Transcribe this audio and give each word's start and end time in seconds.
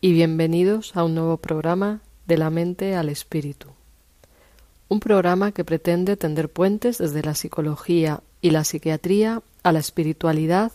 y 0.00 0.12
bienvenidos 0.12 0.96
a 0.96 1.02
un 1.02 1.16
nuevo 1.16 1.38
programa 1.38 2.00
de 2.26 2.38
la 2.38 2.50
mente 2.50 2.94
al 2.94 3.08
espíritu. 3.08 3.68
Un 4.88 5.00
programa 5.00 5.50
que 5.50 5.64
pretende 5.64 6.16
tender 6.16 6.48
puentes 6.48 6.98
desde 6.98 7.22
la 7.22 7.34
psicología 7.34 8.22
y 8.40 8.50
la 8.50 8.62
psiquiatría 8.62 9.42
a 9.64 9.72
la 9.72 9.80
espiritualidad 9.80 10.70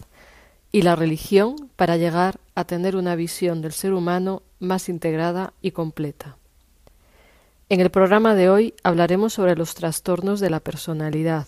y 0.74 0.82
la 0.82 0.98
religión 0.98 1.70
para 1.78 1.96
llegar 1.96 2.40
a 2.54 2.66
tener 2.66 2.98
una 2.98 3.16
visión 3.16 3.62
del 3.62 3.72
ser 3.72 3.94
humano 3.94 4.44
más 4.60 4.90
integrada 4.90 5.54
y 5.62 5.72
completa. 5.72 6.36
En 7.70 7.80
el 7.80 7.92
programa 7.92 8.36
de 8.36 8.50
hoy 8.50 8.74
hablaremos 8.84 9.34
sobre 9.34 9.56
los 9.56 9.74
trastornos 9.74 10.42
de 10.42 10.50
la 10.50 10.60
personalidad, 10.60 11.48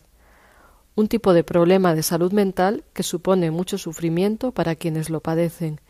un 0.95 1.09
tipo 1.09 1.33
de 1.33 1.43
problema 1.43 1.93
de 1.93 2.03
salud 2.03 2.31
mental 2.31 2.85
que 2.93 3.03
supone 3.03 3.51
mucho 3.51 3.77
sufrimiento 3.77 4.53
para 4.53 4.75
quienes 4.75 5.09
lo 5.09 5.19
padecen 5.19 5.81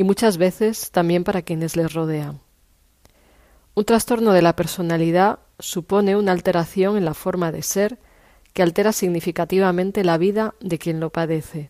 y 0.00 0.02
muchas 0.02 0.38
veces 0.38 0.90
también 0.92 1.24
para 1.24 1.42
quienes 1.42 1.76
les 1.76 1.92
rodean. 1.92 2.40
Un 3.74 3.84
trastorno 3.84 4.32
de 4.32 4.40
la 4.40 4.56
personalidad 4.56 5.40
supone 5.58 6.16
una 6.16 6.32
alteración 6.32 6.96
en 6.96 7.04
la 7.04 7.12
forma 7.12 7.52
de 7.52 7.60
ser 7.60 7.98
que 8.54 8.62
altera 8.62 8.92
significativamente 8.92 10.02
la 10.02 10.16
vida 10.16 10.54
de 10.58 10.78
quien 10.78 11.00
lo 11.00 11.10
padece. 11.10 11.68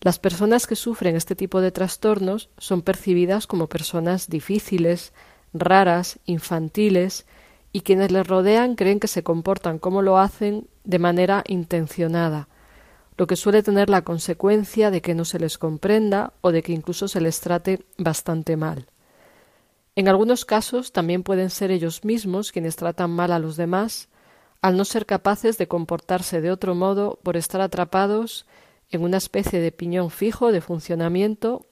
Las 0.00 0.18
personas 0.18 0.66
que 0.66 0.74
sufren 0.74 1.14
este 1.14 1.36
tipo 1.36 1.60
de 1.60 1.70
trastornos 1.70 2.50
son 2.58 2.82
percibidas 2.82 3.46
como 3.46 3.68
personas 3.68 4.28
difíciles, 4.28 5.12
raras, 5.54 6.18
infantiles, 6.26 7.26
y 7.70 7.82
quienes 7.82 8.10
les 8.10 8.26
rodean 8.26 8.74
creen 8.74 8.98
que 8.98 9.06
se 9.06 9.22
comportan 9.22 9.78
como 9.78 10.02
lo 10.02 10.18
hacen 10.18 10.66
de 10.82 10.98
manera 10.98 11.44
intencionada, 11.46 12.48
lo 13.16 13.26
que 13.26 13.36
suele 13.36 13.62
tener 13.62 13.88
la 13.88 14.02
consecuencia 14.02 14.90
de 14.90 15.00
que 15.00 15.14
no 15.14 15.24
se 15.24 15.38
les 15.38 15.58
comprenda 15.58 16.34
o 16.42 16.52
de 16.52 16.62
que 16.62 16.72
incluso 16.72 17.08
se 17.08 17.20
les 17.20 17.40
trate 17.40 17.86
bastante 17.96 18.56
mal. 18.56 18.86
En 19.94 20.08
algunos 20.08 20.44
casos 20.44 20.92
también 20.92 21.22
pueden 21.22 21.48
ser 21.48 21.70
ellos 21.70 22.04
mismos 22.04 22.52
quienes 22.52 22.76
tratan 22.76 23.10
mal 23.10 23.32
a 23.32 23.38
los 23.38 23.56
demás, 23.56 24.08
al 24.60 24.76
no 24.76 24.84
ser 24.84 25.06
capaces 25.06 25.56
de 25.56 25.68
comportarse 25.68 26.40
de 26.42 26.50
otro 26.50 26.74
modo 26.74 27.18
por 27.22 27.36
estar 27.36 27.62
atrapados 27.62 28.46
en 28.90 29.02
una 29.02 29.16
especie 29.16 29.60
de 29.60 29.72
piñón 29.72 30.10
fijo 30.10 30.52
de 30.52 30.60
funcionamiento 30.60 31.66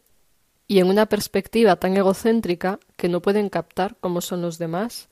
y 0.66 0.78
en 0.78 0.88
una 0.88 1.06
perspectiva 1.06 1.76
tan 1.76 1.96
egocéntrica 1.96 2.80
que 2.96 3.10
no 3.10 3.20
pueden 3.20 3.50
captar 3.50 3.96
cómo 4.00 4.22
son 4.22 4.40
los 4.40 4.58
demás, 4.58 5.08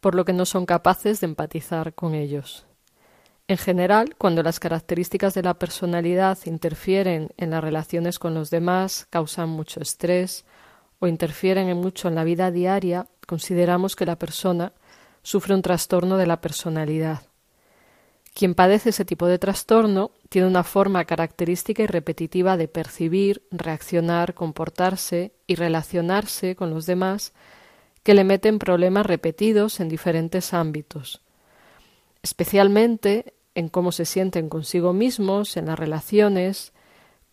por 0.00 0.14
lo 0.14 0.26
que 0.26 0.34
no 0.34 0.44
son 0.44 0.66
capaces 0.66 1.20
de 1.20 1.26
empatizar 1.26 1.94
con 1.94 2.14
ellos. 2.14 2.66
En 3.48 3.58
general, 3.58 4.16
cuando 4.18 4.42
las 4.42 4.58
características 4.58 5.34
de 5.34 5.42
la 5.42 5.54
personalidad 5.54 6.36
interfieren 6.46 7.30
en 7.36 7.50
las 7.50 7.62
relaciones 7.62 8.18
con 8.18 8.34
los 8.34 8.50
demás, 8.50 9.06
causan 9.08 9.50
mucho 9.50 9.80
estrés 9.80 10.44
o 10.98 11.06
interfieren 11.06 11.68
en 11.68 11.76
mucho 11.76 12.08
en 12.08 12.16
la 12.16 12.24
vida 12.24 12.50
diaria, 12.50 13.06
consideramos 13.24 13.94
que 13.94 14.06
la 14.06 14.18
persona 14.18 14.72
sufre 15.22 15.54
un 15.54 15.62
trastorno 15.62 16.16
de 16.16 16.26
la 16.26 16.40
personalidad. 16.40 17.22
Quien 18.34 18.54
padece 18.54 18.90
ese 18.90 19.04
tipo 19.04 19.26
de 19.26 19.38
trastorno 19.38 20.10
tiene 20.28 20.48
una 20.48 20.64
forma 20.64 21.04
característica 21.04 21.82
y 21.82 21.86
repetitiva 21.86 22.56
de 22.56 22.68
percibir, 22.68 23.46
reaccionar, 23.50 24.34
comportarse 24.34 25.32
y 25.46 25.54
relacionarse 25.54 26.56
con 26.56 26.70
los 26.70 26.84
demás 26.84 27.32
que 28.02 28.14
le 28.14 28.24
meten 28.24 28.58
problemas 28.58 29.06
repetidos 29.06 29.80
en 29.80 29.88
diferentes 29.88 30.52
ámbitos, 30.52 31.22
especialmente 32.22 33.35
en 33.56 33.68
cómo 33.70 33.90
se 33.90 34.04
sienten 34.04 34.48
consigo 34.48 34.92
mismos, 34.92 35.56
en 35.56 35.66
las 35.66 35.78
relaciones, 35.78 36.74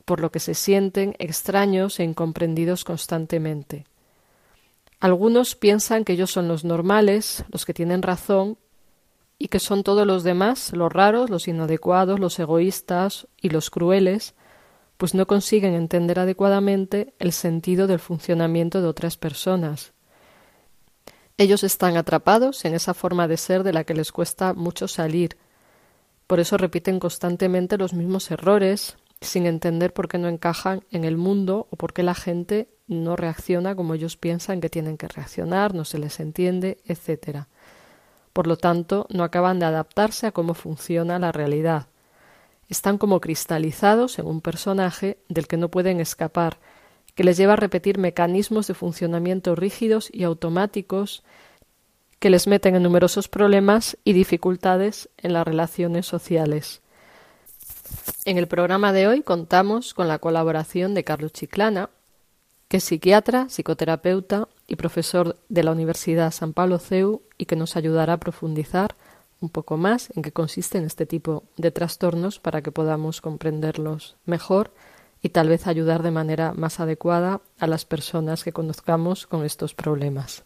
por 0.06 0.22
lo 0.22 0.32
que 0.32 0.40
se 0.40 0.56
sienten 0.56 1.16
extraños 1.20 2.00
e 2.00 2.04
incomprendidos 2.04 2.86
constantemente. 2.86 3.86
Algunos 5.02 5.56
piensan 5.56 6.06
que 6.06 6.14
ellos 6.14 6.32
son 6.32 6.48
los 6.48 6.64
normales, 6.64 7.44
los 7.52 7.66
que 7.66 7.74
tienen 7.74 8.02
razón, 8.02 8.58
y 9.38 9.50
que 9.50 9.60
son 9.60 9.84
todos 9.84 10.08
los 10.08 10.24
demás, 10.24 10.72
los 10.72 10.94
raros, 10.94 11.30
los 11.30 11.50
inadecuados, 11.50 12.22
los 12.22 12.40
egoístas 12.40 13.28
y 13.42 13.50
los 13.50 13.70
crueles, 13.70 14.34
pues 14.96 15.14
no 15.14 15.28
consiguen 15.28 15.74
entender 15.74 16.20
adecuadamente 16.20 17.14
el 17.20 17.34
sentido 17.34 17.86
del 17.86 18.00
funcionamiento 18.00 18.82
de 18.82 18.88
otras 18.88 19.18
personas. 19.18 19.92
Ellos 21.38 21.66
están 21.66 21.98
atrapados 21.98 22.64
en 22.64 22.76
esa 22.76 22.94
forma 22.94 23.28
de 23.28 23.36
ser 23.36 23.64
de 23.64 23.74
la 23.74 23.84
que 23.84 23.94
les 23.94 24.14
cuesta 24.14 24.54
mucho 24.54 24.88
salir, 24.88 25.36
por 26.28 26.40
eso 26.40 26.58
repiten 26.58 27.00
constantemente 27.00 27.78
los 27.78 27.94
mismos 27.94 28.32
errores, 28.32 28.98
sin 29.22 29.46
entender 29.46 29.94
por 29.94 30.08
qué 30.08 30.18
no 30.18 30.28
encajan 30.28 30.84
en 30.92 31.04
el 31.04 31.18
mundo 31.18 31.68
o 31.70 31.76
por 31.76 31.94
qué 31.94 32.04
la 32.04 32.16
gente 32.16 32.70
no 32.88 33.16
reacciona 33.16 33.76
como 33.76 33.94
ellos 33.94 34.18
piensan 34.18 34.62
que 34.62 34.70
tienen 34.70 34.98
que 34.98 35.08
reaccionar, 35.08 35.74
no 35.74 35.86
se 35.86 36.00
les 36.00 36.20
entiende, 36.20 36.78
etc. 36.86 37.46
Por 38.34 38.48
lo 38.48 38.58
tanto, 38.58 39.08
no 39.10 39.24
acaban 39.24 39.60
de 39.60 39.66
adaptarse 39.66 40.28
a 40.28 40.32
cómo 40.32 40.54
funciona 40.54 41.20
la 41.20 41.32
realidad. 41.32 41.88
Están 42.70 42.98
como 42.98 43.22
cristalizados 43.22 44.20
en 44.20 44.26
un 44.26 44.42
personaje 44.42 45.20
del 45.30 45.48
que 45.48 45.58
no 45.58 45.70
pueden 45.70 46.00
escapar, 46.00 46.60
que 47.16 47.24
les 47.24 47.38
lleva 47.38 47.54
a 47.54 47.58
repetir 47.58 47.98
mecanismos 47.98 48.68
de 48.68 48.74
funcionamiento 48.74 49.56
rígidos 49.56 50.10
y 50.12 50.24
automáticos 50.24 51.24
que 52.24 52.30
les 52.30 52.48
meten 52.48 52.74
en 52.76 52.84
numerosos 52.84 53.28
problemas 53.28 53.98
y 54.06 54.14
dificultades 54.14 55.10
en 55.18 55.34
las 55.34 55.46
relaciones 55.46 56.06
sociales. 56.06 56.82
En 58.24 58.38
el 58.38 58.48
programa 58.48 58.94
de 58.94 59.10
hoy 59.10 59.24
contamos 59.24 59.94
con 59.94 60.08
la 60.08 60.20
colaboración 60.20 60.94
de 60.94 61.04
Carlos 61.04 61.34
Chiclana, 61.34 61.90
que 62.70 62.78
es 62.78 62.86
psiquiatra, 62.86 63.50
psicoterapeuta 63.50 64.48
y 64.68 64.78
profesor 64.78 65.36
de 65.50 65.64
la 65.64 65.74
Universidad 65.74 66.32
San 66.32 66.54
Pablo 66.54 66.80
CEU 66.80 67.24
y 67.38 67.44
que 67.44 67.58
nos 67.58 67.76
ayudará 67.76 68.14
a 68.14 68.20
profundizar 68.22 68.96
un 69.42 69.50
poco 69.50 69.76
más 69.76 70.10
en 70.16 70.22
qué 70.22 70.32
consisten 70.32 70.86
este 70.86 71.06
tipo 71.06 71.44
de 71.58 71.72
trastornos 71.72 72.40
para 72.40 72.62
que 72.62 72.72
podamos 72.72 73.20
comprenderlos 73.20 74.16
mejor 74.26 74.72
y 75.22 75.28
tal 75.28 75.50
vez 75.50 75.68
ayudar 75.68 76.04
de 76.04 76.12
manera 76.12 76.54
más 76.54 76.80
adecuada 76.80 77.42
a 77.60 77.68
las 77.68 77.84
personas 77.84 78.46
que 78.46 78.54
conozcamos 78.54 79.28
con 79.28 79.44
estos 79.44 79.74
problemas. 79.74 80.46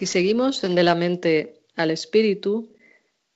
Aquí 0.00 0.06
seguimos 0.06 0.64
en 0.64 0.74
De 0.74 0.82
la 0.82 0.94
mente 0.94 1.60
al 1.76 1.90
Espíritu 1.90 2.72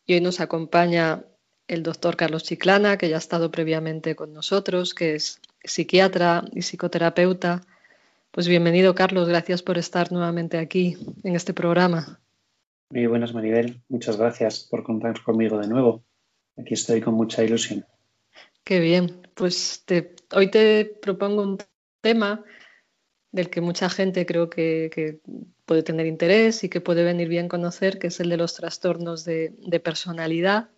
y 0.06 0.14
hoy 0.14 0.22
nos 0.22 0.40
acompaña 0.40 1.22
el 1.68 1.82
doctor 1.82 2.16
Carlos 2.16 2.44
Chiclana, 2.44 2.96
que 2.96 3.10
ya 3.10 3.16
ha 3.16 3.18
estado 3.18 3.50
previamente 3.50 4.16
con 4.16 4.32
nosotros, 4.32 4.94
que 4.94 5.14
es 5.14 5.42
psiquiatra 5.62 6.42
y 6.52 6.62
psicoterapeuta. 6.62 7.60
Pues 8.30 8.48
bienvenido, 8.48 8.94
Carlos. 8.94 9.28
Gracias 9.28 9.62
por 9.62 9.76
estar 9.76 10.10
nuevamente 10.10 10.56
aquí 10.56 10.96
en 11.22 11.36
este 11.36 11.52
programa. 11.52 12.18
Muy 12.88 13.08
buenas, 13.08 13.34
Maribel. 13.34 13.82
Muchas 13.90 14.16
gracias 14.16 14.60
por 14.60 14.84
contar 14.84 15.22
conmigo 15.22 15.58
de 15.58 15.68
nuevo. 15.68 16.02
Aquí 16.56 16.72
estoy 16.72 17.02
con 17.02 17.12
mucha 17.12 17.44
ilusión. 17.44 17.84
Qué 18.64 18.80
bien. 18.80 19.20
Pues 19.34 19.84
hoy 20.32 20.50
te 20.50 20.86
propongo 20.86 21.42
un 21.42 21.58
tema 22.00 22.42
del 23.32 23.50
que 23.50 23.60
mucha 23.60 23.90
gente 23.90 24.24
creo 24.24 24.48
que, 24.48 25.20
puede 25.66 25.82
tener 25.82 26.06
interés 26.06 26.64
y 26.64 26.68
que 26.68 26.80
puede 26.80 27.04
venir 27.04 27.28
bien 27.28 27.48
conocer, 27.48 27.98
que 27.98 28.08
es 28.08 28.20
el 28.20 28.28
de 28.28 28.36
los 28.36 28.54
trastornos 28.54 29.24
de, 29.24 29.52
personalidad, 29.82 30.68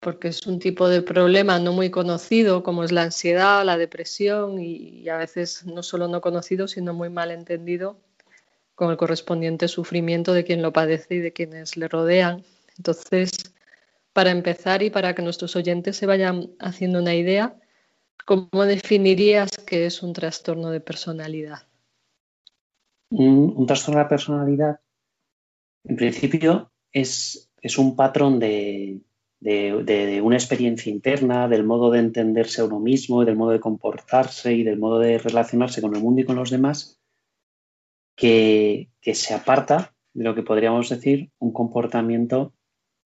porque 0.00 0.28
es 0.28 0.46
un 0.46 0.58
tipo 0.58 0.88
de 0.88 1.02
problema 1.02 1.58
no 1.58 1.72
muy 1.72 1.90
conocido 1.90 2.62
como 2.62 2.84
es 2.84 2.92
la 2.92 3.02
ansiedad, 3.02 3.64
la 3.64 3.76
depresión 3.76 4.60
y, 4.60 5.08
a 5.08 5.16
veces 5.16 5.64
no 5.66 5.82
solo 5.82 6.08
no 6.08 6.20
conocido, 6.20 6.68
sino 6.68 6.94
muy 6.94 7.10
mal 7.10 7.30
entendido 7.30 7.98
con 8.74 8.90
el 8.90 8.96
correspondiente 8.96 9.66
sufrimiento 9.68 10.32
de 10.32 10.44
quien 10.44 10.62
lo 10.62 10.72
padece 10.72 11.16
y 11.16 11.18
de 11.18 11.32
quienes 11.32 11.76
le 11.76 11.88
rodean. 11.88 12.44
Entonces, 12.76 13.32
para 14.12 14.30
empezar 14.30 14.82
y 14.82 14.90
para 14.90 15.14
que 15.14 15.22
nuestros 15.22 15.56
oyentes 15.56 15.96
se 15.96 16.06
vayan 16.06 16.50
haciendo 16.60 17.00
una 17.00 17.14
idea, 17.14 17.56
¿Cómo 18.28 18.66
definirías 18.66 19.48
que 19.66 19.86
es 19.86 20.02
un 20.02 20.12
trastorno 20.12 20.70
de 20.70 20.80
personalidad? 20.80 21.67
Un, 23.10 23.66
trastorno 23.66 24.00
de 24.00 24.06
personalidad, 24.06 24.80
en 25.84 25.96
principio, 25.96 26.70
es, 26.92 27.50
un 27.78 27.96
patrón 27.96 28.38
de, 28.38 29.00
una 30.22 30.36
experiencia 30.36 30.92
interna, 30.92 31.48
del 31.48 31.64
modo 31.64 31.90
de 31.90 32.00
entenderse 32.00 32.60
a 32.60 32.64
uno 32.64 32.80
mismo, 32.80 33.24
del 33.24 33.36
modo 33.36 33.52
de 33.52 33.60
comportarse 33.60 34.52
y 34.52 34.62
del 34.62 34.78
modo 34.78 34.98
de 34.98 35.18
relacionarse 35.18 35.80
con 35.80 35.94
el 35.94 36.02
mundo 36.02 36.20
y 36.20 36.24
con 36.24 36.36
los 36.36 36.50
demás, 36.50 37.00
que, 38.14 38.90
que 39.00 39.14
se 39.14 39.34
aparta 39.34 39.94
de 40.12 40.24
lo 40.24 40.34
que 40.34 40.42
podríamos 40.42 40.88
decir 40.88 41.30
un 41.38 41.52
comportamiento 41.52 42.52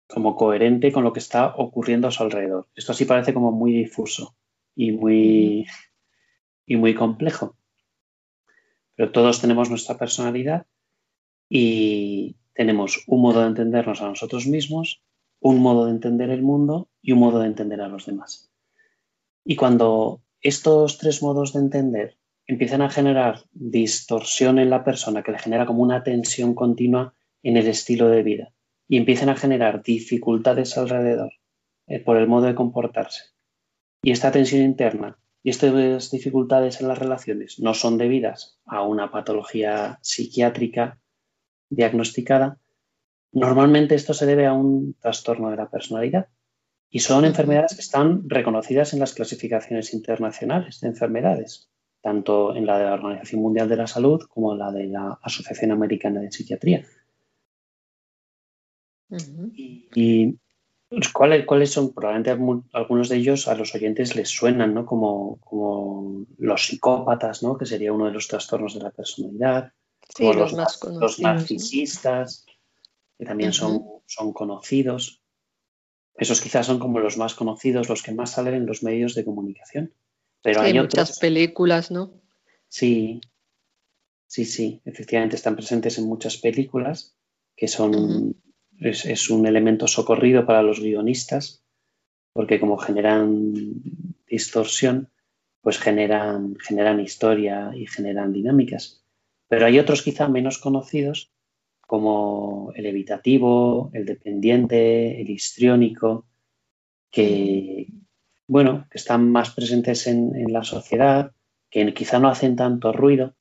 como 0.07 0.35
coherente 0.35 0.91
con 0.91 1.03
lo 1.03 1.13
que 1.13 1.19
está 1.19 1.55
ocurriendo 1.55 2.07
a 2.07 2.11
su 2.11 2.23
alrededor. 2.23 2.67
Esto 2.75 2.91
así 2.91 3.05
parece 3.05 3.33
como 3.33 3.51
muy 3.51 3.71
difuso 3.71 4.35
y 4.75 4.91
muy, 4.91 5.65
y 6.65 6.75
muy 6.75 6.93
complejo. 6.93 7.55
Pero 9.01 9.13
todos 9.13 9.41
tenemos 9.41 9.67
nuestra 9.71 9.97
personalidad 9.97 10.67
y 11.49 12.35
tenemos 12.53 13.03
un 13.07 13.23
modo 13.23 13.41
de 13.41 13.47
entendernos 13.47 13.99
a 13.99 14.07
nosotros 14.07 14.45
mismos, 14.45 15.01
un 15.39 15.57
modo 15.57 15.87
de 15.87 15.91
entender 15.93 16.29
el 16.29 16.43
mundo 16.43 16.87
y 17.01 17.13
un 17.13 17.17
modo 17.17 17.39
de 17.39 17.47
entender 17.47 17.81
a 17.81 17.87
los 17.87 18.05
demás. 18.05 18.51
Y 19.43 19.55
cuando 19.55 20.21
estos 20.39 20.99
tres 20.99 21.23
modos 21.23 21.53
de 21.53 21.61
entender 21.61 22.19
empiezan 22.45 22.83
a 22.83 22.91
generar 22.91 23.39
distorsión 23.53 24.59
en 24.59 24.69
la 24.69 24.83
persona, 24.83 25.23
que 25.23 25.31
le 25.31 25.39
genera 25.39 25.65
como 25.65 25.81
una 25.81 26.03
tensión 26.03 26.53
continua 26.53 27.15
en 27.41 27.57
el 27.57 27.65
estilo 27.65 28.07
de 28.07 28.21
vida, 28.21 28.53
y 28.87 28.97
empiezan 28.97 29.29
a 29.29 29.35
generar 29.35 29.81
dificultades 29.81 30.77
alrededor 30.77 31.33
eh, 31.87 31.99
por 32.01 32.17
el 32.17 32.27
modo 32.27 32.45
de 32.45 32.53
comportarse, 32.53 33.23
y 34.03 34.11
esta 34.11 34.31
tensión 34.31 34.61
interna 34.61 35.17
y 35.43 35.49
estas 35.49 36.11
dificultades 36.11 36.81
en 36.81 36.87
las 36.87 36.99
relaciones 36.99 37.59
no 37.59 37.73
son 37.73 37.97
debidas 37.97 38.59
a 38.65 38.83
una 38.83 39.11
patología 39.11 39.99
psiquiátrica 40.01 40.99
diagnosticada, 41.69 42.59
normalmente 43.31 43.95
esto 43.95 44.13
se 44.13 44.25
debe 44.25 44.45
a 44.45 44.53
un 44.53 44.95
trastorno 44.99 45.49
de 45.49 45.57
la 45.57 45.69
personalidad. 45.69 46.27
Y 46.93 46.99
son 46.99 47.23
enfermedades 47.23 47.73
que 47.73 47.81
están 47.81 48.29
reconocidas 48.29 48.93
en 48.93 48.99
las 48.99 49.13
clasificaciones 49.13 49.93
internacionales 49.93 50.81
de 50.81 50.89
enfermedades, 50.89 51.69
tanto 52.01 52.53
en 52.53 52.65
la 52.65 52.77
de 52.77 52.83
la 52.83 52.93
Organización 52.95 53.41
Mundial 53.41 53.69
de 53.69 53.77
la 53.77 53.87
Salud 53.87 54.21
como 54.27 54.51
en 54.51 54.59
la 54.59 54.71
de 54.73 54.87
la 54.87 55.17
Asociación 55.23 55.71
Americana 55.71 56.19
de 56.19 56.31
Psiquiatría. 56.31 56.85
y, 59.95 60.37
¿Cuáles, 61.13 61.71
son? 61.71 61.93
Probablemente 61.93 62.31
algunos 62.73 63.07
de 63.07 63.15
ellos 63.15 63.47
a 63.47 63.55
los 63.55 63.73
oyentes 63.73 64.13
les 64.15 64.27
suenan, 64.27 64.73
¿no? 64.73 64.85
Como, 64.85 65.39
como 65.39 66.25
los 66.37 66.65
psicópatas, 66.65 67.43
¿no? 67.43 67.57
Que 67.57 67.65
sería 67.65 67.93
uno 67.93 68.07
de 68.07 68.11
los 68.11 68.27
trastornos 68.27 68.73
de 68.73 68.81
la 68.81 68.91
personalidad. 68.91 69.71
Sí, 70.13 70.31
los, 70.33 70.53
más 70.53 70.77
conocidos. 70.77 71.01
Los 71.01 71.19
narcisistas, 71.21 72.45
que 73.17 73.25
también 73.25 73.53
son, 73.53 73.85
son 74.05 74.33
conocidos. 74.33 75.21
Esos 76.15 76.41
quizás 76.41 76.65
son 76.65 76.79
como 76.79 76.99
los 76.99 77.17
más 77.17 77.35
conocidos, 77.35 77.87
los 77.87 78.03
que 78.03 78.11
más 78.11 78.31
salen 78.31 78.55
en 78.55 78.65
los 78.65 78.83
medios 78.83 79.15
de 79.15 79.23
comunicación. 79.23 79.93
Pero 80.41 80.59
hay, 80.59 80.73
muchas 80.73 81.19
películas, 81.19 81.89
¿no? 81.89 82.11
Sí, 82.67 83.21
sí, 84.27 84.43
sí. 84.43 84.81
Efectivamente 84.83 85.37
están 85.37 85.55
presentes 85.55 85.97
en 85.97 86.05
muchas 86.05 86.35
películas 86.35 87.15
que 87.55 87.69
son 87.69 88.35
es, 88.81 89.29
un 89.29 89.45
elemento 89.45 89.87
socorrido 89.87 90.45
para 90.45 90.63
los 90.63 90.79
guionistas, 90.79 91.63
porque 92.33 92.59
como 92.59 92.77
generan 92.77 93.53
distorsión, 94.27 95.09
pues 95.61 95.77
generan, 95.77 96.55
generan 96.59 96.99
historia 96.99 97.71
y 97.75 97.85
generan 97.85 98.33
dinámicas. 98.33 99.05
Pero 99.47 99.65
hay 99.65 99.77
otros 99.77 100.01
quizá 100.01 100.27
menos 100.27 100.57
conocidos, 100.57 101.31
como 101.81 102.71
el 102.75 102.85
evitativo, 102.85 103.91
el 103.93 104.05
dependiente, 104.05 105.21
el 105.21 105.29
histriónico, 105.29 106.25
que, 107.11 107.87
bueno, 108.47 108.87
que 108.89 108.97
están 108.97 109.29
más 109.29 109.51
presentes 109.51 110.07
en, 110.07 110.35
en 110.35 110.51
la 110.53 110.63
sociedad, 110.63 111.33
que 111.69 111.93
quizá 111.93 112.17
no 112.17 112.29
hacen 112.29 112.55
tanto 112.55 112.91
ruido 112.93 113.35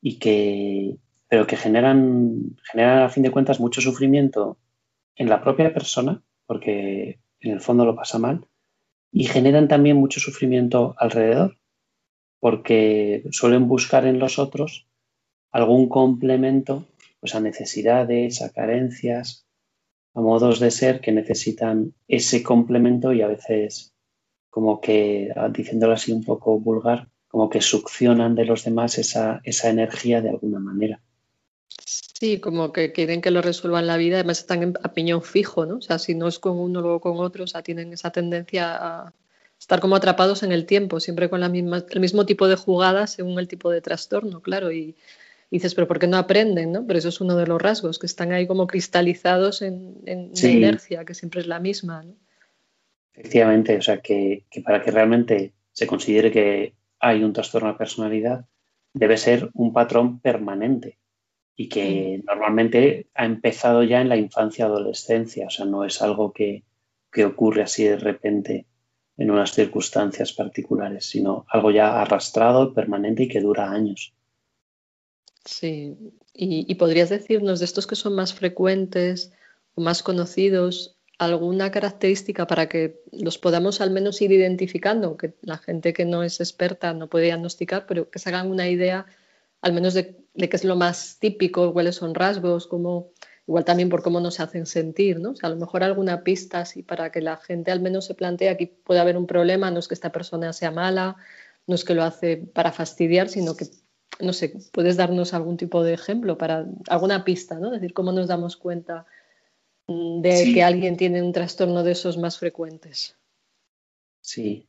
y 0.00 0.18
que, 0.18 0.98
pero 1.28 1.46
que 1.46 1.56
generan, 1.56 2.56
generan 2.70 3.02
a 3.02 3.08
fin 3.08 3.22
de 3.22 3.30
cuentas 3.30 3.60
mucho 3.60 3.80
sufrimiento 3.80 4.58
en 5.16 5.28
la 5.28 5.42
propia 5.42 5.72
persona, 5.72 6.22
porque 6.46 7.20
en 7.40 7.52
el 7.52 7.60
fondo 7.60 7.84
lo 7.84 7.96
pasa 7.96 8.18
mal, 8.18 8.46
y 9.12 9.24
generan 9.24 9.68
también 9.68 9.96
mucho 9.96 10.20
sufrimiento 10.20 10.94
alrededor, 10.98 11.58
porque 12.40 13.24
suelen 13.30 13.66
buscar 13.66 14.06
en 14.06 14.18
los 14.18 14.38
otros 14.38 14.86
algún 15.50 15.88
complemento 15.88 16.86
pues, 17.20 17.34
a 17.34 17.40
necesidades, 17.40 18.42
a 18.42 18.52
carencias, 18.52 19.46
a 20.14 20.20
modos 20.20 20.60
de 20.60 20.70
ser 20.70 21.00
que 21.00 21.12
necesitan 21.12 21.94
ese 22.08 22.42
complemento 22.42 23.12
y 23.12 23.22
a 23.22 23.28
veces 23.28 23.94
como 24.50 24.80
que, 24.80 25.32
diciéndolo 25.52 25.92
así 25.92 26.12
un 26.12 26.24
poco 26.24 26.58
vulgar, 26.58 27.08
como 27.28 27.50
que 27.50 27.60
succionan 27.60 28.34
de 28.34 28.46
los 28.46 28.64
demás 28.64 28.96
esa, 28.96 29.40
esa 29.44 29.68
energía 29.68 30.22
de 30.22 30.30
alguna 30.30 30.58
manera. 30.58 31.02
Sí, 32.18 32.40
como 32.40 32.72
que 32.72 32.92
quieren 32.92 33.20
que 33.20 33.30
lo 33.30 33.42
resuelvan 33.42 33.86
la 33.86 33.98
vida, 33.98 34.16
además 34.16 34.38
están 34.38 34.72
a 34.82 34.94
piñón 34.94 35.22
fijo, 35.22 35.66
¿no? 35.66 35.76
O 35.76 35.80
sea, 35.82 35.98
si 35.98 36.14
no 36.14 36.28
es 36.28 36.38
con 36.38 36.58
uno, 36.58 36.80
luego 36.80 36.98
con 36.98 37.18
otro, 37.18 37.44
o 37.44 37.46
sea, 37.46 37.60
tienen 37.62 37.92
esa 37.92 38.10
tendencia 38.10 38.74
a 38.74 39.12
estar 39.60 39.80
como 39.80 39.96
atrapados 39.96 40.42
en 40.42 40.50
el 40.50 40.64
tiempo, 40.64 40.98
siempre 40.98 41.28
con 41.28 41.40
la 41.40 41.50
misma, 41.50 41.84
el 41.90 42.00
mismo 42.00 42.24
tipo 42.24 42.48
de 42.48 42.56
jugadas 42.56 43.12
según 43.12 43.38
el 43.38 43.48
tipo 43.48 43.70
de 43.70 43.82
trastorno, 43.82 44.40
claro, 44.40 44.72
y, 44.72 44.96
dices, 45.50 45.74
pero 45.74 45.86
¿por 45.86 45.98
qué 45.98 46.06
no 46.06 46.16
aprenden, 46.16 46.72
no? 46.72 46.86
Pero 46.86 46.98
eso 46.98 47.10
es 47.10 47.20
uno 47.20 47.36
de 47.36 47.46
los 47.46 47.60
rasgos, 47.60 47.98
que 47.98 48.06
están 48.06 48.32
ahí 48.32 48.46
como 48.46 48.66
cristalizados 48.66 49.60
en, 49.60 49.96
en 50.06 50.32
inercia, 50.42 51.04
que 51.04 51.12
siempre 51.12 51.42
es 51.42 51.46
la 51.46 51.60
misma, 51.60 52.02
¿no? 52.02 52.14
Efectivamente, 53.12 53.76
o 53.76 53.82
sea, 53.82 54.00
que, 54.00 54.44
que 54.50 54.62
para 54.62 54.80
que 54.80 54.90
realmente 54.90 55.52
se 55.72 55.86
considere 55.86 56.32
que 56.32 56.72
hay 56.98 57.22
un 57.22 57.34
trastorno 57.34 57.68
de 57.68 57.78
personalidad, 57.78 58.46
debe 58.94 59.18
ser 59.18 59.50
un 59.52 59.74
patrón 59.74 60.18
permanente 60.20 60.96
y 61.56 61.68
que 61.70 62.22
normalmente 62.26 63.06
ha 63.14 63.24
empezado 63.24 63.82
ya 63.82 64.02
en 64.02 64.10
la 64.10 64.16
infancia 64.16 64.66
adolescencia, 64.66 65.46
o 65.46 65.50
sea, 65.50 65.64
no 65.64 65.84
es 65.84 66.02
algo 66.02 66.32
que, 66.32 66.64
ocurre 67.24 67.62
así 67.62 67.84
de 67.84 67.96
repente 67.96 68.66
en 69.16 69.30
unas 69.30 69.52
circunstancias 69.52 70.34
particulares, 70.34 71.06
sino 71.06 71.46
algo 71.48 71.70
ya 71.70 72.02
arrastrado, 72.02 72.74
permanente 72.74 73.22
y 73.22 73.28
que 73.28 73.40
dura 73.40 73.70
años. 73.70 74.12
Sí, 75.46 75.96
y, 76.34 76.74
podrías 76.74 77.08
decirnos 77.08 77.60
de 77.60 77.64
estos 77.64 77.86
que 77.86 77.96
son 77.96 78.14
más 78.14 78.34
frecuentes 78.34 79.32
o 79.74 79.80
más 79.80 80.02
conocidos, 80.02 80.98
alguna 81.18 81.70
característica 81.70 82.46
para 82.46 82.68
que 82.68 83.00
los 83.12 83.38
podamos 83.38 83.80
al 83.80 83.90
menos 83.90 84.20
ir 84.20 84.32
identificando, 84.32 85.16
que 85.16 85.32
la 85.40 85.56
gente 85.56 85.94
que 85.94 86.04
no 86.04 86.22
es 86.22 86.38
experta 86.40 86.92
no 86.92 87.08
puede 87.08 87.24
diagnosticar, 87.26 87.86
pero 87.86 88.10
que 88.10 88.18
se 88.18 88.28
hagan 88.28 88.50
una 88.50 88.68
idea 88.68 89.06
al 89.62 89.72
menos 89.72 89.94
de, 89.94 90.16
qué 90.34 90.48
es 90.52 90.64
lo 90.64 90.76
más 90.76 91.18
típico, 91.18 91.72
cuáles 91.72 91.96
son 91.96 92.14
rasgos, 92.14 92.66
cómo, 92.66 93.10
igual 93.46 93.64
también 93.64 93.88
por 93.88 94.02
cómo 94.02 94.20
nos 94.20 94.40
hacen 94.40 94.66
sentir, 94.66 95.20
¿no? 95.20 95.30
O 95.30 95.36
sea, 95.36 95.48
a 95.48 95.52
lo 95.52 95.58
mejor 95.58 95.82
alguna 95.82 96.22
pista 96.22 96.60
así 96.60 96.82
para 96.82 97.10
que 97.10 97.20
la 97.20 97.36
gente 97.36 97.70
al 97.70 97.80
menos 97.80 98.04
se 98.06 98.14
plantee 98.14 98.48
aquí 98.48 98.66
puede 98.66 99.00
haber 99.00 99.16
un 99.16 99.26
problema, 99.26 99.70
no 99.70 99.78
es 99.78 99.88
que 99.88 99.94
esta 99.94 100.12
persona 100.12 100.52
sea 100.52 100.70
mala, 100.70 101.16
no 101.66 101.74
es 101.74 101.84
que 101.84 101.94
lo 101.94 102.02
hace 102.02 102.36
para 102.36 102.72
fastidiar, 102.72 103.28
sino 103.28 103.56
que 103.56 103.66
no 104.20 104.32
sé, 104.32 104.54
¿puedes 104.72 104.96
darnos 104.96 105.34
algún 105.34 105.56
tipo 105.56 105.82
de 105.82 105.94
ejemplo 105.94 106.38
para 106.38 106.66
alguna 106.88 107.24
pista, 107.24 107.58
¿no? 107.58 107.66
Es 107.68 107.80
decir, 107.80 107.92
¿cómo 107.92 108.12
nos 108.12 108.28
damos 108.28 108.56
cuenta 108.56 109.06
mm, 109.86 110.20
de 110.20 110.52
que 110.54 110.62
alguien 110.62 110.96
tiene 110.96 111.22
un 111.22 111.32
trastorno 111.32 111.82
de 111.82 111.92
esos 111.92 112.16
más 112.16 112.38
frecuentes? 112.38 113.16
Sí. 114.20 114.66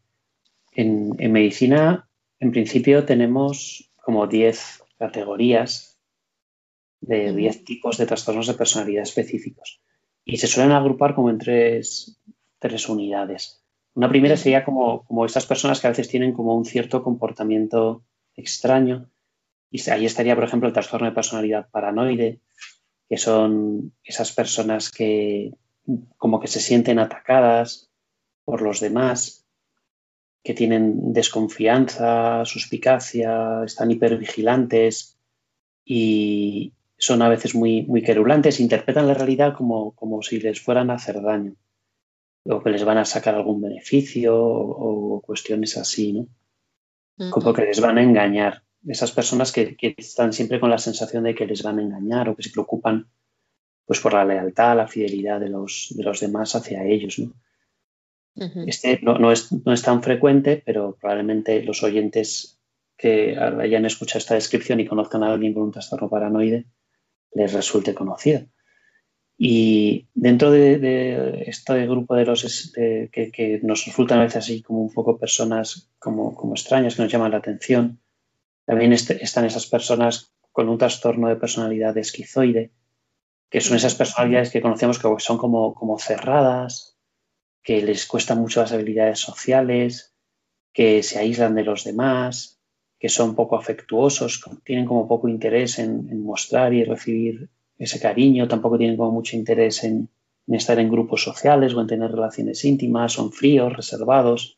En, 0.74 1.16
medicina, 1.32 2.08
en 2.40 2.52
principio, 2.52 3.06
tenemos 3.06 3.87
como 4.08 4.26
10 4.26 4.86
categorías 4.98 6.00
de 7.02 7.34
10 7.34 7.66
tipos 7.66 7.98
de 7.98 8.06
trastornos 8.06 8.48
de 8.48 8.54
personalidad 8.54 9.04
específicos. 9.04 9.82
Y 10.24 10.38
se 10.38 10.48
suelen 10.48 10.72
agrupar 10.72 11.14
como 11.14 11.30
en 11.30 11.38
tres, 11.38 12.18
tres 12.58 12.88
unidades. 12.88 13.66
Una 13.96 14.08
primera 14.08 14.38
sería 14.38 14.64
como, 14.64 15.04
como 15.04 15.26
estas 15.26 15.46
personas 15.46 15.82
que 15.82 15.88
a 15.88 15.90
veces 15.90 16.08
tienen 16.08 16.32
como 16.32 16.56
un 16.56 16.64
cierto 16.64 17.04
comportamiento 17.04 18.06
extraño 18.38 19.10
y 19.70 19.90
ahí 19.90 20.06
estaría, 20.06 20.36
por 20.36 20.46
ejemplo, 20.46 20.70
el 20.70 20.74
trastorno 20.74 21.08
de 21.08 21.14
personalidad 21.14 21.70
paranoide, 21.70 22.40
que 23.10 23.18
son 23.18 23.92
esas 24.06 24.32
personas 24.32 24.90
que 24.90 25.52
como 26.16 26.40
que 26.40 26.48
se 26.48 26.62
sienten 26.62 27.00
atacadas 27.00 27.92
por 28.46 28.62
los 28.62 28.80
demás, 28.80 29.46
que 30.48 30.54
tienen 30.54 31.12
desconfianza, 31.12 32.46
suspicacia, 32.46 33.66
están 33.66 33.92
hipervigilantes 33.92 35.18
y 35.84 36.72
son 36.98 37.22
a 37.22 37.28
veces 37.28 37.54
muy, 37.54 37.84
muy 37.84 38.02
querulantes, 38.02 38.62
interpretan 38.62 39.10
la 39.10 39.14
realidad 39.14 39.54
como, 39.54 39.92
como 39.92 40.22
si 40.22 40.40
les 40.40 40.62
fueran 40.62 40.90
a 40.90 40.94
hacer 40.94 41.22
daño 41.22 41.58
o 42.46 42.64
que 42.64 42.70
les 42.70 42.86
van 42.86 42.98
a 42.98 43.04
sacar 43.04 43.36
algún 43.36 43.60
beneficio 43.60 44.38
o, 44.40 45.20
cuestiones 45.20 45.76
así, 45.76 46.14
¿no? 46.14 46.28
Como 47.30 47.52
que 47.52 47.66
les 47.66 47.82
van 47.82 47.98
a 47.98 48.04
engañar 48.04 48.64
esas 48.88 49.12
personas 49.12 49.52
que, 49.52 49.76
están 49.98 50.32
siempre 50.32 50.62
con 50.62 50.70
la 50.70 50.78
sensación 50.78 51.26
de 51.26 51.36
que 51.36 51.46
les 51.46 51.62
van 51.62 51.80
a 51.80 51.82
engañar 51.82 52.30
o 52.30 52.38
que 52.38 52.44
se 52.44 52.52
preocupan 52.52 53.10
pues 53.86 54.00
por 54.00 54.14
la 54.14 54.24
lealtad, 54.24 54.78
la 54.78 54.88
fidelidad 54.88 55.42
de 55.42 55.50
los, 55.50 55.94
de 55.94 56.04
los 56.06 56.22
demás 56.22 56.56
hacia 56.56 56.86
ellos. 56.86 57.20
¿no? 57.20 57.34
Este 58.68 59.00
no, 59.02 59.32
es, 59.32 59.52
no, 59.52 59.74
es, 59.74 59.82
tan 59.82 60.04
frecuente, 60.04 60.62
pero 60.64 60.96
probablemente 61.00 61.64
los 61.64 61.82
oyentes 61.82 62.60
que 62.96 63.36
hayan 63.38 63.86
escuchado 63.86 64.20
esta 64.20 64.36
descripción 64.36 64.80
y 64.80 64.86
conozcan 64.86 65.24
a 65.24 65.32
alguien 65.32 65.54
con 65.54 65.64
un 65.64 65.72
trastorno 65.72 66.10
paranoide 66.10 66.66
les 67.34 67.54
resulte 67.54 67.94
conocido. 67.94 68.46
Y 69.38 70.08
dentro 70.16 70.50
de, 70.50 71.44
este 71.46 71.86
grupo 71.86 72.16
de 72.16 72.26
los 72.26 72.74
que, 72.74 73.60
nos 73.64 73.86
resultan 73.86 74.20
a 74.20 74.24
veces 74.24 74.38
así 74.38 74.64
como 74.64 74.82
un 74.82 74.92
poco 74.92 75.20
personas 75.20 75.92
como, 76.00 76.36
como 76.36 76.54
extrañas 76.54 76.96
que 76.96 77.04
nos 77.04 77.12
llaman 77.12 77.32
la 77.32 77.38
atención, 77.38 78.00
también 78.66 78.94
están 78.94 79.46
esas 79.46 79.68
personas 79.68 80.34
con 80.52 80.70
un 80.70 80.78
trastorno 80.80 81.30
de 81.30 81.36
personalidad 81.36 81.98
esquizoide, 81.98 82.72
que 83.50 83.62
son 83.62 83.78
esas 83.78 83.96
personalidades 83.96 84.50
que 84.50 84.62
conocemos 84.62 84.98
que 84.98 85.08
son 85.20 85.38
como, 85.38 85.76
como 85.76 86.00
cerradas, 86.00 86.97
que 87.64 87.82
les 87.82 88.06
cuestan 88.06 88.40
mucho 88.40 88.62
las 88.62 88.72
habilidades 88.72 89.20
sociales, 89.20 90.14
que 90.74 91.04
se 91.04 91.20
aíslan 91.20 91.56
de 91.56 91.64
los 91.64 91.84
demás, 91.84 92.60
que 93.00 93.10
son 93.10 93.36
poco 93.36 93.58
afectuosos, 93.58 94.44
tienen 94.64 94.86
como 94.86 95.08
poco 95.08 95.28
interés 95.28 95.80
en, 95.80 96.22
mostrar 96.22 96.74
y 96.74 96.84
recibir 96.84 97.50
ese 97.78 98.00
cariño, 98.00 98.48
tampoco 98.48 98.78
tienen 98.78 98.98
como 98.98 99.12
mucho 99.12 99.36
interés 99.36 99.84
en, 99.84 100.10
estar 100.48 100.80
en 100.80 100.90
grupos 100.90 101.24
sociales 101.24 101.74
o 101.74 101.82
en 101.82 101.88
tener 101.88 102.12
relaciones 102.12 102.64
íntimas, 102.64 103.14
son 103.14 103.32
fríos, 103.32 103.74
reservados 103.74 104.58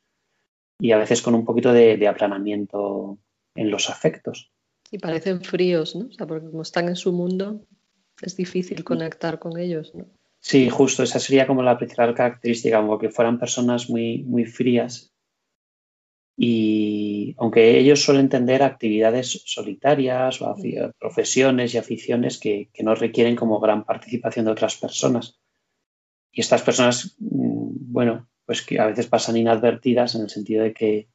y 0.80 0.92
a 0.92 0.98
veces 0.98 1.22
con 1.22 1.36
un 1.36 1.46
poquito 1.46 1.74
de 1.74 2.08
aplanamiento 2.08 3.18
en 3.56 3.72
los 3.72 3.90
afectos. 3.90 4.52
Y 4.92 4.98
parecen 4.98 5.42
fríos, 5.42 5.96
¿no? 5.96 6.08
O 6.08 6.12
sea, 6.12 6.26
porque 6.26 6.50
como 6.50 6.62
están 6.62 6.88
en 6.90 6.96
su 6.96 7.12
mundo, 7.12 7.62
es 8.22 8.36
difícil 8.36 8.84
conectar 8.84 9.40
con 9.40 9.58
ellos, 9.58 9.94
¿no? 9.94 10.08
Sí, 10.40 10.70
justo, 10.70 11.04
esa 11.04 11.20
sería 11.20 11.48
como 11.48 11.64
la 11.64 11.78
principal 11.78 12.14
característica, 12.16 12.80
como 12.80 12.98
que 12.98 13.10
fueran 13.10 13.40
personas 13.40 13.90
muy, 13.90 14.24
muy 14.24 14.46
frías. 14.46 15.14
Y 16.38 17.36
aunque 17.38 17.78
ellos 17.78 18.02
suelen 18.02 18.30
tener 18.30 18.64
actividades 18.64 19.44
solitarias 19.46 20.42
o 20.42 20.56
profesiones 20.98 21.74
y 21.74 21.78
aficiones 21.78 22.40
que, 22.40 22.70
que 22.74 22.84
no 22.84 22.96
requieren 22.96 23.36
como 23.36 23.60
gran 23.60 23.84
participación 23.84 24.46
de 24.46 24.52
otras 24.52 24.78
personas. 24.78 25.38
Y 26.32 26.40
estas 26.42 26.62
personas, 26.62 27.18
mm, 27.20 27.92
bueno, 27.92 28.30
pues 28.46 28.62
que 28.62 28.80
a 28.80 28.86
veces 28.88 29.08
pasan 29.08 29.36
inadvertidas 29.38 30.16
en 30.16 30.22
el 30.22 30.30
sentido 30.30 30.64
de 30.64 30.74
que 30.74 31.10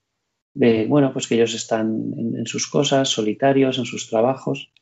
de, 0.55 0.87
bueno, 0.87 1.13
pues 1.13 1.27
que 1.27 1.35
ellos 1.35 1.55
están 1.55 2.15
en, 2.17 2.47
sus 2.47 2.69
cosas, 2.69 3.09
solitarios, 3.09 3.79
en 3.79 3.85
sus 3.85 4.09
trabajos 4.09 4.73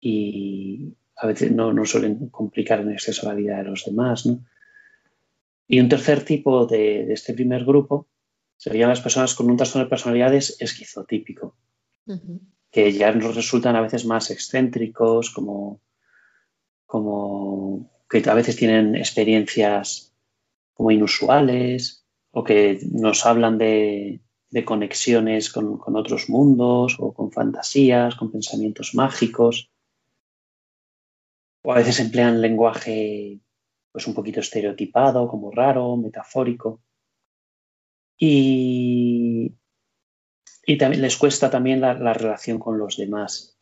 y 0.00 0.94
a 1.16 1.26
veces 1.26 1.52
no, 1.52 1.72
no, 1.72 1.84
suelen 1.84 2.28
complicar 2.28 2.80
en 2.80 2.90
exceso 2.90 3.28
la 3.28 3.34
vida 3.34 3.58
de 3.58 3.64
los 3.64 3.84
demás, 3.84 4.26
¿no? 4.26 4.44
Y 5.68 5.80
un 5.80 5.88
tercer 5.88 6.24
tipo 6.24 6.66
de, 6.66 7.12
este 7.12 7.32
primer 7.34 7.64
grupo 7.64 8.06
serían 8.56 8.88
las 8.88 9.00
personas 9.00 9.34
con 9.34 9.50
un 9.50 9.56
trastorno 9.56 9.84
de 9.84 9.90
personalidades 9.90 10.56
esquizotípico, 10.60 11.56
que 12.70 12.92
ya 12.92 13.12
nos 13.12 13.34
resultan 13.34 13.76
a 13.76 13.80
veces 13.80 14.04
más 14.04 14.30
excéntricos, 14.30 15.30
como, 15.30 15.80
como 16.86 17.90
que 18.08 18.22
a 18.28 18.34
veces 18.34 18.56
tienen 18.56 18.96
experiencias 18.96 20.12
como 20.74 20.90
inusuales 20.90 22.04
o 22.32 22.44
que 22.44 22.80
nos 22.90 23.24
hablan 23.24 23.56
de, 23.58 24.20
de 24.52 24.66
conexiones 24.66 25.50
con, 25.50 25.80
otros 25.96 26.28
mundos 26.28 26.96
o 26.98 27.12
con 27.14 27.32
fantasías, 27.32 28.14
con 28.14 28.30
pensamientos 28.30 28.94
mágicos. 28.94 29.71
O 31.62 31.72
a 31.72 31.76
veces 31.76 32.00
emplean 32.00 32.40
lenguaje 32.40 33.40
pues 33.92 34.06
un 34.06 34.14
poquito 34.14 34.40
estereotipado, 34.40 35.28
como 35.28 35.50
raro, 35.50 35.96
metafórico. 35.96 36.80
Y, 38.18 39.52
y 40.64 40.78
también 40.78 41.02
les 41.02 41.16
cuesta 41.16 41.50
también 41.50 41.80
la, 41.80 42.14
relación 42.14 42.58
con 42.58 42.78
los 42.78 42.96
demás, 42.96 43.58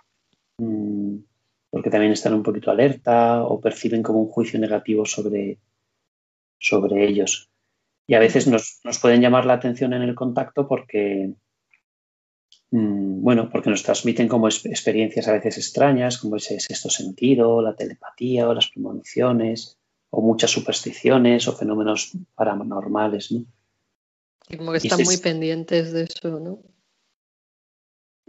mm, 0.59 1.16
porque 1.71 1.90
también 1.90 2.12
están 2.12 2.35
un 2.35 2.42
poquito 2.42 2.71
alerta 2.71 3.42
o 3.42 3.61
perciben 3.61 4.02
como 4.02 4.21
un 4.21 4.28
juicio 4.28 4.61
negativo 4.61 5.04
sobre, 5.04 5.59
sobre 6.59 7.07
ellos. 7.09 7.50
Y 8.07 8.14
a 8.14 8.21
veces 8.21 8.47
nos, 8.47 8.80
pueden 9.00 9.21
llamar 9.21 9.47
la 9.47 9.54
atención 9.54 9.92
en 9.95 10.02
el 10.02 10.14
contacto 10.14 10.69
porque, 10.69 11.33
bueno, 12.71 13.50
porque 13.50 13.71
nos 13.71 13.83
transmiten 13.83 14.29
como 14.29 14.49
experiencias 14.49 15.27
a 15.29 15.33
veces 15.33 15.59
extrañas, 15.59 16.19
como 16.19 16.37
ese 16.37 16.61
sexto 16.61 16.89
sentido, 16.89 17.61
la 17.62 17.75
telepatía 17.75 18.49
o 18.49 18.55
las 18.55 18.69
premoniciones, 18.69 19.79
o 20.11 20.21
muchas 20.23 20.50
supersticiones 20.50 21.49
o 21.49 21.57
fenómenos 21.57 22.12
paranormales, 22.35 23.33
¿no? 23.33 23.45
Y 24.49 24.57
como 24.57 24.73
que 24.73 24.79
están 24.79 25.03
muy 25.05 25.17
pendientes 25.17 25.93
de 25.93 26.03
eso, 26.05 26.41
¿no? 26.41 26.62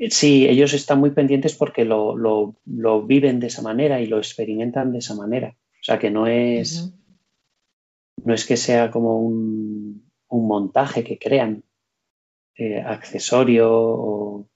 Sí, 0.10 0.48
ellos 0.48 0.74
están 0.74 1.00
muy 1.00 1.12
pendientes 1.12 1.56
porque 1.56 1.86
lo, 1.86 2.56
viven 3.06 3.40
de 3.40 3.48
esa 3.48 3.62
manera 3.62 4.02
y 4.02 4.08
lo 4.08 4.18
experimentan 4.18 4.92
de 4.92 5.00
esa 5.00 5.16
manera. 5.16 5.56
O 5.80 5.84
sea, 5.84 6.00
que 6.00 6.10
no 6.10 6.28
es, 6.28 6.92
no 8.24 8.34
es 8.34 8.46
que 8.46 8.58
sea 8.58 8.90
como 8.90 9.20
un, 9.20 10.10
montaje 10.30 11.04
que 11.04 11.20
crean, 11.20 11.64
eh, 12.56 12.82
accesorio 12.82 13.70
o, 13.72 14.48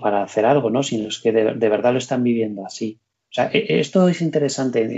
para 0.00 0.22
hacer 0.22 0.44
algo, 0.44 0.70
¿no? 0.70 0.82
Sino 0.82 1.08
es 1.08 1.20
que 1.20 1.30
de, 1.30 1.68
verdad 1.68 1.92
lo 1.92 1.98
están 1.98 2.22
viviendo 2.22 2.64
así. 2.66 2.98
O 3.30 3.34
sea, 3.34 3.50
e, 3.52 3.80
esto 3.80 4.08
es 4.08 4.20
interesante 4.22 4.88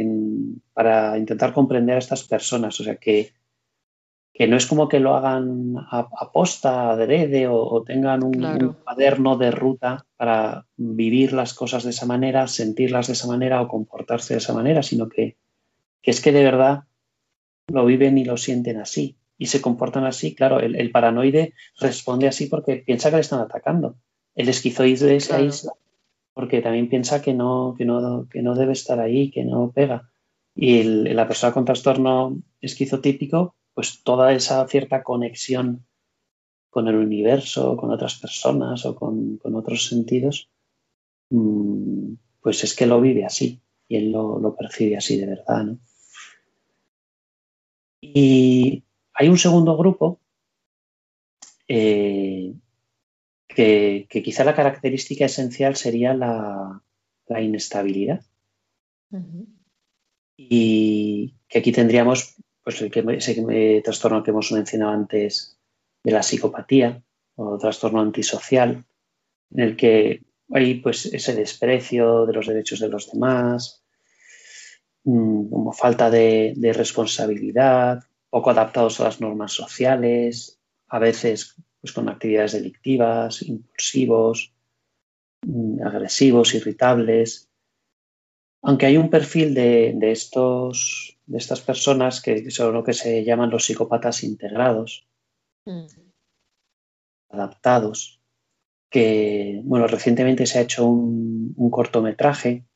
para 0.73 1.19
intentar 1.19 1.53
comprender 1.53 1.97
a 1.97 1.99
estas 1.99 2.25
personas. 2.25 2.81
O 2.81 2.85
sea, 2.85 2.97
que, 2.97 3.33
que 4.33 4.47
no 4.47 4.57
es 4.57 4.67
como 4.67 4.89
que 4.89 5.01
lo 5.01 5.17
hagan 5.17 5.75
a, 5.77 6.31
posta, 6.33 6.91
adrede 6.91 7.47
o, 7.49 7.83
tengan 7.83 8.25
un, 8.25 8.45
un, 8.45 8.73
cuaderno 8.73 9.37
de 9.37 9.51
ruta 9.51 10.07
para 10.17 10.67
vivir 10.77 11.33
las 11.33 11.53
cosas 11.53 11.85
de 11.85 11.91
esa 11.91 12.07
manera, 12.07 12.47
sentirlas 12.47 13.09
de 13.09 13.15
esa 13.15 13.27
manera 13.27 13.61
o 13.61 13.69
comportarse 13.69 14.35
de 14.35 14.39
esa 14.39 14.55
manera, 14.55 14.83
sino 14.83 15.09
que, 15.09 15.37
que 16.01 16.11
es 16.11 16.21
que 16.21 16.33
de 16.33 16.45
verdad 16.45 16.85
lo 17.69 17.85
viven 17.85 18.17
y 18.17 18.25
lo 18.25 18.37
sienten 18.37 18.79
así 18.79 19.17
y 19.39 19.47
se 19.47 19.61
comportan 19.61 20.05
así. 20.05 20.35
Claro, 20.35 20.61
el, 20.61 20.91
paranoide 20.91 21.55
responde 21.79 22.29
así 22.29 22.47
porque 22.47 22.77
piensa 22.77 23.11
que 23.11 23.17
le 23.17 23.23
están 23.23 23.41
atacando. 23.41 23.97
El 24.35 24.49
esquizoide 24.49 25.21
se 25.21 25.35
aísla 25.35 25.73
porque 26.37 26.61
también 26.61 26.91
piensa 26.91 27.23
que 27.23 27.33
no, 27.33 27.75
que 27.79 27.87
no, 27.87 28.29
que 28.31 28.43
no 28.43 28.55
debe 28.55 28.75
estar 28.75 29.01
ahí, 29.01 29.31
que 29.31 29.43
no 29.43 29.73
pega. 29.73 30.11
Y 30.55 30.83
la 30.83 31.27
persona 31.27 31.55
con 31.55 31.65
trastorno 31.65 32.43
esquizotípico, 32.61 33.55
pues 33.73 34.03
toda 34.03 34.35
esa 34.35 34.69
cierta 34.69 35.03
conexión 35.03 35.87
con 36.69 36.89
el 36.89 36.97
universo, 36.97 37.79
con 37.79 37.91
otras 37.91 38.17
personas 38.17 38.85
o 38.85 38.95
con, 38.95 39.41
otros 39.43 39.87
sentidos, 39.87 40.51
mm, 41.31 42.13
pues 42.43 42.65
es 42.65 42.77
que 42.77 42.85
lo 42.85 43.01
vive 43.01 43.25
así 43.25 43.63
y 43.89 43.97
él 43.97 44.13
lo, 44.13 44.39
lo 44.39 44.55
percibe 44.55 44.99
así 44.99 45.19
de 45.19 45.27
verdad, 45.27 45.65
¿no? 45.65 45.79
Y 48.03 48.85
hay 49.17 49.29
un 49.29 49.39
segundo 49.39 49.77
grupo 49.77 50.21
eh, 51.67 52.55
que, 53.49 54.07
quizá 54.09 54.45
la 54.45 54.55
característica 54.55 55.25
esencial 55.25 55.77
sería 55.77 56.15
la, 56.15 56.83
inestabilidad. 57.41 58.21
Y 60.37 61.35
que 61.49 61.59
aquí 61.59 61.73
tendríamos 61.73 62.37
pues, 62.63 62.83
el 62.83 62.93
ese 63.11 63.81
trastorno 63.83 64.23
que 64.23 64.31
hemos 64.31 64.53
mencionado 64.53 64.93
antes 64.93 65.59
de 66.05 66.13
la 66.13 66.23
psicopatía 66.23 67.03
o 67.37 67.57
trastorno 67.57 68.01
antisocial, 68.01 68.85
en 69.51 69.61
el 69.61 69.77
que 69.77 70.25
hay 70.53 70.75
pues, 70.81 71.07
ese 71.07 71.35
desprecio 71.35 72.27
de 72.27 72.35
los 72.35 72.47
derechos 72.47 72.81
de 72.81 72.89
los 72.89 73.11
demás, 73.11 73.83
mm, 75.05 75.49
como 75.49 75.73
falta 75.73 76.11
de, 76.11 76.53
de 76.55 76.73
responsabilidad, 76.75 78.05
poco 78.37 78.51
adaptados 78.51 79.01
a 79.01 79.05
las 79.05 79.19
normas 79.19 79.53
sociales, 79.53 80.61
a 80.89 80.99
veces 80.99 81.57
pues, 81.81 81.95
con 81.95 82.07
actividades 82.11 82.53
delictivas, 82.53 83.41
impulsivos, 83.41 84.53
mm, 85.41 85.83
agresivos, 85.83 86.55
irritables. 86.55 87.49
Aunque 88.61 88.85
hay 88.85 88.99
un 88.99 89.09
perfil 89.09 89.55
de, 89.55 89.97
estos, 90.13 91.17
de 91.25 91.39
estas 91.39 91.63
personas 91.63 92.21
que 92.21 92.51
son 92.51 92.75
lo 92.75 92.85
que 92.85 92.93
se 92.93 93.25
llaman 93.25 93.49
los 93.49 93.65
psicópatas 93.65 94.23
integrados, 94.23 95.09
mm. 95.65 95.87
adaptados, 97.31 98.21
que, 98.91 99.63
bueno, 99.65 99.87
recientemente 99.87 100.45
se 100.45 100.59
ha 100.59 100.63
hecho 100.67 100.85
un, 100.85 101.71
cortometraje 101.71 102.67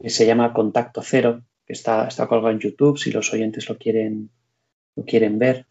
que 0.00 0.10
se 0.10 0.26
llama 0.26 0.52
Contacto 0.52 1.00
Cero, 1.00 1.44
que 1.64 1.74
está, 1.74 2.08
está 2.08 2.26
colgado 2.26 2.50
en 2.50 2.58
YouTube 2.58 2.98
si 2.98 3.12
los 3.12 3.32
oyentes 3.32 3.68
lo 3.68 3.78
quieren, 3.78 4.32
lo 4.96 5.04
quieren 5.04 5.38
ver 5.38 5.66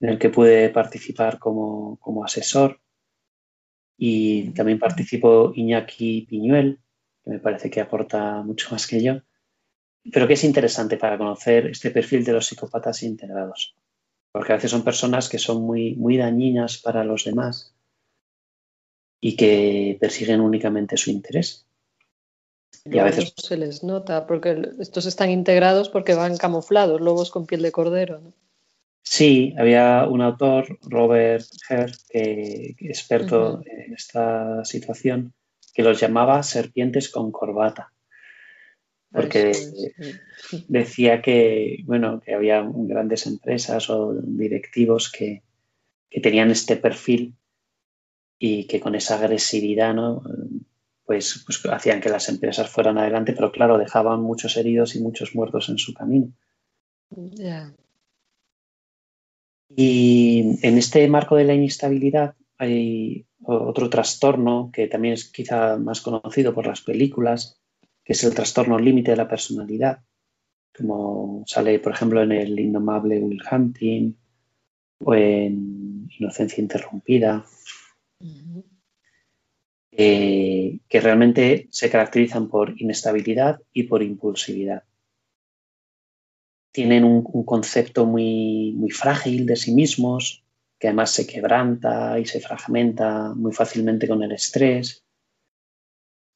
en 0.00 0.10
el 0.10 0.18
que 0.18 0.30
pude 0.30 0.68
participar 0.70 1.38
como, 1.38 1.98
asesor. 2.24 2.80
Y 3.96 4.50
también 4.50 4.78
participó 4.78 5.52
Iñaki 5.54 6.26
Piñuel, 6.28 6.80
que 7.24 7.30
me 7.30 7.38
parece 7.38 7.70
que 7.70 7.80
aporta 7.80 8.42
mucho 8.42 8.68
más 8.70 8.86
que 8.86 9.02
yo, 9.02 9.22
pero 10.12 10.26
que 10.26 10.34
es 10.34 10.44
interesante 10.44 10.96
para 10.96 11.18
conocer 11.18 11.66
este 11.66 11.90
perfil 11.90 12.24
de 12.24 12.32
los 12.32 12.46
psicópatas 12.46 13.02
integrados, 13.02 13.74
porque 14.32 14.52
a 14.52 14.56
veces 14.56 14.70
son 14.70 14.84
personas 14.84 15.28
que 15.28 15.38
son 15.38 15.62
muy, 15.62 15.94
muy 15.94 16.16
dañinas 16.18 16.78
para 16.78 17.04
los 17.04 17.24
demás 17.24 17.74
y 19.20 19.34
que 19.34 19.96
persiguen 19.98 20.40
únicamente 20.40 20.96
su 20.96 21.10
interés. 21.10 21.65
Y 22.84 22.98
a 22.98 23.04
veces 23.04 23.32
se 23.36 23.56
les 23.56 23.82
nota, 23.82 24.26
porque 24.26 24.70
estos 24.78 25.06
están 25.06 25.30
integrados 25.30 25.88
porque 25.88 26.14
van 26.14 26.36
camuflados, 26.36 27.00
lobos 27.00 27.30
con 27.30 27.46
piel 27.46 27.62
de 27.62 27.72
cordero. 27.72 28.20
¿no? 28.20 28.32
Sí, 29.08 29.54
había 29.56 30.04
un 30.08 30.20
autor, 30.20 30.80
Robert 30.82 31.46
Herr, 31.68 31.92
que, 32.08 32.74
experto 32.80 33.62
en 33.64 33.94
esta 33.94 34.64
situación, 34.64 35.32
que 35.72 35.84
los 35.84 36.00
llamaba 36.00 36.42
serpientes 36.42 37.08
con 37.08 37.30
corbata. 37.30 37.92
Porque 39.12 39.52
decía 40.66 41.22
que, 41.22 41.84
bueno, 41.84 42.20
que 42.20 42.34
había 42.34 42.68
grandes 42.68 43.28
empresas 43.28 43.88
o 43.90 44.12
directivos 44.12 45.10
que, 45.10 45.44
tenían 46.20 46.50
este 46.50 46.76
perfil 46.76 47.36
y 48.38 48.66
que 48.66 48.80
con 48.80 48.94
esa 48.96 49.18
agresividad, 49.18 49.94
¿no? 49.94 50.22
Pues, 51.06 51.44
pues, 51.46 51.64
hacían 51.66 52.00
que 52.00 52.08
las 52.08 52.28
empresas 52.28 52.68
fueran 52.68 52.98
adelante, 52.98 53.32
pero 53.32 53.52
claro, 53.52 53.78
dejaban 53.78 54.20
muchos 54.20 54.56
heridos 54.56 54.96
y 54.96 55.00
muchos 55.00 55.36
muertos 55.36 55.68
en 55.68 55.78
su 55.78 55.94
camino. 55.94 56.32
Y 59.68 60.58
en 60.62 60.78
este 60.78 61.06
marco 61.08 61.36
de 61.36 61.44
la 61.44 61.54
inestabilidad 61.54 62.34
hay 62.58 63.24
otro 63.44 63.88
trastorno 63.88 64.70
que 64.72 64.88
también 64.88 65.14
es 65.14 65.30
quizá 65.30 65.76
más 65.76 66.00
conocido 66.00 66.52
por 66.52 66.66
las 66.66 66.80
películas, 66.80 67.60
que 68.04 68.12
es 68.12 68.24
el 68.24 68.34
trastorno 68.34 68.78
límite 68.78 69.12
de 69.12 69.16
la 69.16 69.28
personalidad, 69.28 70.00
como 70.76 71.44
sale, 71.46 71.78
por 71.78 71.92
ejemplo, 71.92 72.22
en 72.22 72.32
el 72.32 72.58
indomable 72.58 73.20
Will 73.20 73.42
Hunting 73.50 74.16
o 75.04 75.14
en 75.14 76.08
Inocencia 76.18 76.60
Interrumpida, 76.60 77.44
eh, 79.96 80.78
que 80.88 81.00
realmente 81.00 81.68
se 81.70 81.90
caracterizan 81.90 82.48
por 82.48 82.80
inestabilidad 82.80 83.60
y 83.72 83.84
por 83.84 84.02
impulsividad 84.02 84.84
tienen 86.76 87.04
un, 87.04 87.22
concepto 87.46 88.04
muy, 88.04 88.74
muy 88.76 88.90
frágil 88.90 89.46
de 89.46 89.56
sí 89.56 89.72
mismos, 89.72 90.44
que 90.78 90.88
además 90.88 91.10
se 91.10 91.26
quebranta 91.26 92.18
y 92.18 92.26
se 92.26 92.38
fragmenta 92.38 93.32
muy 93.34 93.54
fácilmente 93.54 94.06
con 94.06 94.22
el 94.22 94.32
estrés. 94.32 95.02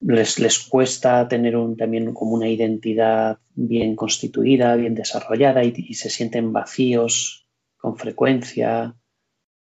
Les, 0.01 0.39
les 0.39 0.59
cuesta 0.61 1.29
tener 1.29 1.59
un, 1.59 1.77
también 1.77 2.15
como 2.15 2.33
una 2.33 2.49
identidad 2.49 3.39
bien 3.55 3.95
constituida, 3.95 4.77
bien 4.77 4.95
desarrollada 4.95 5.63
y, 5.63 5.75
y, 5.77 5.93
se 5.93 6.09
sienten 6.09 6.55
vacíos 6.55 7.47
con 7.77 7.99
frecuencia, 7.99 8.97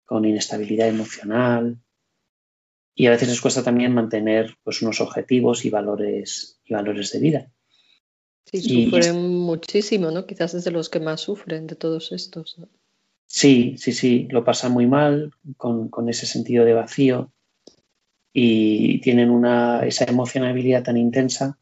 con 0.05 0.25
inestabilidad 0.25 0.89
emocional. 0.89 1.79
Y 2.95 3.07
a 3.07 3.11
veces 3.11 3.29
les 3.29 3.41
cuesta 3.41 3.63
también 3.63 3.93
mantener 3.93 4.57
pues, 4.63 4.83
unos 4.83 5.01
objetivos 5.01 5.65
y 5.65 5.71
valores, 5.71 6.61
y 6.65 6.75
valores 6.75 7.11
de 7.13 7.19
vida. 7.19 7.51
Sí, 8.45 8.85
sufren 8.85 9.41
muchísimo, 9.41 10.11
¿no? 10.11 10.27
Quizás 10.27 10.55
es 10.55 10.65
de 10.65 10.71
los 10.71 10.89
que 10.89 11.01
más 11.01 11.23
sufren 11.23 11.67
de 11.67 11.75
todos 11.75 12.13
estos. 12.13 12.57
Sí, 13.27 13.75
sí, 13.79 13.93
sí, 13.93 14.29
lo 14.31 14.45
pasan 14.45 14.73
muy 14.73 14.87
mal 14.87 15.33
con, 15.57 16.09
ese 16.09 16.27
sentido 16.27 16.65
de 16.65 16.75
vacío 16.75 17.33
y 18.33 19.01
tienen 19.01 19.31
una, 19.31 19.85
esa 19.85 20.05
emocionabilidad 20.05 20.85
tan 20.85 20.97
intensa, 20.97 21.59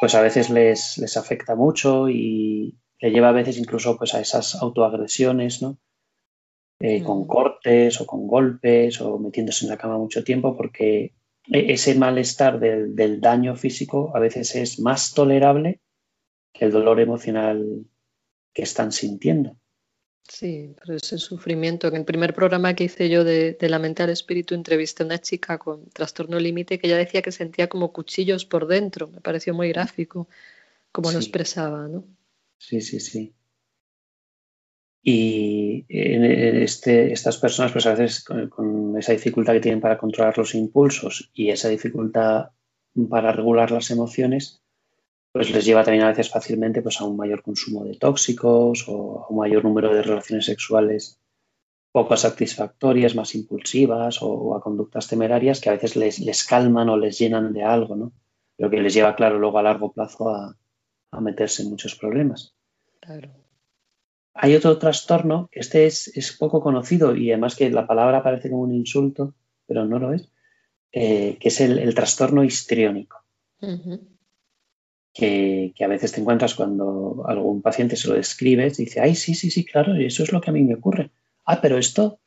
pues 0.00 0.14
a 0.14 0.20
veces 0.20 0.50
les, 0.50 0.98
les 0.98 1.16
afecta 1.16 1.54
mucho 1.54 2.08
y 2.10 2.74
le 3.00 3.10
lleva 3.10 3.30
a 3.30 3.32
veces 3.32 3.56
incluso 3.56 3.96
pues, 3.96 4.14
a 4.14 4.20
esas 4.20 4.56
autoagresiones, 4.56 5.62
¿no? 5.62 5.78
Eh, 6.80 7.02
con 7.02 7.20
mm. 7.20 7.26
cortes 7.26 8.00
o 8.00 8.06
con 8.06 8.26
golpes 8.26 9.00
o 9.00 9.18
metiéndose 9.18 9.64
en 9.64 9.70
la 9.70 9.78
cama 9.78 9.96
mucho 9.96 10.24
tiempo 10.24 10.56
porque 10.56 11.14
e, 11.46 11.72
ese 11.72 11.94
malestar 11.94 12.58
del, 12.58 12.94
del 12.96 13.20
daño 13.20 13.54
físico 13.54 14.10
a 14.14 14.18
veces 14.18 14.54
es 14.56 14.80
más 14.80 15.14
tolerable 15.14 15.80
que 16.52 16.64
el 16.64 16.72
dolor 16.72 17.00
emocional 17.00 17.86
que 18.52 18.62
están 18.62 18.92
sintiendo. 18.92 19.56
Sí, 20.28 20.74
pero 20.80 20.96
ese 20.96 21.18
sufrimiento. 21.18 21.88
En 21.88 21.96
el 21.96 22.04
primer 22.04 22.34
programa 22.34 22.74
que 22.74 22.84
hice 22.84 23.10
yo 23.10 23.24
de, 23.24 23.56
la 23.60 23.78
mente 23.78 24.02
al 24.02 24.10
espíritu 24.10 24.54
entrevisté 24.54 25.02
a 25.02 25.06
una 25.06 25.20
chica 25.20 25.58
con 25.58 25.90
trastorno 25.90 26.38
límite 26.38 26.78
que 26.78 26.86
ella 26.86 26.96
decía 26.96 27.20
que 27.20 27.30
sentía 27.30 27.68
como 27.68 27.92
cuchillos 27.92 28.46
por 28.46 28.66
dentro. 28.66 29.08
Me 29.08 29.20
pareció 29.20 29.52
muy 29.52 29.68
gráfico 29.68 30.28
como 30.92 31.12
lo 31.12 31.18
expresaba, 31.18 31.88
¿no? 31.88 32.04
Sí, 32.56 32.80
sí, 32.80 33.00
sí. 33.00 33.34
Y 35.06 35.84
este, 35.88 37.12
estas 37.12 37.36
personas, 37.36 37.72
pues 37.72 37.86
a 37.86 37.94
veces 37.94 38.24
con 38.24 38.96
esa 38.98 39.12
dificultad 39.12 39.52
que 39.52 39.60
tienen 39.60 39.82
para 39.82 39.98
controlar 39.98 40.36
los 40.38 40.54
impulsos 40.54 41.30
y 41.34 41.50
esa 41.50 41.68
dificultad 41.68 42.52
para 43.10 43.32
regular 43.32 43.70
las 43.70 43.90
emociones, 43.90 44.62
pues 45.30 45.50
les 45.50 45.64
lleva 45.64 45.84
también 45.84 46.04
a 46.04 46.08
veces 46.08 46.30
fácilmente 46.30 46.80
pues, 46.80 47.00
a 47.00 47.04
un 47.04 47.16
mayor 47.16 47.42
consumo 47.42 47.84
de 47.84 47.96
tóxicos 47.96 48.86
o 48.88 49.24
a 49.24 49.28
un 49.28 49.36
mayor 49.36 49.64
número 49.64 49.94
de 49.94 50.02
relaciones 50.02 50.46
sexuales 50.46 51.20
poco 51.92 52.16
satisfactorias, 52.16 53.14
más 53.14 53.34
impulsivas 53.34 54.22
o, 54.22 54.56
a 54.56 54.60
conductas 54.60 55.06
temerarias 55.06 55.60
que 55.60 55.68
a 55.68 55.74
veces 55.74 55.94
les, 55.96 56.44
calman 56.44 56.88
o 56.88 56.96
les 56.96 57.18
llenan 57.18 57.52
de 57.52 57.62
algo, 57.62 57.94
¿no? 57.94 58.12
Pero 58.56 58.70
que 58.70 58.80
les 58.80 58.94
lleva, 58.94 59.14
claro, 59.14 59.38
luego 59.38 59.58
a 59.58 59.62
largo 59.62 59.92
plazo 59.92 60.28
a, 60.30 60.56
meterse 61.20 61.62
en 61.62 61.70
muchos 61.70 61.94
problemas. 61.94 62.56
Hay 64.34 64.54
otro 64.54 64.78
trastorno, 64.78 65.48
que 65.50 65.60
este 65.60 65.86
es, 65.86 66.36
poco 66.38 66.60
conocido 66.60 67.14
y 67.14 67.30
además 67.30 67.54
que 67.54 67.70
la 67.70 67.86
palabra 67.86 68.22
parece 68.22 68.50
como 68.50 68.62
un 68.62 68.74
insulto, 68.74 69.34
pero 69.66 69.84
no 69.84 69.98
lo 69.98 70.12
es, 70.12 70.28
eh, 70.92 71.36
que 71.38 71.48
es 71.48 71.60
el, 71.60 71.94
trastorno 71.94 72.42
histriónico. 72.42 73.22
Que, 75.12 75.72
a 75.80 75.86
veces 75.86 76.12
te 76.12 76.20
encuentras 76.20 76.54
cuando 76.54 77.24
algún 77.28 77.62
paciente 77.62 77.96
se 77.96 78.08
lo 78.08 78.14
describes 78.14 78.76
dice, 78.76 79.00
ay, 79.00 79.14
sí, 79.14 79.34
sí, 79.34 79.50
sí, 79.50 79.64
claro, 79.64 79.98
y 79.98 80.06
eso 80.06 80.24
es 80.24 80.32
lo 80.32 80.40
que 80.40 80.50
a 80.50 80.52
mí 80.52 80.62
me 80.62 80.74
ocurre. 80.74 81.12
Ah, 81.44 81.60
pero 81.60 81.78
esto, 81.78 82.18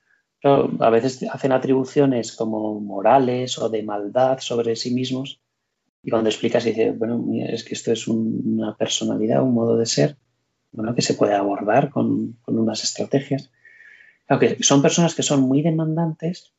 a 0.44 0.90
veces 0.90 1.24
hacen 1.30 1.52
atribuciones 1.52 2.32
como 2.32 2.80
morales 2.80 3.58
o 3.58 3.68
de 3.70 3.84
maldad 3.84 4.40
sobre 4.40 4.76
sí 4.78 4.94
mismos 4.94 5.42
y 6.08 6.10
cuando 6.10 6.30
explicas 6.30 6.64
dices, 6.64 6.98
bueno, 6.98 7.26
es 7.50 7.66
que 7.66 7.74
esto 7.74 7.92
es 7.92 8.08
una 8.08 8.78
personalidad, 8.78 9.44
un 9.44 9.54
modo 9.54 9.78
de 9.78 9.86
ser, 9.86 10.16
bueno, 10.72 10.96
que 10.96 11.02
se 11.02 11.14
puede 11.14 11.34
abordar 11.34 11.90
con, 11.90 12.40
unas 12.48 12.84
estrategias. 12.84 13.52
Aunque 14.28 14.62
son 14.64 14.82
personas 14.82 15.16
que 15.16 15.24
son 15.24 15.42
muy 15.42 15.62
demandantes, 15.62 16.54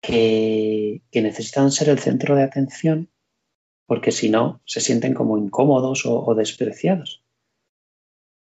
que, 0.00 1.02
que 1.10 1.22
necesitan 1.22 1.70
ser 1.70 1.88
el 1.88 1.98
centro 1.98 2.34
de 2.34 2.42
atención 2.42 3.10
porque 3.90 4.12
si 4.12 4.30
no, 4.30 4.62
se 4.66 4.80
sienten 4.80 5.14
como 5.14 5.36
incómodos 5.36 6.06
o, 6.06 6.32
despreciados. 6.36 7.24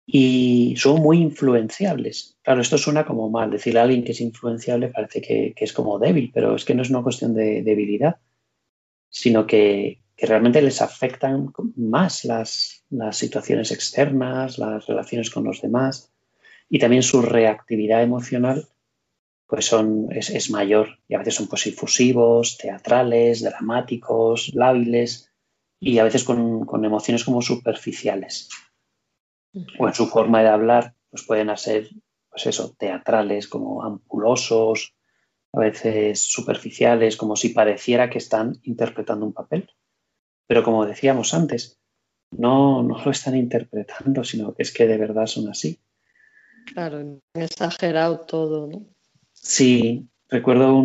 y 0.06 0.76
son 0.78 1.02
muy 1.02 1.18
influenciables. 1.18 2.38
Claro, 2.44 2.62
esto 2.62 2.78
suena 2.78 3.04
como 3.04 3.32
mal. 3.32 3.50
Decir 3.50 3.80
a 3.80 3.82
alguien 3.82 4.04
que 4.04 4.12
es 4.12 4.22
influenciable 4.22 4.90
parece 4.90 5.22
que, 5.24 5.56
es 5.58 5.74
como 5.74 5.98
débil, 5.98 6.30
pero 6.32 6.56
es 6.56 6.66
que 6.66 6.76
no 6.76 6.84
es 6.84 6.92
una 6.92 7.02
cuestión 7.02 7.34
de 7.34 7.64
debilidad, 7.64 8.18
sino 9.10 9.48
que, 9.48 10.04
realmente 10.26 10.62
les 10.62 10.82
afectan 10.82 11.54
más 11.76 12.26
las, 12.26 12.84
situaciones 13.12 13.72
externas, 13.72 14.58
las 14.58 14.86
relaciones 14.88 15.30
con 15.30 15.44
los 15.44 15.62
demás 15.62 16.12
y 16.70 16.80
también 16.80 17.04
su 17.04 17.22
reactividad 17.22 18.02
emocional 18.02 18.68
pues 19.48 19.66
son, 19.66 20.10
es, 20.12 20.52
mayor 20.52 21.00
y 21.08 21.16
a 21.16 21.20
veces 21.20 21.36
son 21.36 21.48
pues 21.48 21.66
infusivos, 21.66 22.58
teatrales, 22.58 23.42
dramáticos, 23.42 24.52
lábiles 24.54 25.32
y 25.80 25.98
a 25.98 26.04
veces 26.04 26.24
con, 26.24 26.66
con 26.66 26.86
emociones 26.86 27.24
como 27.24 27.42
superficiales 27.42 28.50
o 29.80 29.88
en 29.88 29.94
su 29.94 30.08
forma 30.08 30.42
de 30.42 30.50
hablar, 30.50 30.94
pues 31.10 31.24
pueden 31.26 31.56
ser, 31.58 31.90
pues 32.30 32.46
eso, 32.46 32.76
teatrales, 32.78 33.48
como 33.48 33.84
ampulosos, 33.84 34.94
a 35.54 35.60
veces 35.60 36.22
superficiales, 36.22 37.18
como 37.18 37.36
si 37.36 37.50
pareciera 37.50 38.10
que 38.10 38.20
están 38.20 38.60
interpretando 38.64 39.26
un 39.26 39.34
papel. 39.34 39.70
Pero 40.50 40.64
como 40.64 40.88
decíamos 40.88 41.36
antes, 41.36 41.80
no, 42.32 42.82
no 42.82 43.04
lo 43.04 43.12
están 43.12 43.36
interpretando, 43.36 44.24
sino 44.24 44.56
que 44.56 44.64
es 44.64 44.74
que 44.74 44.88
de 44.88 44.98
verdad 44.98 45.28
son 45.28 45.48
así. 45.48 45.80
Claro, 46.74 47.20
exagerado 47.36 48.22
todo, 48.22 48.66
¿no? 48.66 48.84
Sí, 49.32 50.10
recuerdo 50.28 50.76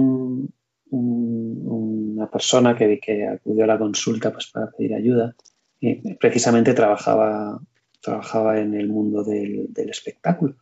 una 0.91 2.31
persona 2.31 2.77
que 2.77 2.87
vi 2.87 3.01
que 3.01 3.27
acudió 3.27 3.65
a 3.65 3.69
la 3.69 3.79
consulta 3.79 4.31
pues, 4.33 4.49
para 4.49 4.71
pedir 4.71 4.95
ayuda 4.95 5.35
y 5.81 6.15
precisamente 6.15 6.75
trabajaba 6.75 7.59
trabajaba 8.05 8.61
en 8.61 8.75
el 8.75 8.89
mundo 8.89 9.25
del, 9.25 9.73
espectáculo. 9.89 10.57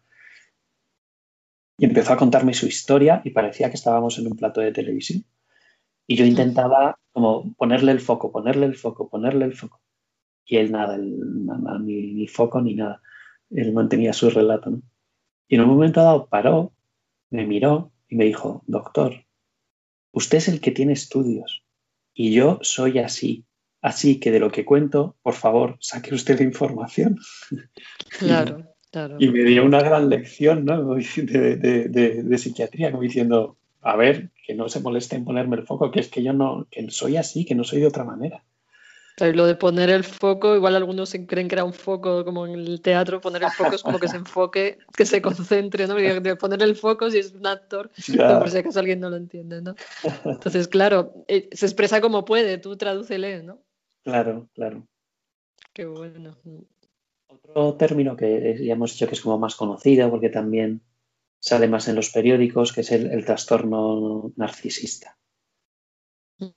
Y 1.77 1.87
empezó 1.87 2.13
a 2.13 2.17
contarme 2.17 2.55
su 2.55 2.67
historia 2.67 3.21
y 3.25 3.31
parecía 3.31 3.69
que 3.69 3.75
estábamos 3.75 4.19
en 4.19 4.29
un 4.29 4.37
plato 4.37 4.61
de 4.61 4.71
televisión. 4.71 5.25
Y 6.13 6.17
yo 6.17 6.27
intentaba 6.27 6.99
como 7.11 7.55
ponerle 7.55 7.91
el 7.91 7.99
foco, 7.99 8.31
ponerle 8.31 8.67
el 8.67 8.75
foco, 8.75 9.09
ponerle 9.09 9.47
el 9.47 9.55
foco. 9.55 9.81
Y 10.45 10.59
él 10.59 10.71
nada, 10.71 10.99
ni, 10.99 12.27
foco 12.27 12.61
ni 12.61 12.75
nada. 12.75 13.01
Él 13.49 13.73
mantenía 13.73 14.13
su 14.13 14.29
relato. 14.29 14.69
¿no? 14.69 14.83
Y 15.49 15.55
en 15.55 15.63
un 15.63 15.71
momento 15.71 16.03
dado 16.03 16.27
paró, 16.27 16.75
me 17.31 17.47
miró 17.47 17.93
y 18.11 18.17
me 18.17 18.27
dijo, 18.27 18.63
doctor, 18.67 19.25
usted 20.11 20.37
es 20.37 20.49
el 20.49 20.61
que 20.61 20.71
tiene 20.71 20.93
estudios 20.93 21.65
y 22.13 22.35
yo 22.35 22.59
soy 22.61 22.99
así. 22.99 23.47
Así 23.81 24.21
que 24.21 24.31
de 24.31 24.41
lo 24.41 24.53
que 24.53 24.67
cuento, 24.67 25.17
por 25.23 25.33
favor, 25.33 25.79
saque 25.81 26.15
usted 26.15 26.39
la 26.39 26.45
información. 26.45 27.19
Claro, 28.19 28.67
claro. 28.91 29.17
Y 29.19 29.29
me 29.29 29.45
dio 29.45 29.65
una 29.65 29.81
gran 29.81 30.11
lección 30.11 30.67
¿no? 30.67 30.95
de, 31.17 32.39
psiquiatría, 32.39 32.91
como 32.91 33.03
diciendo, 33.03 33.57
a 33.83 33.97
ver, 33.97 34.31
que 34.47 34.55
no 34.55 34.69
se 34.69 34.81
moleste 34.81 35.17
en 35.17 35.25
ponerme 35.25 35.57
el 35.57 35.67
foco, 35.67 35.91
que 35.91 36.01
es 36.01 36.09
que 36.09 36.23
yo 36.23 36.33
no, 36.33 36.67
que 36.71 36.89
soy 36.91 37.17
así, 37.17 37.45
que 37.45 37.55
no 37.55 37.65
soy 37.65 37.81
de 37.81 37.89
otra 37.89 38.05
manera. 38.05 38.45
Pero 39.17 39.37
lo 39.37 39.47
de 39.47 39.57
poner 39.57 39.91
el 39.91 40.05
foco, 40.05 40.57
igual 40.57 40.75
algunos 40.75 41.15
creen 41.27 41.49
que 41.49 41.55
era 41.55 41.65
un 41.65 41.75
foco 41.75 42.25
como 42.25 42.47
en 42.47 42.55
el 42.55 42.81
teatro, 42.81 43.21
poner 43.21 43.43
el 43.43 43.51
foco 43.51 43.75
es 43.75 43.83
como 43.83 43.99
que 43.99 44.09
se 44.09 44.17
enfoque, 44.17 44.79
que 44.97 45.05
se 45.05 45.21
concentre, 45.21 45.87
¿no? 45.87 45.97
de 45.97 46.37
poner 46.37 46.63
el 46.63 46.77
foco 46.77 47.11
si 47.11 47.19
es 47.19 47.33
un 47.33 47.47
actor, 47.47 47.91
por 47.91 48.51
si 48.51 48.59
acaso 48.59 48.79
alguien 48.79 49.01
no 49.01 49.11
lo 49.11 49.17
entiende, 49.17 49.61
¿no? 49.61 49.75
Entonces, 50.25 50.67
claro, 50.67 51.13
eh, 51.29 51.51
se 51.53 51.67
expresa 51.67 52.01
como 52.01 52.25
puede, 52.25 52.57
tú 52.57 52.77
tradúcele, 52.77 53.43
¿no? 53.43 53.59
Claro, 54.03 54.49
claro. 54.55 54.87
Qué 55.75 55.85
bueno. 55.85 56.37
Otro 57.27 57.75
término 57.75 58.17
que 58.17 58.65
ya 58.65 58.73
hemos 58.73 58.93
dicho 58.93 59.07
que 59.07 59.15
es 59.15 59.21
como 59.21 59.39
más 59.39 59.57
conocido 59.57 60.11
porque 60.11 60.31
también 60.31 60.81
sale 61.43 61.67
más 61.67 61.89
en 61.89 61.97
los 61.97 62.11
periódicos, 62.11 62.73
que 62.73 62.83
es 62.83 62.93
el, 62.93 63.25
trastorno 63.25 64.33
narcisista. 64.37 65.19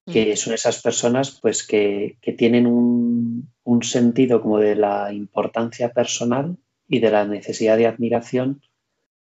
Que 0.05 0.35
son 0.35 0.53
esas 0.53 0.81
personas 0.81 1.39
pues 1.41 1.65
que, 1.65 2.17
tienen 2.37 2.65
un, 2.67 3.51
un, 3.63 3.83
sentido 3.83 4.41
como 4.41 4.59
de 4.59 4.75
la 4.75 5.11
importancia 5.11 5.91
personal 5.91 6.57
y 6.87 6.99
de 6.99 7.11
la 7.11 7.25
necesidad 7.25 7.77
de 7.77 7.87
admiración 7.87 8.61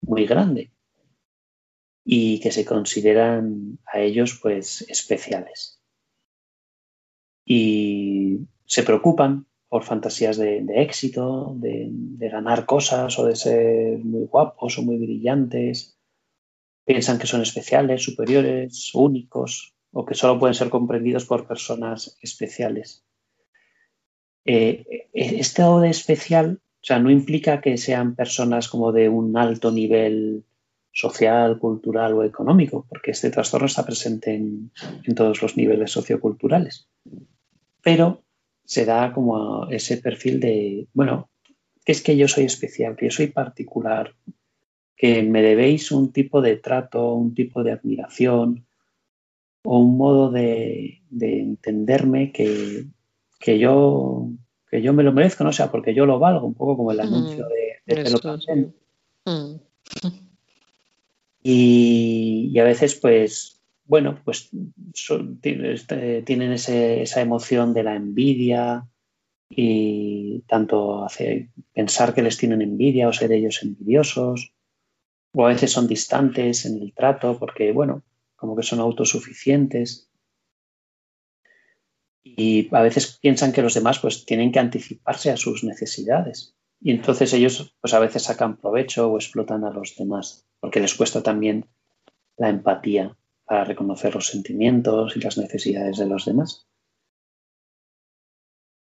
muy 0.03 0.27
grande. 0.27 0.73
Y 2.05 2.40
que 2.40 2.53
se 2.53 2.64
consideran 2.64 3.79
a 3.87 4.01
ellos 4.01 4.38
pues 4.40 4.83
especiales. 4.88 5.81
Y 7.47 8.40
se 8.66 8.83
preocupan 8.83 9.47
por 9.69 9.85
fantasías 9.85 10.37
de, 10.37 10.65
éxito, 10.77 11.55
de, 11.57 11.91
ganar 12.29 12.67
cosas 12.67 13.19
o 13.19 13.27
de 13.27 13.37
ser 13.37 13.99
muy 13.99 14.27
guapos 14.27 14.79
o 14.79 14.83
muy 14.83 14.97
brillantes. 14.97 15.99
Piensan 16.85 17.19
que 17.19 17.27
son 17.27 17.43
especiales, 17.43 18.03
superiores, 18.03 18.95
únicos 18.95 19.75
o 19.93 20.05
que 20.05 20.15
solo 20.15 20.39
pueden 20.39 20.55
ser 20.55 20.69
comprendidos 20.69 21.25
por 21.25 21.47
personas 21.47 22.17
especiales. 22.21 23.05
Eh, 24.45 25.09
este 25.13 25.63
de 25.63 25.89
especial, 25.89 26.61
o 26.63 26.85
sea, 26.85 26.99
no 27.01 27.11
implica 27.11 27.61
que 27.61 27.77
sean 27.77 28.15
personas 28.15 28.69
como 28.69 28.93
de 28.93 29.09
un 29.09 29.37
alto 29.37 29.73
nivel 29.73 30.45
social, 30.93 31.59
cultural 31.59 32.15
o 32.15 32.23
económico, 32.23 32.87
porque 32.89 33.11
este 33.11 33.31
trastorno 33.31 33.67
está 33.67 33.85
presente 33.85 34.35
en 34.35 34.71
todos 35.15 35.43
los 35.43 35.57
niveles 35.57 35.91
socioculturales 35.91 36.89
pero 37.87 38.25
se 38.67 38.85
da 38.85 39.13
como 39.15 39.71
ese 39.71 39.97
perfil 39.97 40.41
de, 40.41 40.89
bueno, 40.93 41.31
es 41.87 42.03
que 42.03 42.17
yo 42.17 42.29
soy 42.29 42.45
especial, 42.45 42.97
que 42.97 43.07
yo 43.07 43.13
soy 43.13 43.29
particular, 43.29 44.15
que 44.97 45.23
me 45.23 45.41
debéis 45.41 45.93
un 45.93 46.13
tipo 46.13 46.43
de 46.43 46.57
trato, 46.57 47.15
un 47.15 47.35
tipo 47.35 47.63
de 47.63 47.73
admiración 47.73 48.67
o 49.65 49.79
un 49.79 49.97
modo 49.97 50.31
de, 50.31 51.03
entenderme 51.21 52.33
que, 52.33 52.89
yo, 53.59 54.29
que 54.69 54.83
yo 54.83 54.93
me 54.93 55.05
lo 55.05 55.13
merezco, 55.13 55.45
no 55.45 55.53
sea 55.53 55.71
porque 55.71 55.95
yo 55.95 56.05
lo 56.05 56.19
valgo, 56.19 56.47
un 56.47 56.55
poco 56.55 56.77
como 56.77 56.91
el 56.91 57.01
anuncio 57.01 57.47
de, 57.49 57.95
de 57.95 58.73
mm. 59.25 59.57
y, 61.43 62.51
y, 62.53 62.59
a 62.59 62.65
veces, 62.65 62.97
pues, 62.97 63.56
bueno, 63.87 64.20
pues 64.25 64.51
este, 65.42 66.22
tienen 66.22 66.53
esa 66.53 67.20
emoción 67.20 67.72
de 67.72 67.83
la 67.83 67.94
envidia 67.94 68.87
y 69.49 70.40
tanto 70.49 71.07
pensar 71.72 72.12
que 72.14 72.22
les 72.22 72.37
tienen 72.37 72.62
envidia 72.62 73.09
o 73.09 73.12
ser 73.12 73.33
ellos 73.33 73.62
envidiosos, 73.62 74.53
o 75.33 75.44
a 75.44 75.49
veces 75.49 75.70
son 75.70 75.87
distantes 75.87 76.64
en 76.66 76.83
el 76.83 76.92
trato 76.92 77.38
porque, 77.38 77.72
bueno, 77.72 78.03
como 78.35 78.57
que 78.57 78.62
son 78.62 78.81
autosuficientes. 78.81 80.11
Y 82.25 82.75
a 82.75 82.83
veces 82.83 83.18
piensan 83.22 83.53
que 83.53 83.62
los 83.62 83.75
demás 83.75 84.01
pues 84.01 84.27
tienen 84.27 84.51
que 84.51 84.59
anticiparse 84.59 85.31
a 85.31 85.37
sus 85.37 85.62
necesidades. 85.62 86.57
Y 86.81 86.90
entonces 86.90 87.33
ellos 87.33 87.77
pues 87.81 87.94
a 87.94 88.01
veces 88.01 88.25
sacan 88.25 88.57
provecho 88.57 89.11
o 89.11 89.16
explotan 89.16 89.64
a 89.64 89.70
los 89.70 89.94
demás, 89.96 90.44
porque 90.59 90.81
les 90.81 90.94
cuesta 90.94 91.22
también 91.22 91.66
la 92.37 92.49
empatía 92.49 93.16
para 93.47 93.65
reconocer 93.65 94.15
los 94.15 94.27
sentimientos 94.27 95.17
y 95.17 95.21
las 95.21 95.39
necesidades 95.39 95.99
de 95.99 96.07
los 96.07 96.25
demás. 96.25 96.67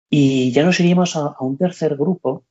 Y 0.09 0.51
ya 0.51 0.63
nos 0.63 0.79
iríamos 0.79 1.15
a, 1.15 1.35
un 1.39 1.57
tercer 1.57 1.95
grupo 1.95 2.45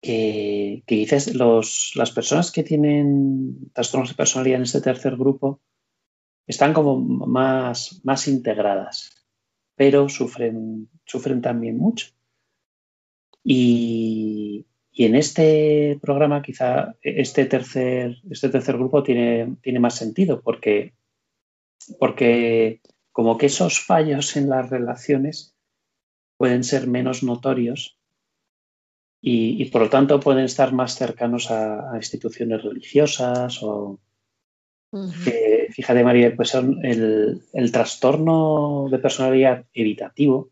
que, 0.00 0.82
que 0.86 0.96
quizás 0.96 1.34
las 1.34 2.10
personas 2.14 2.50
que 2.50 2.62
tienen 2.62 3.70
trastornos 3.72 4.10
de 4.10 4.14
personalidad 4.14 4.56
en 4.56 4.62
este 4.62 4.80
tercer 4.80 5.16
grupo 5.16 5.60
están 6.46 6.72
como 6.72 6.98
más, 6.98 8.00
más 8.04 8.26
integradas, 8.26 9.26
pero 9.76 10.08
sufren, 10.08 10.88
sufren 11.04 11.40
también 11.40 11.78
mucho. 11.78 12.08
Y, 13.44 14.66
y 14.92 15.04
en 15.04 15.14
este 15.14 15.98
programa 16.02 16.42
quizá 16.42 16.96
este 17.02 17.46
tercer, 17.46 18.16
este 18.30 18.48
tercer 18.48 18.76
grupo 18.76 19.02
tiene, 19.02 19.56
tiene 19.62 19.78
más 19.78 19.94
sentido 19.94 20.40
porque, 20.40 20.94
porque 21.98 22.80
como 23.12 23.38
que 23.38 23.46
esos 23.46 23.80
fallos 23.80 24.36
en 24.36 24.48
las 24.48 24.68
relaciones 24.68 25.54
pueden 26.36 26.64
ser 26.64 26.86
menos 26.86 27.22
notorios 27.22 27.98
y, 29.22 29.66
por 29.66 29.82
lo 29.82 29.90
tanto 29.90 30.18
pueden 30.18 30.44
estar 30.44 30.72
más 30.72 30.94
cercanos 30.94 31.50
a, 31.50 31.92
instituciones 31.96 32.62
religiosas 32.62 33.62
o... 33.62 34.00
fíjate, 35.70 36.02
María, 36.02 36.34
pues 36.34 36.48
son 36.48 36.84
el, 36.84 37.42
el 37.52 37.70
trastorno 37.70 38.88
de 38.90 38.98
personalidad 38.98 39.66
evitativo, 39.74 40.50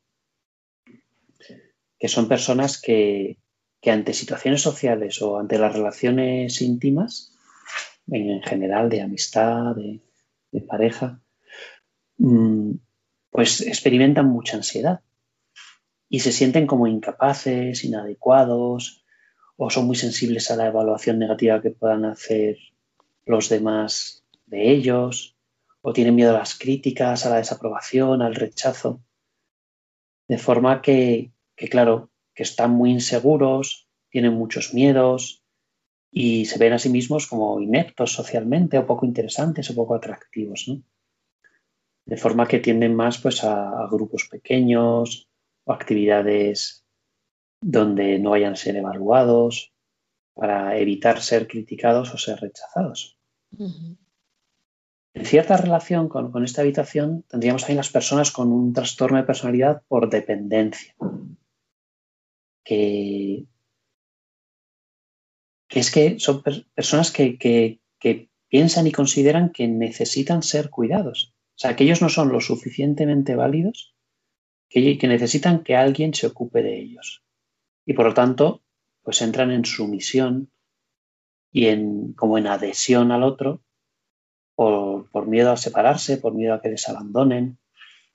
que 1.99 2.09
son 2.09 2.29
personas 2.29 2.81
que, 2.81 3.39
que 3.81 3.91
ante 3.91 4.13
situaciones 4.13 4.63
sociales 4.63 5.23
o 5.23 5.39
ante 5.39 5.59
las 5.59 5.73
relaciones 5.73 6.61
íntimas, 6.61 7.35
en 8.11 8.43
general 8.43 8.89
de 8.89 9.03
amistad, 9.03 9.77
de, 9.77 10.01
pareja, 10.63 11.21
mm, 12.17 12.73
pues 13.31 13.61
experimentan 13.61 14.27
mucha 14.27 14.57
ansiedad 14.57 15.01
y 16.09 16.21
se 16.21 16.33
sienten 16.33 16.67
como 16.67 16.87
incapaces, 16.87 17.85
inadecuados 17.85 19.05
o 19.57 19.71
son 19.71 19.87
muy 19.87 19.97
sensibles 19.97 20.51
a 20.51 20.57
la 20.57 20.69
evaluación 20.69 21.19
negativa 21.19 21.61
que 21.61 21.71
puedan 21.71 22.05
hacer 22.05 22.57
los 23.27 23.49
demás 23.49 24.25
de 24.47 24.71
ellos, 24.71 25.37
o 25.83 25.93
tienen 25.93 26.15
miedo 26.15 26.31
a 26.35 26.39
las 26.39 26.59
críticas, 26.59 27.27
a 27.27 27.31
la 27.31 27.37
desaprobación, 27.37 28.23
al 28.23 28.35
rechazo. 28.35 29.03
De 30.27 30.39
forma 30.39 30.83
que, 30.83 31.33
que 31.57 31.69
claro, 31.69 32.11
que 32.39 32.45
están 32.45 32.71
muy 32.71 32.93
inseguros, 32.93 33.89
tienen 34.11 34.35
muchos 34.35 34.73
miedos 34.73 35.43
y 36.13 36.45
se 36.45 36.57
ven 36.57 36.73
a 36.73 36.79
sí 36.79 36.89
mismos 36.89 37.27
como 37.27 37.61
ineptos 37.61 38.13
socialmente 38.13 38.79
o 38.79 38.87
poco 38.87 39.05
interesantes 39.05 39.69
o 39.71 39.75
poco 39.75 39.97
atractivos. 39.97 40.69
¿no? 40.69 40.81
De 42.07 42.17
forma 42.17 42.47
que 42.47 42.61
tienden 42.61 42.95
más 42.95 43.19
pues, 43.19 43.43
a, 43.43 43.83
a 43.83 43.89
grupos 43.91 44.29
pequeños 44.31 45.29
o 45.65 45.73
actividades 45.73 46.85
donde 47.61 48.21
no 48.21 48.31
vayan 48.31 48.53
a 48.53 48.57
ser 48.57 48.77
evaluados 48.77 49.73
para 50.33 50.79
evitar 50.79 51.21
ser 51.21 51.49
criticados 51.49 52.15
o 52.15 52.19
ser 52.19 52.39
rechazados. 52.39 53.19
En 53.59 55.25
cierta 55.25 55.57
relación 55.57 56.09
con, 56.09 56.31
con, 56.31 56.45
esta 56.45 56.63
habitación 56.63 57.25
tendríamos 57.27 57.63
también 57.63 57.79
las 57.79 57.91
personas 57.91 58.31
con 58.31 58.53
un 58.53 58.73
trastorno 58.73 59.17
de 59.17 59.25
personalidad 59.25 59.83
por 59.89 60.09
dependencia, 60.09 60.95
que, 62.69 63.47
es 65.71 65.91
que 65.91 66.21
son 66.21 66.43
per 66.43 66.67
personas 66.75 67.11
que, 67.11 67.39
que, 67.39 67.81
que 67.99 68.29
piensan 68.49 68.87
y 68.87 68.93
consideran 68.93 69.53
que 69.53 69.67
necesitan 69.69 70.43
ser 70.43 70.69
cuidados. 70.69 71.35
O 71.57 71.61
sea, 71.61 71.75
que 71.75 71.85
ellos 71.85 72.03
no 72.03 72.11
son 72.11 72.29
lo 72.31 72.43
suficientemente 72.43 73.37
válidos 73.37 73.95
que, 74.69 74.99
que 74.99 75.09
necesitan 75.09 75.65
que 75.65 75.77
alguien 75.77 76.13
se 76.13 76.27
ocupe 76.27 76.63
de 76.63 76.79
ellos 76.79 77.25
y 77.87 77.95
por 77.95 78.05
lo 78.05 78.13
tanto 78.13 78.63
pues 79.03 79.23
entran 79.23 79.51
en 79.51 79.65
sumisión 79.65 80.51
y 81.51 81.69
en 81.69 82.13
como 82.13 82.37
en 82.37 82.49
adhesión 82.49 83.13
al 83.13 83.23
otro 83.23 83.63
por, 84.55 85.11
por, 85.11 85.27
miedo 85.27 85.53
a 85.53 85.57
separarse, 85.57 86.19
por 86.19 86.35
miedo 86.35 86.53
a 86.53 86.61
que 86.61 86.69
les 86.69 86.87
abandonen, 86.89 87.59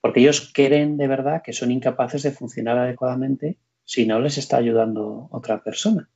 porque 0.00 0.20
ellos 0.20 0.52
creen 0.54 0.96
de 0.96 1.08
verdad 1.08 1.42
que 1.42 1.52
son 1.52 1.72
incapaces 1.72 2.22
de 2.22 2.30
funcionar 2.30 2.78
adecuadamente 2.78 3.58
si 3.84 4.06
no 4.06 4.20
les 4.20 4.38
está 4.38 4.56
ayudando 4.56 5.28
otra 5.30 5.62
persona. 5.62 6.08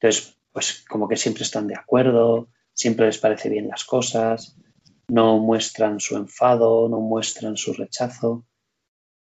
Entonces, 0.00 0.38
pues 0.52 0.84
como 0.88 1.08
que 1.08 1.16
siempre 1.16 1.42
están 1.42 1.66
de 1.66 1.76
acuerdo, 1.76 2.48
siempre 2.72 3.06
les 3.06 3.18
parece 3.18 3.48
bien 3.48 3.68
las 3.68 3.84
cosas, 3.84 4.56
no 5.08 5.38
muestran 5.38 6.00
su 6.00 6.16
enfado, 6.16 6.88
no 6.88 7.00
muestran 7.00 7.56
su 7.56 7.72
rechazo 7.72 8.44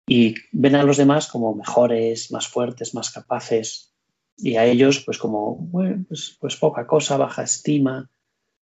y 0.07 0.35
ven 0.51 0.75
a 0.75 0.83
los 0.83 0.97
demás 0.97 1.27
como 1.27 1.53
mejores, 1.53 2.31
más 2.31 2.47
fuertes, 2.47 2.93
más 2.93 3.09
capaces 3.11 3.93
y 4.37 4.55
a 4.55 4.65
ellos 4.65 5.03
pues 5.03 5.17
como 5.17 5.69
pues, 5.71 6.37
pues, 6.39 6.55
poca 6.55 6.85
cosa, 6.87 7.17
baja 7.17 7.43
estima, 7.43 8.09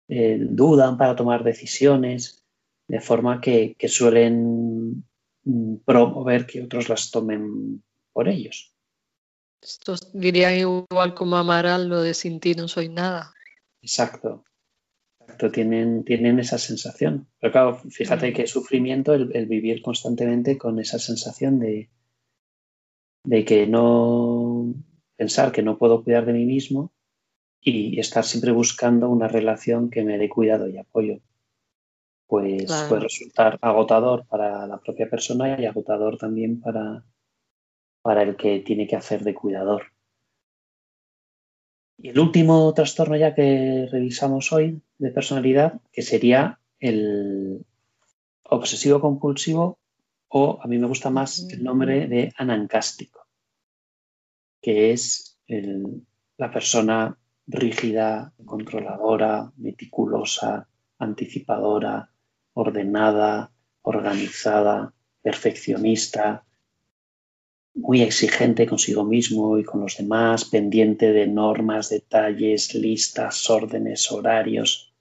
eh, 0.09 0.39
dudan 0.41 0.99
para 0.99 1.17
tomar 1.17 1.45
decisiones, 1.45 2.45
de 2.89 3.01
forma 3.01 3.41
que, 3.41 3.77
que 3.79 3.89
suelen 3.89 5.05
mm, 5.45 5.77
promover 5.85 6.47
que 6.47 6.63
otros 6.63 6.89
las 6.89 7.11
tomen 7.11 7.83
por 8.13 8.29
ellos. 8.29 8.72
Esto 9.63 9.95
diría 10.13 10.57
igual 10.57 11.15
como 11.15 11.37
Amaral 11.37 11.89
lo 11.89 12.03
de 12.03 12.15
sin 12.15 12.41
ti 12.41 12.55
no 12.55 12.67
soy 12.67 12.89
nada. 12.89 13.33
Exacto, 13.81 14.45
tienen, 15.51 16.05
tienen 16.05 16.39
esa 16.39 16.59
sensación. 16.59 17.29
Pero 17.41 17.53
claro, 17.53 17.81
fíjate 17.91 18.33
qué 18.33 18.47
sufrimiento 18.47 19.15
el, 19.15 19.35
el, 19.35 19.47
vivir 19.47 19.83
constantemente 19.83 20.59
con 20.59 20.79
esa 20.79 20.99
sensación 20.99 21.59
de, 21.59 21.91
de 23.25 23.45
que 23.45 23.67
no 23.67 24.75
pensar 25.17 25.53
que 25.53 25.63
no 25.63 25.79
puedo 25.79 26.05
cuidar 26.05 26.27
de 26.27 26.33
mí 26.33 26.45
mismo 26.45 26.93
y 27.61 27.99
estar 28.01 28.25
siempre 28.25 28.53
buscando 28.53 29.09
una 29.09 29.29
relación 29.29 29.91
que 29.91 30.03
me 30.03 30.19
dé 30.19 30.29
cuidado 30.29 30.69
y 30.69 30.79
apoyo. 30.79 31.21
Pues 32.27 32.65
claro. 32.65 32.89
puede 32.89 33.03
resultar 33.03 33.59
agotador 33.61 34.27
para 34.27 34.67
la 34.67 34.81
propia 34.81 35.09
persona 35.09 35.61
y 35.61 35.67
agotador 35.67 36.17
también 36.17 36.61
para, 36.61 37.05
para 38.03 38.23
el 38.23 38.37
que 38.37 38.61
tiene 38.61 38.87
que 38.87 38.97
hacer 38.97 39.23
de 39.23 39.35
cuidador. 39.35 39.85
Y 41.99 42.09
el 42.09 42.19
último 42.19 42.75
trastorno 42.75 43.17
ya 43.17 43.35
que 43.35 43.89
revisamos 43.91 44.53
hoy 44.53 44.83
de 44.99 45.11
personalidad, 45.11 45.81
que 45.93 46.03
sería 46.03 46.59
el 46.81 47.65
obsesivo 48.43 49.01
compulsivo 49.01 49.79
o 50.29 50.59
a 50.63 50.67
mí 50.67 50.79
me 50.79 50.89
gusta 50.89 51.11
más 51.11 51.47
el 51.51 51.63
nombre 51.63 52.09
de 52.09 52.33
anancástico, 52.37 53.27
que 54.61 54.93
es 54.93 55.39
el, 55.47 56.03
la 56.39 56.51
persona 56.51 57.17
rígida, 57.47 58.33
controladora, 58.45 59.53
meticulosa, 59.57 60.67
anticipadora, 60.99 62.11
ordenada, 62.55 63.53
organizada, 63.83 64.93
perfeccionista, 65.21 66.45
muy 67.75 68.03
exigente 68.03 68.67
consigo 68.67 69.05
mismo 69.05 69.59
y 69.59 69.65
con 69.65 69.81
los 69.81 69.97
demás, 69.97 70.45
pendiente 70.45 71.13
de 71.13 71.27
normas, 71.27 71.89
detalles, 71.89 72.75
listas, 72.75 73.49
órdenes, 73.49 74.11
horarios. 74.13 74.93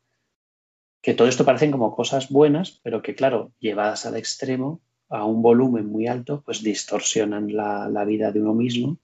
Que 1.02 1.14
todo 1.14 1.28
esto 1.28 1.46
parecen 1.46 1.72
como 1.72 1.96
cosas 1.96 2.30
buenas, 2.30 2.80
pero 2.84 3.02
que, 3.02 3.16
claro, 3.16 3.52
llevadas 3.60 4.06
al 4.06 4.16
extremo, 4.16 4.82
a 5.10 5.26
un 5.26 5.42
volumen 5.42 5.88
muy 5.88 6.08
alto, 6.08 6.42
pues 6.46 6.64
distorsionan 6.64 7.54
la, 7.54 7.90
la 7.90 8.06
vida 8.06 8.32
de 8.32 8.42
uno 8.42 8.54
mismo. 8.54 8.98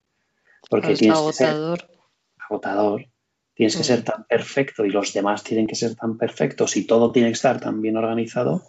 Porque 0.70 0.94
es 0.94 1.00
tienes 1.00 1.18
agotador. 1.18 1.80
Que 1.80 1.86
ser 1.88 1.98
agotador. 2.38 3.06
Tienes 3.54 3.76
que 3.76 3.84
ser 3.84 4.04
tan 4.04 4.26
perfecto 4.26 4.86
y 4.86 4.92
los 4.92 5.14
demás 5.14 5.44
tienen 5.44 5.68
que 5.68 5.76
ser 5.76 5.96
tan 5.96 6.18
perfectos 6.18 6.78
y 6.78 6.86
todo 6.86 7.12
tiene 7.12 7.30
que 7.30 7.34
estar 7.34 7.60
tan 7.60 7.82
bien 7.82 7.98
organizado 7.98 8.64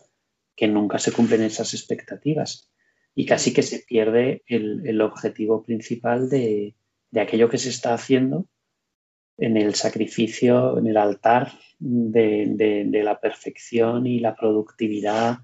que 0.56 0.66
nunca 0.66 0.98
se 0.98 1.12
cumplen 1.12 1.42
esas 1.42 1.74
expectativas 1.74 2.70
y 3.18 3.26
casi 3.26 3.52
que 3.52 3.64
se 3.64 3.80
pierde 3.80 4.44
el, 4.46 5.00
objetivo 5.00 5.64
principal 5.64 6.30
de, 6.30 6.76
de, 7.10 7.20
aquello 7.20 7.48
que 7.48 7.58
se 7.58 7.70
está 7.70 7.92
haciendo 7.92 8.46
en 9.36 9.56
el 9.56 9.74
sacrificio, 9.74 10.78
en 10.78 10.86
el 10.86 10.96
altar 10.96 11.50
de, 11.80 12.88
la 13.02 13.18
perfección 13.18 14.06
y 14.06 14.20
la 14.20 14.36
productividad. 14.36 15.38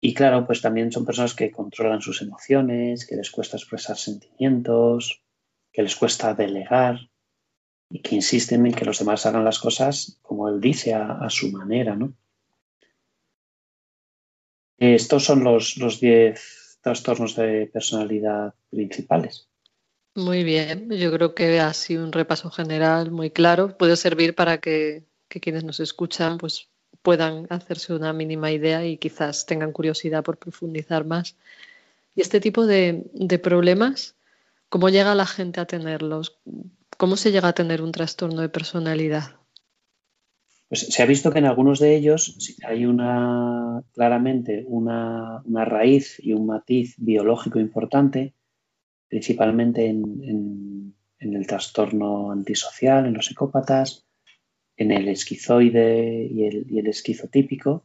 Y 0.00 0.14
claro, 0.14 0.46
pues 0.46 0.62
también 0.62 0.92
son 0.92 1.04
personas 1.04 1.34
que 1.34 1.50
controlan 1.50 2.00
sus 2.00 2.22
emociones, 2.22 3.08
que 3.08 3.16
les 3.16 3.32
cuesta 3.32 3.56
expresar 3.56 3.96
sentimientos, 3.96 5.24
que 5.72 5.82
les 5.82 5.96
cuesta 5.96 6.32
delegar 6.34 7.10
y 7.90 8.02
que 8.02 8.14
insisten 8.14 8.66
en 8.66 8.72
que 8.72 8.84
los 8.84 9.00
demás 9.00 9.26
hagan 9.26 9.44
las 9.44 9.58
cosas 9.58 10.20
como 10.22 10.48
él 10.48 10.60
dice, 10.60 10.94
a 10.94 11.28
su 11.28 11.50
manera, 11.50 11.96
¿no? 11.96 12.14
Estos 14.80 15.24
son 15.24 15.44
los, 15.44 15.76
los 15.76 16.00
diez 16.00 16.78
trastornos 16.80 17.36
de 17.36 17.70
personalidad 17.72 18.54
principales. 18.70 19.46
Muy 20.14 20.42
bien, 20.42 20.90
yo 20.90 21.12
creo 21.12 21.34
que 21.34 21.60
ha 21.60 21.72
sido 21.74 22.02
un 22.02 22.12
repaso 22.12 22.50
general 22.50 23.10
muy 23.10 23.30
claro. 23.30 23.76
Puede 23.76 23.96
servir 23.96 24.34
para 24.34 24.58
que, 24.58 25.04
quienes 25.28 25.64
nos 25.64 25.80
escuchan 25.80 26.38
pues, 26.38 26.68
puedan 27.02 27.46
hacerse 27.50 27.92
una 27.92 28.12
mínima 28.12 28.50
idea 28.50 28.84
y 28.84 28.96
quizás 28.96 29.46
tengan 29.46 29.72
curiosidad 29.72 30.24
por 30.24 30.38
profundizar 30.38 31.04
más. 31.04 31.36
Y 32.16 32.22
este 32.22 32.40
tipo 32.40 32.66
de 32.66 33.40
problemas, 33.42 34.16
¿cómo 34.70 34.88
llega 34.88 35.14
la 35.14 35.26
gente 35.26 35.60
a 35.60 35.66
tenerlos? 35.66 36.38
¿Cómo 36.96 37.16
se 37.16 37.32
llega 37.32 37.48
a 37.48 37.54
tener 37.54 37.82
un 37.82 37.92
trastorno 37.92 38.40
de 38.40 38.48
personalidad? 38.48 39.39
Pues 40.70 40.82
se 40.82 41.02
ha 41.02 41.06
visto 41.06 41.32
que 41.32 41.40
en 41.40 41.46
algunos 41.46 41.80
de 41.80 41.96
ellos 41.96 42.38
hay 42.62 42.86
una 42.86 43.82
claramente 43.92 44.64
una, 44.68 45.42
una 45.44 45.64
raíz 45.64 46.20
y 46.22 46.32
un 46.32 46.46
matiz 46.46 46.94
biológico 46.96 47.58
importante, 47.58 48.34
principalmente 49.08 49.86
en, 49.86 50.94
en, 51.18 51.34
el 51.34 51.46
trastorno 51.48 52.30
antisocial, 52.30 53.06
en 53.06 53.14
los 53.14 53.26
psicópatas, 53.26 54.06
en 54.76 54.92
el 54.92 55.08
esquizoide 55.08 56.28
y 56.30 56.44
el, 56.44 56.78
el 56.78 56.86
esquizotípico, 56.86 57.84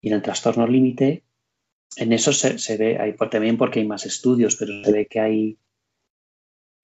y 0.00 0.10
en 0.10 0.14
el 0.14 0.22
trastorno 0.22 0.64
límite. 0.68 1.24
En 1.96 2.12
eso 2.12 2.32
se, 2.32 2.60
se 2.60 2.76
ve, 2.76 2.98
hay, 3.00 3.16
también 3.16 3.56
porque 3.56 3.80
hay 3.80 3.86
más 3.86 4.06
estudios, 4.06 4.54
pero 4.54 4.84
se 4.84 4.92
ve 4.92 5.06
que 5.08 5.18
hay, 5.18 5.58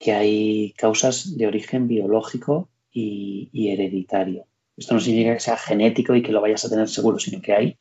que 0.01 0.15
hay 0.15 0.73
causas 0.73 1.37
de 1.37 1.47
origen 1.47 1.87
biológico 1.87 2.71
y 2.91 3.69
hereditario. 3.69 4.49
Esto 4.77 4.95
no 4.95 5.01
significa 5.01 5.35
que 5.35 5.41
sea 5.41 5.57
genético 5.57 6.15
y 6.15 6.23
que 6.23 6.33
lo 6.33 6.41
vayas 6.41 6.65
a 6.65 6.71
tener 6.71 6.89
seguro, 6.89 7.19
sino 7.19 7.43
que 7.43 7.53
hay 7.53 7.79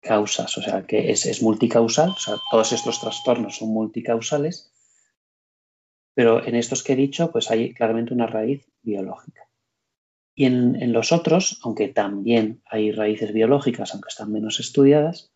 causas, 0.00 0.56
o 0.56 0.62
sea, 0.62 0.86
que 0.86 1.10
es, 1.10 1.26
es 1.26 1.42
multicausal, 1.42 2.10
o 2.10 2.18
sea, 2.18 2.36
todos 2.50 2.72
estos 2.72 3.00
trastornos 3.00 3.56
son 3.56 3.68
multicausales, 3.68 4.72
pero 6.14 6.44
en 6.44 6.54
estos 6.54 6.82
que 6.82 6.94
he 6.94 6.96
dicho, 6.96 7.30
pues 7.30 7.50
hay 7.50 7.74
claramente 7.74 8.14
una 8.14 8.26
raíz 8.26 8.66
biológica. 8.82 9.48
Y 10.34 10.46
en, 10.46 10.76
en, 10.76 10.92
los 10.92 11.12
otros, 11.12 11.60
aunque 11.64 11.88
también 11.88 12.62
hay 12.64 12.92
raíces 12.92 13.32
biológicas, 13.32 13.92
aunque 13.92 14.08
están 14.08 14.32
menos 14.32 14.58
estudiadas, 14.58 15.32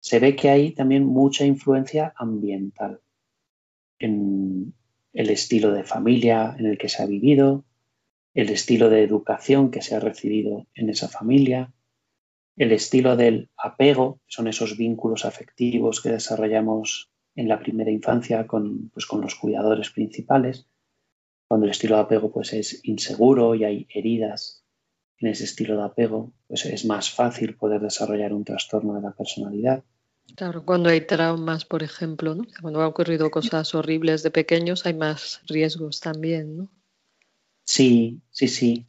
se 0.00 0.18
ve 0.18 0.36
que 0.36 0.50
hay 0.50 0.72
también 0.72 1.06
mucha 1.06 1.46
influencia 1.46 2.12
ambiental 2.16 3.00
en, 3.98 4.74
el 5.16 5.30
estilo 5.30 5.72
de 5.72 5.82
familia 5.82 6.54
en 6.58 6.66
el 6.66 6.76
que 6.76 6.90
se 6.90 7.02
ha 7.02 7.06
vivido, 7.06 7.64
el 8.36 8.50
estilo 8.50 8.90
de 8.90 9.02
educación 9.02 9.70
que 9.70 9.80
se 9.80 9.94
ha 9.94 10.00
recibido 10.00 10.66
en 10.74 10.90
esa 10.90 11.08
familia, 11.08 11.72
el 12.56 12.70
estilo 12.70 13.16
del 13.16 13.48
apego, 13.56 14.20
son 14.26 14.46
esos 14.46 14.76
vínculos 14.76 15.24
afectivos 15.24 16.02
que 16.02 16.10
desarrollamos 16.10 17.10
en 17.34 17.48
la 17.48 17.58
primera 17.58 17.90
infancia 17.90 18.46
con, 18.46 18.90
pues, 18.90 19.06
con 19.06 19.22
los 19.22 19.36
cuidadores 19.36 19.88
principales, 19.88 20.66
cuando 21.48 21.64
el 21.64 21.70
estilo 21.70 21.96
de 21.96 22.02
apego 22.02 22.30
pues, 22.30 22.52
es 22.52 22.84
inseguro 22.84 23.54
y 23.54 23.64
hay 23.64 23.86
heridas 23.88 24.62
en 25.18 25.28
ese 25.28 25.44
estilo 25.44 25.78
de 25.78 25.84
apego, 25.84 26.34
pues 26.46 26.66
es 26.66 26.84
más 26.84 27.10
fácil 27.10 27.56
poder 27.56 27.80
desarrollar 27.80 28.34
un 28.34 28.44
trastorno 28.44 28.96
de 28.96 29.00
la 29.00 29.12
personalidad. 29.12 29.82
Claro, 30.34 30.62
cuando 30.62 30.90
hay 30.90 31.00
traumas, 31.00 31.64
por 31.64 31.82
ejemplo, 31.82 32.36
cuando 32.60 32.80
han 32.80 32.86
ocurrido 32.86 33.30
cosas 33.30 33.74
horribles 33.74 34.22
de 34.22 34.30
pequeños, 34.30 34.84
hay 34.84 34.92
más 34.92 35.40
riesgos 35.46 36.00
también, 36.00 36.58
¿no? 36.58 36.68
Sí, 37.66 38.22
sí, 38.30 38.48
sí. 38.48 38.86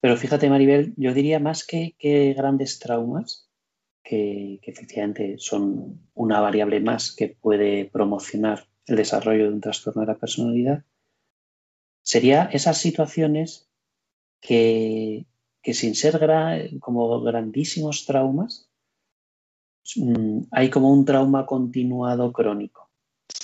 Pero 0.00 0.16
fíjate, 0.16 0.48
Maribel, 0.48 0.94
yo 0.96 1.14
diría 1.14 1.40
más 1.40 1.66
que, 1.66 1.96
grandes 2.36 2.78
traumas, 2.78 3.48
que, 4.04 4.60
que, 4.62 4.70
efectivamente 4.70 5.36
son 5.38 6.08
una 6.14 6.40
variable 6.40 6.80
más 6.80 7.12
que 7.12 7.28
puede 7.28 7.86
promocionar 7.86 8.66
el 8.86 8.96
desarrollo 8.96 9.44
de 9.44 9.54
un 9.54 9.60
trastorno 9.60 10.02
de 10.02 10.08
la 10.08 10.18
personalidad, 10.18 10.84
sería 12.02 12.44
esas 12.52 12.78
situaciones 12.78 13.68
que, 14.40 15.26
que 15.62 15.74
sin 15.74 15.94
ser 15.94 16.18
como 16.80 17.20
grandísimos 17.22 18.04
traumas, 18.04 18.68
mm, 19.96 20.40
hay 20.50 20.70
como 20.70 20.92
un 20.92 21.04
trauma 21.04 21.46
continuado 21.46 22.32
crónico. 22.32 22.90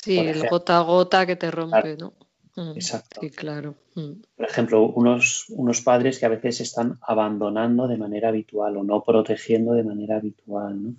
Sí, 0.03 0.19
el 0.19 0.49
gota 0.49 0.79
a 0.79 0.83
gota 0.83 1.27
que 1.27 1.37
te 1.37 1.51
rompe, 1.51 1.97
¿no? 1.97 2.15
Exacto. 2.57 3.21
Sí, 3.21 3.31
claro. 3.31 3.75
Por 3.95 4.47
ejemplo, 4.47 4.89
unos, 4.89 5.47
unos, 5.51 5.83
padres 5.83 6.19
que 6.19 6.27
a 6.27 6.31
veces 6.31 6.61
están 6.61 6.99
abandonando 7.03 7.87
de 7.87 7.99
manera 7.99 8.31
habitual 8.31 8.79
o 8.79 8.85
no 8.85 9.03
protegiendo 9.03 9.75
de 9.75 9.85
manera 9.85 10.17
habitual. 10.17 10.83
¿no? 10.83 10.95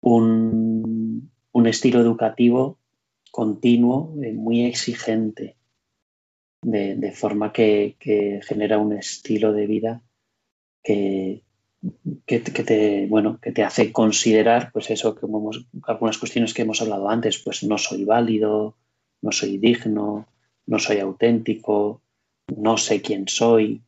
Un, 0.00 1.30
un, 1.52 1.66
estilo 1.66 2.00
educativo 2.00 2.78
continuo, 3.30 4.14
eh, 4.22 4.32
muy 4.32 4.64
exigente, 4.64 5.56
de, 6.62 7.12
forma 7.12 7.52
que, 7.52 7.96
genera 8.46 8.78
un 8.78 8.92
estilo 8.94 9.52
de 9.52 9.66
vida 9.66 10.02
que, 10.82 11.42
que, 12.26 12.40
te, 12.40 13.06
bueno, 13.06 13.38
que 13.40 13.52
te 13.52 13.62
hace 13.62 13.92
considerar, 13.92 14.70
pues 14.72 14.90
eso, 14.90 15.14
que 15.14 15.26
hemos, 15.26 15.66
algunas 15.84 16.18
cuestiones 16.18 16.54
que 16.54 16.62
hemos 16.62 16.80
hablado 16.80 17.08
antes, 17.08 17.38
pues 17.38 17.62
no 17.62 17.78
soy 17.78 18.04
válido, 18.04 18.76
no 19.24 19.32
soy 19.32 19.56
digno, 19.56 20.26
no 20.66 20.78
soy 20.78 20.98
auténtico, 20.98 22.02
no 22.54 22.76
sé 22.76 23.00
quién 23.00 23.26
soy, 23.26 23.82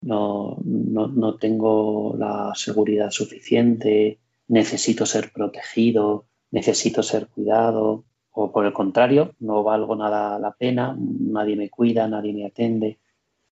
no, 0.00 0.58
no, 0.64 1.06
no 1.06 1.36
tengo 1.36 2.16
la 2.18 2.52
seguridad 2.56 3.12
suficiente, 3.12 4.18
necesito 4.48 5.06
ser 5.06 5.30
protegido, 5.32 6.26
necesito 6.50 7.04
ser 7.04 7.28
cuidado, 7.28 8.04
o 8.32 8.50
por 8.50 8.66
el 8.66 8.72
contrario, 8.72 9.32
no 9.38 9.62
valgo 9.62 9.94
nada 9.94 10.40
la 10.40 10.50
pena, 10.50 10.96
nadie 10.98 11.54
me 11.54 11.70
cuida, 11.70 12.08
nadie 12.08 12.32
me 12.32 12.46
atende. 12.46 12.98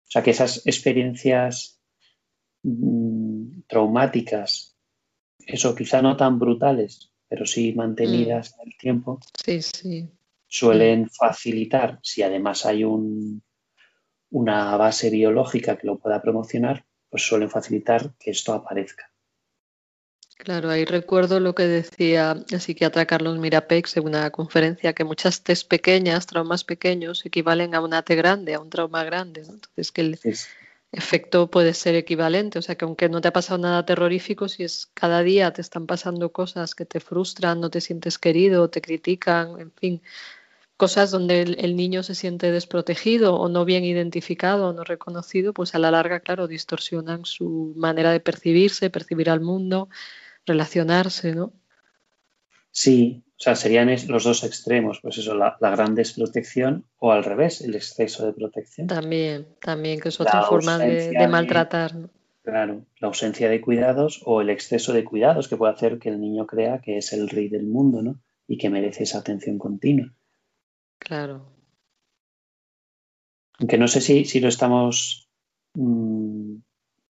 O 0.07 0.11
sea 0.11 0.23
que 0.23 0.31
esas 0.31 0.65
experiencias 0.65 1.79
mm, 2.63 3.61
traumáticas, 3.67 4.75
eso 5.45 5.75
quizá 5.75 6.01
no 6.01 6.17
tan 6.17 6.39
brutales, 6.39 7.11
pero 7.29 7.45
sí 7.45 7.73
mantenidas 7.73 8.55
mm. 8.57 8.61
en 8.61 8.67
el 8.67 8.77
tiempo, 8.77 9.19
sí, 9.45 9.61
sí. 9.61 10.09
Suelen 10.53 11.09
facilitar, 11.09 11.97
si 12.03 12.21
además 12.21 12.67
hay 12.67 12.83
un, 12.83 13.41
una 14.29 14.77
base 14.77 15.09
biológica 15.09 15.77
que 15.77 15.87
lo 15.87 15.97
pueda 15.97 16.21
promocionar, 16.21 16.85
pues 17.09 17.25
suelen 17.25 17.49
facilitar 17.49 18.13
que 18.19 18.29
esto 18.29 18.53
aparezca. 18.53 19.11
Claro, 20.37 20.69
ahí 20.69 20.85
recuerdo 20.85 21.39
lo 21.39 21.55
que 21.55 21.63
decía 21.63 22.45
el 22.51 22.61
psiquiatra 22.61 23.07
Carlos 23.07 23.39
Mirapex 23.39 23.97
en 23.97 24.05
una 24.05 24.29
conferencia, 24.29 24.93
que 24.93 25.03
muchas 25.03 25.41
T 25.41 25.55
pequeñas, 25.67 26.27
traumas 26.27 26.63
pequeños, 26.63 27.25
equivalen 27.25 27.73
a 27.73 27.81
una 27.81 28.03
T 28.03 28.13
grande, 28.15 28.53
a 28.53 28.59
un 28.59 28.69
trauma 28.69 29.03
grande. 29.03 29.41
Entonces, 29.41 29.91
que 29.91 30.01
el 30.01 30.19
efecto 30.91 31.49
puede 31.49 31.73
ser 31.73 31.95
equivalente. 31.95 32.59
O 32.59 32.61
sea, 32.61 32.75
que 32.75 32.85
aunque 32.85 33.09
no 33.09 33.21
te 33.21 33.29
ha 33.29 33.33
pasado 33.33 33.57
nada 33.57 33.85
terrorífico, 33.85 34.47
si 34.47 34.63
es 34.63 34.85
cada 34.93 35.23
día 35.23 35.51
te 35.51 35.61
están 35.61 35.87
pasando 35.87 36.31
cosas 36.31 36.75
que 36.75 36.85
te 36.85 36.99
frustran, 36.99 37.59
no 37.59 37.69
te 37.71 37.81
sientes 37.81 38.19
querido, 38.19 38.69
te 38.69 38.81
critican, 38.81 39.59
en 39.59 39.71
fin, 39.71 40.01
cosas 40.77 41.11
donde 41.11 41.41
el, 41.41 41.75
niño 41.75 42.03
se 42.03 42.15
siente 42.15 42.51
desprotegido 42.51 43.35
o 43.35 43.47
no 43.49 43.65
bien 43.65 43.83
identificado 43.83 44.69
o 44.69 44.73
no 44.73 44.83
reconocido, 44.83 45.53
pues 45.53 45.75
a 45.75 45.79
la 45.79 45.91
larga, 45.91 46.21
claro, 46.21 46.47
distorsionan 46.47 47.25
su 47.25 47.73
manera 47.75 48.11
de 48.11 48.19
percibirse, 48.19 48.89
percibir 48.89 49.29
al 49.29 49.41
mundo 49.41 49.89
relacionarse, 50.45 51.33
¿no? 51.33 51.53
Sí, 52.71 53.23
o 53.37 53.41
sea, 53.43 53.55
serían 53.55 53.89
los 54.07 54.23
dos 54.23 54.43
extremos, 54.43 54.99
pues 55.01 55.17
eso, 55.19 55.35
la, 55.35 55.57
gran 55.59 55.95
desprotección 55.95 56.85
o 56.97 57.11
al 57.11 57.23
revés, 57.23 57.61
el 57.61 57.75
exceso 57.75 58.25
de 58.25 58.33
protección. 58.33 58.87
También, 58.87 59.47
también, 59.61 59.99
que 59.99 60.09
es 60.09 60.19
otra 60.19 60.43
forma 60.43 60.79
de, 60.79 61.27
maltratar. 61.27 61.91
Claro, 62.41 62.85
la 62.99 63.07
ausencia 63.07 63.47
de 63.47 63.61
cuidados 63.61 64.21
o 64.25 64.41
el 64.41 64.49
exceso 64.49 64.91
de 64.91 65.03
cuidados 65.03 65.47
que 65.47 65.55
puede 65.55 65.73
hacer 65.73 65.99
que 65.99 66.09
el 66.09 66.19
niño 66.19 66.47
crea 66.47 66.79
que 66.79 66.97
es 66.97 67.13
el 67.13 67.29
rey 67.29 67.47
del 67.47 67.67
mundo, 67.67 68.01
¿no? 68.01 68.19
Y 68.47 68.57
que 68.57 68.69
merece 68.69 69.03
esa 69.03 69.19
atención 69.19 69.57
continua. 69.57 70.11
Claro. 70.99 71.45
Aunque 73.59 73.77
no 73.77 73.87
sé 73.87 74.01
si, 74.01 74.25
si 74.25 74.39
lo 74.39 74.47
estamos 74.47 75.29
mm, 75.73 76.55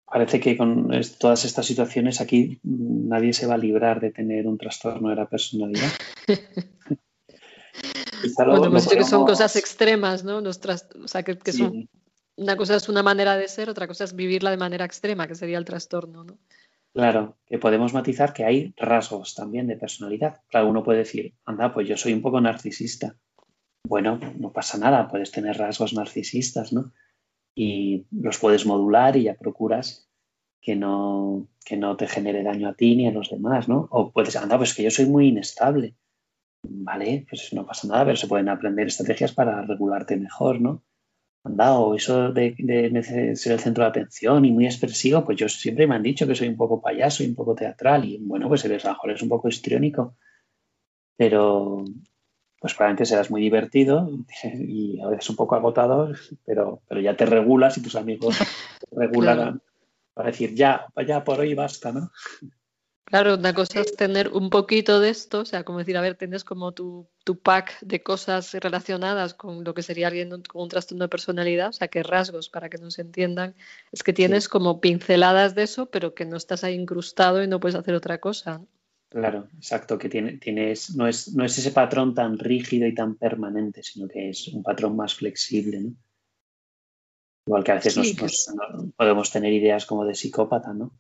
parece 0.05 0.41
que 0.41 0.57
con 0.57 0.91
todas 1.19 1.45
estas 1.45 1.67
situaciones 1.67 2.21
aquí 2.21 2.61
nadie 2.63 3.33
se 3.33 3.47
va 3.47 3.55
a 3.55 3.59
librar 3.59 4.01
de 4.01 4.13
tener 4.13 4.47
un 4.47 4.59
trastorno 4.59 5.11
de 5.11 5.17
la 5.17 5.29
personalidad. 5.29 5.91
bueno, 8.37 8.71
pues 8.71 8.89
que 8.89 9.05
son 9.05 9.25
cosas 9.27 9.57
extremas, 9.57 10.25
¿no? 10.25 10.39
o 10.39 11.09
sea, 11.09 11.23
que, 11.23 11.53
son, 11.53 11.89
una 12.37 12.57
cosa 12.57 12.77
es 12.77 12.89
una 12.89 13.03
manera 13.03 13.37
de 13.37 13.49
ser, 13.49 13.69
otra 13.69 13.87
cosa 13.87 14.05
es 14.05 14.15
vivirla 14.15 14.51
de 14.51 14.57
manera 14.57 14.85
extrema, 14.85 15.27
que 15.27 15.35
sería 15.35 15.59
el 15.59 15.65
trastorno, 15.65 16.25
¿no? 16.25 16.39
Claro, 16.93 17.37
que 17.47 17.59
podemos 17.59 17.93
matizar 17.93 18.33
que 18.33 18.45
hay 18.45 18.73
rasgos 18.79 19.35
también 19.35 19.67
de 19.67 19.77
personalidad. 19.77 20.41
Claro, 20.49 20.69
uno 20.69 20.83
puede 20.83 21.01
decir, 21.01 21.35
anda, 21.45 21.75
pues 21.75 21.87
yo 21.87 21.97
soy 21.99 22.15
un 22.15 22.23
poco 22.23 22.41
narcisista. 22.41 23.17
Bueno, 23.89 24.19
no 24.39 24.53
pasa 24.53 24.79
nada, 24.79 25.09
puedes 25.09 25.31
tener 25.31 25.57
rasgos 25.59 25.95
narcisistas, 25.95 26.73
¿no? 26.73 26.93
y 27.57 28.07
los 28.13 28.39
puedes 28.39 28.67
modular 28.67 29.17
y 29.17 29.25
ya 29.25 29.35
procuras 29.35 30.09
que 30.61 30.77
no, 30.77 31.49
que 31.65 31.77
no 31.77 31.97
te 31.97 32.07
genere 32.07 32.43
daño 32.43 32.69
a 32.69 32.75
ti 32.75 32.95
ni 32.95 33.09
a 33.09 33.13
los 33.13 33.31
demás, 33.31 33.67
¿no? 33.69 33.89
O 33.91 34.13
puedes, 34.13 34.37
anda, 34.37 34.59
pues 34.59 34.75
que 34.75 34.83
yo 34.83 34.91
soy 34.91 35.07
muy 35.07 35.29
inestable. 35.29 35.97
Vale, 36.63 37.27
pues 37.29 37.53
no 37.53 37.65
pasa 37.65 37.89
nada, 37.89 38.05
pero 38.05 38.17
se 38.17 38.27
pueden 38.27 38.49
aprender 38.49 38.89
estrategias 38.89 39.33
para 39.33 39.63
regularte 39.63 40.17
mejor, 40.17 40.61
¿no? 40.61 40.83
Anda, 41.45 41.79
o 41.79 41.95
eso 41.95 42.33
de, 42.33 42.55
de, 42.59 43.37
ser 43.37 43.53
el 43.53 43.61
centro 43.61 43.85
de 43.85 43.91
atención 43.91 44.45
y 44.45 44.51
muy 44.51 44.67
expresivo, 44.67 45.25
pues 45.25 45.39
yo 45.39 45.49
siempre 45.49 45.87
me 45.87 45.95
han 45.95 46.03
dicho 46.03 46.27
que 46.27 46.35
soy 46.35 46.49
un 46.49 46.57
poco 46.57 46.83
payaso 46.83 47.23
y 47.23 47.29
un 47.29 47.37
poco 47.37 47.55
teatral 47.55 48.05
y 48.05 48.19
bueno, 48.19 48.49
pues 48.49 48.65
eres 48.65 48.85
a 48.85 48.89
lo 48.89 48.95
mejor 48.95 49.11
es 49.13 49.23
un 49.23 49.29
poco 49.29 49.49
histriónico, 49.49 50.17
pero 51.17 51.85
pues 52.67 52.75
probablemente 52.75 53.07
serás 53.07 53.31
muy 53.31 53.41
divertido 53.41 54.11
y 54.45 55.01
a 55.01 55.09
veces 55.09 55.31
un 55.31 55.37
poco 55.37 55.55
agotado, 55.55 56.13
pero, 56.45 56.83
pero 56.89 57.01
ya 57.01 57.17
te 57.17 57.27
regulas 57.27 57.79
y 57.79 57.83
tus 57.83 57.95
amigos 57.95 58.37
te 58.91 58.97
regularán 58.97 59.63
para 60.15 60.31
decir, 60.31 60.55
ya, 60.55 60.87
ya 61.07 61.23
por 61.23 61.39
hoy 61.41 61.55
basta, 61.55 61.93
¿no? 61.93 62.11
Claro, 63.05 63.35
una 63.37 63.55
cosa 63.55 63.83
es 63.83 63.95
tener 63.95 64.31
un 64.31 64.51
poquito 64.51 64.99
de 64.99 65.11
esto, 65.11 65.41
o 65.41 65.45
sea, 65.45 65.63
como 65.63 65.79
decir, 65.79 65.97
a 65.97 66.01
ver, 66.01 66.17
tienes 66.17 66.43
como 66.43 66.73
tu, 66.73 67.07
tu 67.23 67.39
pack 67.39 67.79
de 67.83 68.03
cosas 68.03 68.53
relacionadas 68.55 69.33
con 69.35 69.63
lo 69.63 69.75
que 69.75 69.83
sería 69.83 70.09
alguien 70.09 70.31
con 70.43 70.63
un 70.63 70.69
trastorno 70.69 71.05
de 71.05 71.09
personalidad, 71.09 71.69
o 71.69 71.73
sea, 71.73 71.87
que 71.87 72.03
rasgos, 72.03 72.49
para 72.49 72.69
que 72.69 72.79
nos 72.79 72.99
entiendan, 72.99 73.55
es 73.93 74.03
que 74.03 74.13
tienes 74.13 74.49
como 74.49 74.81
pinceladas 74.81 75.55
de 75.55 75.63
eso, 75.63 75.87
pero 75.87 76.15
que 76.15 76.25
no 76.25 76.37
estás 76.37 76.65
ahí 76.65 76.75
incrustado 76.75 77.45
y 77.45 77.47
no 77.47 77.61
puedes 77.61 77.77
hacer 77.77 77.95
otra 77.95 78.19
cosa. 78.19 78.61
Claro, 79.17 79.49
exacto, 79.57 79.97
que 79.97 80.11
tiene, 80.11 80.37
tienes, 80.37 80.95
no, 80.95 81.09
es, 81.09 81.35
no 81.35 81.43
es 81.43 81.57
ese 81.57 81.71
patrón 81.71 82.15
tan 82.15 82.39
rígido 82.39 82.87
y 82.87 82.95
tan 82.95 83.15
permanente, 83.15 83.83
sino 83.83 84.07
que 84.09 84.29
es 84.29 84.49
un 84.49 84.63
patrón 84.63 84.95
más 84.95 85.15
flexible, 85.15 85.81
¿no? 85.81 85.93
Igual 87.47 87.65
que 87.65 87.73
a 87.73 87.77
veces 87.77 87.97
nos, 87.97 88.13
podemos 88.95 89.31
tener 89.31 89.55
ideas 89.55 89.87
como 89.87 90.05
de 90.05 90.15
psicópata, 90.15 90.75
¿no? 90.75 90.93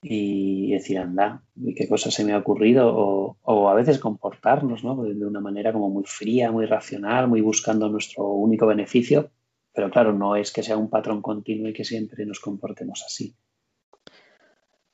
Y 0.00 0.70
decir, 0.72 1.00
anda, 1.00 1.42
qué 1.76 1.86
cosa 1.86 2.10
se 2.10 2.24
me 2.24 2.32
ha 2.32 2.38
ocurrido? 2.38 3.36
O, 3.42 3.68
a 3.68 3.74
veces 3.74 3.98
comportarnos, 3.98 4.82
¿no? 4.82 4.96
De 5.04 5.26
una 5.26 5.40
manera 5.40 5.70
como 5.70 5.90
muy 5.90 6.04
fría, 6.06 6.50
muy 6.50 6.64
racional, 6.64 7.28
muy 7.28 7.42
buscando 7.42 7.90
nuestro 7.90 8.26
único 8.26 8.66
beneficio. 8.66 9.32
Pero 9.74 9.90
claro, 9.90 10.14
no 10.14 10.34
es 10.34 10.50
que 10.50 10.62
sea 10.62 10.78
un 10.78 10.88
patrón 10.88 11.20
continuo 11.20 11.68
y 11.68 11.74
que 11.74 11.84
siempre 11.84 12.24
nos 12.24 12.40
comportemos 12.40 13.04
así. 13.04 13.36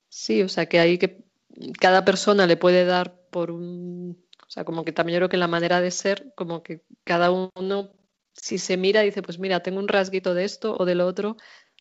Sí, 0.08 0.42
o 0.42 0.48
sea 0.48 0.66
que 0.66 0.80
hay 0.80 0.98
que 0.98 1.23
cada 1.80 2.04
persona 2.04 2.46
le 2.46 2.56
puede 2.56 2.84
dar 2.84 3.14
por 3.30 3.50
un, 3.50 4.24
o 4.46 4.50
sea, 4.50 4.64
como 4.64 4.84
que 4.84 4.92
también 4.92 5.16
yo 5.16 5.20
creo 5.20 5.28
que 5.28 5.36
la 5.36 5.48
manera 5.48 5.80
de 5.80 5.90
ser, 5.90 6.32
como 6.36 6.62
que 6.62 6.82
cada 7.04 7.30
uno, 7.30 7.90
si 8.32 8.58
se 8.58 8.76
mira, 8.76 9.02
dice, 9.02 9.22
pues 9.22 9.38
mira, 9.38 9.62
tengo 9.62 9.78
un 9.78 9.88
rasguito 9.88 10.34
de 10.34 10.44
esto 10.44 10.76
o 10.78 10.84
de 10.84 10.94
lo 10.94 11.06
otro, 11.06 11.36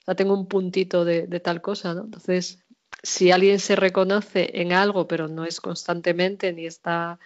sea, 0.05 0.15
tengo 0.15 0.33
un 0.33 0.47
puntito 0.47 1.05
de, 1.05 1.27
de 1.27 1.39
tal 1.39 1.61
cosa, 1.61 1.93
¿no? 1.93 2.03
Entonces, 2.03 2.63
si 3.01 3.31
alguien 3.31 3.59
se 3.59 3.75
reconoce 3.75 4.61
en 4.61 4.73
algo, 4.73 5.07
pero 5.07 5.27
no 5.27 5.45
es 5.45 5.59
constantemente 5.61 6.53
ni 6.53 6.65
está 6.65 7.19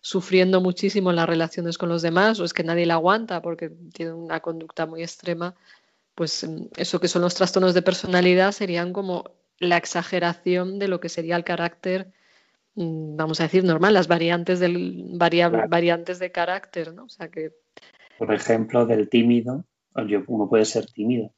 sufriendo 0.00 0.60
muchísimo 0.60 1.10
en 1.10 1.16
las 1.16 1.28
relaciones 1.28 1.76
con 1.76 1.88
los 1.88 2.02
demás 2.02 2.38
o 2.40 2.44
es 2.44 2.54
que 2.54 2.62
nadie 2.62 2.86
la 2.86 2.94
aguanta 2.94 3.42
porque 3.42 3.70
tiene 3.92 4.12
una 4.12 4.40
conducta 4.40 4.86
muy 4.86 5.02
extrema, 5.02 5.54
pues 6.14 6.44
mm, 6.44 6.68
eso 6.76 7.00
que 7.00 7.08
son 7.08 7.22
los 7.22 7.34
trastornos 7.34 7.74
de 7.74 7.82
personalidad 7.82 8.52
serían 8.52 8.92
como 8.92 9.24
la 9.60 9.76
exageración 9.76 10.78
de 10.78 10.88
lo 10.88 11.00
que 11.00 11.08
sería 11.08 11.36
el 11.36 11.44
carácter, 11.44 12.12
mm, 12.74 13.16
vamos 13.16 13.40
a 13.40 13.44
decir, 13.44 13.64
normal, 13.64 13.94
las 13.94 14.08
variantes, 14.08 14.60
del, 14.60 15.16
variantes 15.18 16.18
de 16.18 16.32
carácter, 16.32 16.94
¿no? 16.94 17.04
O 17.04 17.08
sea 17.08 17.28
que... 17.28 17.52
Por 18.18 18.32
ejemplo, 18.34 18.86
del 18.86 19.08
tímido, 19.08 19.64
uno 20.26 20.48
puede 20.48 20.64
ser 20.64 20.86
tímido. 20.86 21.32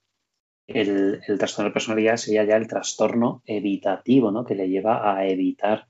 El, 0.67 1.21
el, 1.27 1.39
trastorno 1.39 1.71
de 1.71 1.75
personalidad 1.75 2.17
sería 2.17 2.45
ya 2.45 2.57
el 2.57 2.69
trastorno 2.69 3.43
evitativo, 3.45 4.31
¿no? 4.31 4.45
Que 4.45 4.55
le 4.55 4.69
lleva 4.69 5.17
a 5.17 5.27
evitar 5.27 5.89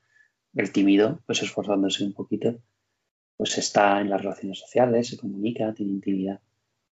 el 0.54 0.72
tímido, 0.72 1.20
pues 1.26 1.42
esforzándose 1.42 2.04
un 2.04 2.14
poquito, 2.14 2.56
pues 3.36 3.56
está 3.58 4.00
en 4.00 4.10
las 4.10 4.22
relaciones 4.22 4.58
sociales, 4.58 5.08
se 5.08 5.16
comunica, 5.16 5.72
tiene 5.74 5.92
intimidad. 5.92 6.40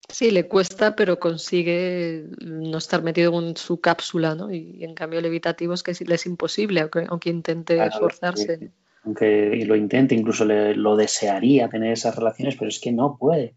Sí, 0.09 0.31
le 0.31 0.47
cuesta, 0.47 0.95
pero 0.95 1.19
consigue 1.19 2.27
no 2.41 2.79
estar 2.79 3.03
metido 3.03 3.41
en 3.41 3.57
su 3.57 3.81
cápsula, 3.81 4.35
¿no? 4.35 4.53
Y, 4.53 4.85
en 4.85 4.95
cambio 4.95 5.19
el 5.19 5.25
evitativo 5.25 5.75
es 5.75 5.83
que 5.83 5.93
le 6.05 6.15
es 6.15 6.27
imposible, 6.27 6.89
aunque, 7.09 7.31
intente 7.31 7.83
esforzarse. 7.85 8.71
aunque 9.03 9.65
lo 9.67 9.77
intente, 9.77 10.15
incluso 10.15 10.45
le, 10.45 10.75
lo 10.75 10.97
desearía 10.97 11.69
tener 11.69 11.93
esas 11.93 12.17
relaciones, 12.17 12.57
pero 12.57 12.69
es 12.69 12.81
que 12.81 12.93
no 12.93 13.17
puede. 13.19 13.57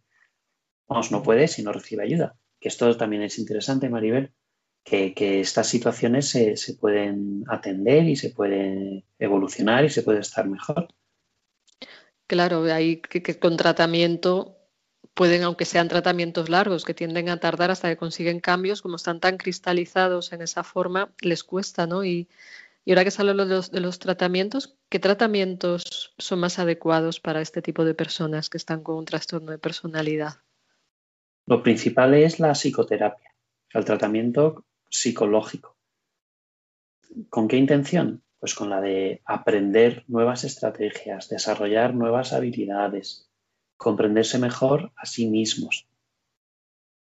Vamos, 0.87 1.11
no 1.11 1.21
puede 1.21 1.47
si 1.47 1.63
no 1.63 1.73
recibe 1.73 2.03
ayuda. 2.03 2.37
Que 2.59 2.69
esto 2.69 2.95
también 2.95 3.21
es 3.21 3.37
interesante, 3.37 3.89
Maribel, 3.89 4.31
que, 4.83 5.41
estas 5.41 5.67
situaciones 5.67 6.29
se, 6.29 6.55
pueden 6.79 7.43
atender 7.47 8.05
y 8.05 8.15
se 8.15 8.29
pueden 8.29 9.03
evolucionar 9.19 9.83
y 9.85 9.89
se 9.89 10.01
puede 10.01 10.19
estar 10.19 10.47
mejor. 10.47 10.87
Claro, 12.25 12.63
hay 12.63 12.97
que, 13.01 13.39
con 13.39 13.57
tratamiento 13.57 14.56
pueden, 15.17 15.43
aunque 15.43 15.65
sean 15.65 15.87
tratamientos 15.87 16.47
largos, 16.47 16.85
que 16.85 16.93
tienden 16.93 17.27
a 17.29 17.39
tardar 17.39 17.71
hasta 17.71 17.89
que 17.89 17.97
consiguen 17.97 18.39
cambios, 18.39 18.83
como 18.83 18.97
están 18.97 19.19
tan 19.19 19.37
cristalizados 19.37 20.31
en 20.31 20.43
esa 20.43 20.63
forma, 20.63 21.11
les 21.21 21.43
cuesta, 21.43 21.87
¿no? 21.87 22.05
Y, 22.05 22.29
ahora 22.87 23.03
que 23.03 23.11
sale 23.11 23.33
de 23.33 23.45
los, 23.45 23.71
de 23.71 23.81
los 23.81 23.97
tratamientos, 23.99 24.77
¿qué 24.89 24.99
tratamientos 24.99 26.13
son 26.19 26.39
más 26.39 26.59
adecuados 26.59 27.19
para 27.19 27.41
este 27.41 27.61
tipo 27.61 27.83
de 27.83 27.95
personas 27.95 28.49
que 28.49 28.57
están 28.57 28.83
con 28.83 28.95
un 28.95 29.05
trastorno 29.05 29.51
de 29.51 29.57
personalidad? 29.57 30.35
Lo 31.47 31.63
principal 31.63 32.13
es 32.13 32.39
la 32.39 32.53
psicoterapia, 32.53 33.33
el 33.73 33.85
tratamiento 33.85 34.65
psicológico. 34.89 35.75
¿Con 37.29 37.47
qué 37.47 37.57
intención? 37.57 38.23
Pues 38.39 38.53
con 38.53 38.69
la 38.69 38.81
de 38.81 39.21
aprender 39.25 40.05
nuevas 40.07 40.43
estrategias, 40.43 41.27
desarrollar 41.27 41.95
nuevas 41.95 42.33
habilidades, 42.33 43.26
comprenderse 43.77 44.39
mejor 44.39 44.91
a 44.97 45.05
sí 45.05 45.27
mismos. 45.27 45.87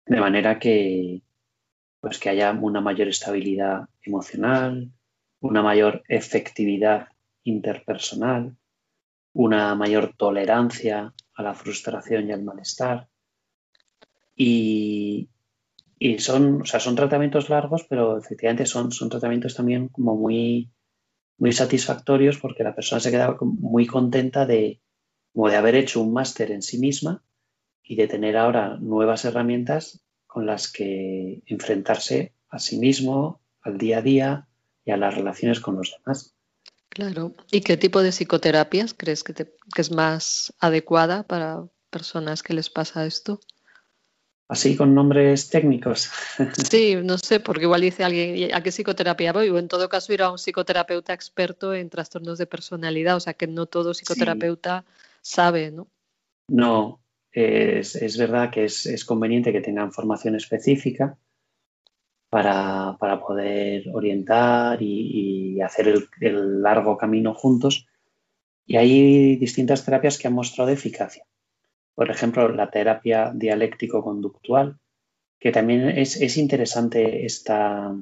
De 0.07 0.21
manera 0.21 0.59
que, 0.59 1.23
pues 2.01 2.19
que 2.19 2.31
haya 2.31 2.51
una 2.53 2.81
mayor 2.81 3.09
estabilidad 3.09 3.89
emocional, 4.03 4.91
una 5.41 5.63
mayor 5.63 6.03
efectividad 6.09 7.09
interpersonal, 7.45 8.57
una 9.35 9.75
mayor 9.75 10.15
tolerancia 10.17 11.15
a 11.35 11.43
la 11.43 11.55
frustración 11.55 12.29
y 12.29 12.33
al 12.33 12.43
malestar. 12.43 13.09
Y, 14.35 15.29
y 15.99 16.19
son, 16.19 16.63
o 16.63 16.65
sea, 16.65 16.81
son 16.81 16.97
tratamientos 16.97 17.49
largos, 17.49 17.85
pero 17.89 18.19
efectivamente 18.19 18.67
son, 18.67 18.93
son 18.93 19.09
tratamientos 19.09 19.55
también 19.55 19.89
como 19.89 20.17
muy, 20.17 20.71
muy 21.39 21.53
satisfactorios 21.53 22.39
porque 22.39 22.65
la 22.65 22.75
persona 22.75 23.01
se 23.01 23.11
queda 23.11 23.37
muy 23.41 23.87
contenta 23.87 24.47
de, 24.47 24.81
como 25.33 25.49
de 25.49 25.57
haber 25.57 25.75
hecho 25.75 26.01
un 26.01 26.13
máster 26.13 26.51
en 26.51 26.63
sí 26.63 26.79
misma 26.79 27.23
y 27.83 27.97
de 27.97 28.09
tener 28.09 28.37
ahora 28.37 28.77
nuevas 28.79 29.25
herramientas 29.25 30.01
con 30.27 30.47
las 30.47 30.71
que 30.71 31.43
enfrentarse 31.47 32.33
a 32.49 32.59
sí 32.59 32.79
mismo, 32.79 33.41
al 33.63 33.79
día 33.79 33.99
a 33.99 34.03
día 34.03 34.49
y 34.85 34.91
a 34.91 34.97
las 34.97 35.15
relaciones 35.15 35.61
con 35.61 35.77
los 35.77 35.95
demás. 35.99 36.35
Claro. 36.89 37.33
¿Y 37.51 37.63
qué 37.63 37.77
tipo 37.77 38.03
de 38.03 38.13
psicoterapias 38.13 38.95
crees 38.95 39.25
que, 39.25 39.33
que 39.33 39.81
es 39.81 39.91
más 39.91 40.55
adecuada 40.59 41.23
para 41.23 41.65
personas 41.91 42.43
que 42.43 42.55
les 42.55 42.69
pasa 42.69 43.07
esto? 43.07 43.41
así 44.53 44.77
con 44.77 44.95
nombres 44.95 45.49
técnicos. 45.49 46.11
Sí, 46.71 46.97
no 47.03 47.17
sé, 47.17 47.41
porque 47.41 47.65
igual 47.65 47.81
dice 47.81 48.05
alguien, 48.05 48.55
¿a 48.55 48.63
qué 48.63 48.71
psicoterapia 48.71 49.33
voy? 49.33 49.49
O 49.49 49.59
en 49.59 49.69
todo 49.69 49.89
caso 49.89 50.13
ir 50.13 50.23
a 50.23 50.31
un 50.31 50.39
psicoterapeuta 50.39 51.15
experto 51.15 51.75
en 51.75 51.89
trastornos 51.89 52.39
de 52.39 52.47
personalidad, 52.47 53.17
o 53.17 53.21
sea 53.21 53.35
que 53.35 53.47
no 53.47 53.67
todo 53.67 53.95
psicoterapeuta 53.95 54.85
sabe, 55.23 55.71
¿no? 55.73 55.89
No, 56.49 57.01
es, 57.31 58.19
verdad 58.19 58.51
que 58.51 58.65
es, 58.65 59.05
conveniente 59.07 59.53
que 59.53 59.63
tengan 59.63 59.93
formación 59.93 60.35
específica 60.35 61.17
para, 62.29 62.99
poder 63.27 63.85
orientar 63.95 64.83
y, 64.83 65.61
hacer 65.63 65.89
el, 65.89 66.09
el 66.21 66.61
largo 66.63 66.99
camino 66.99 67.33
juntos. 67.33 67.87
Y 68.67 68.77
hay 68.77 69.37
distintas 69.37 69.85
terapias 69.85 70.19
que 70.19 70.29
han 70.29 70.35
mostrado 70.35 70.71
eficacia. 70.71 71.25
Por 71.95 72.11
ejemplo, 72.11 72.49
la 72.49 72.71
terapia 72.71 73.33
dialéctico-conductual, 73.35 74.79
que 75.39 75.53
también 75.53 75.89
es, 75.89 76.37
interesante 76.39 77.27
esta, 77.27 77.95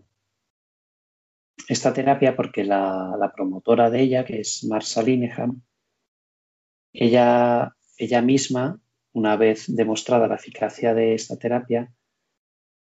esta 1.69 1.93
terapia 1.93 2.37
porque 2.37 2.65
la, 2.65 3.33
promotora 3.35 3.91
de 3.91 4.01
ella, 4.01 4.25
que 4.25 4.41
es 4.41 4.65
Marsa 4.65 5.03
Linehan, 5.03 5.63
ella, 6.93 7.77
ella 7.97 8.23
misma, 8.23 8.81
una 9.13 9.37
vez 9.37 9.65
demostrada 9.69 10.29
la 10.29 10.37
eficacia 10.37 10.95
de 10.95 11.15
esta 11.15 11.37
terapia, 11.37 11.93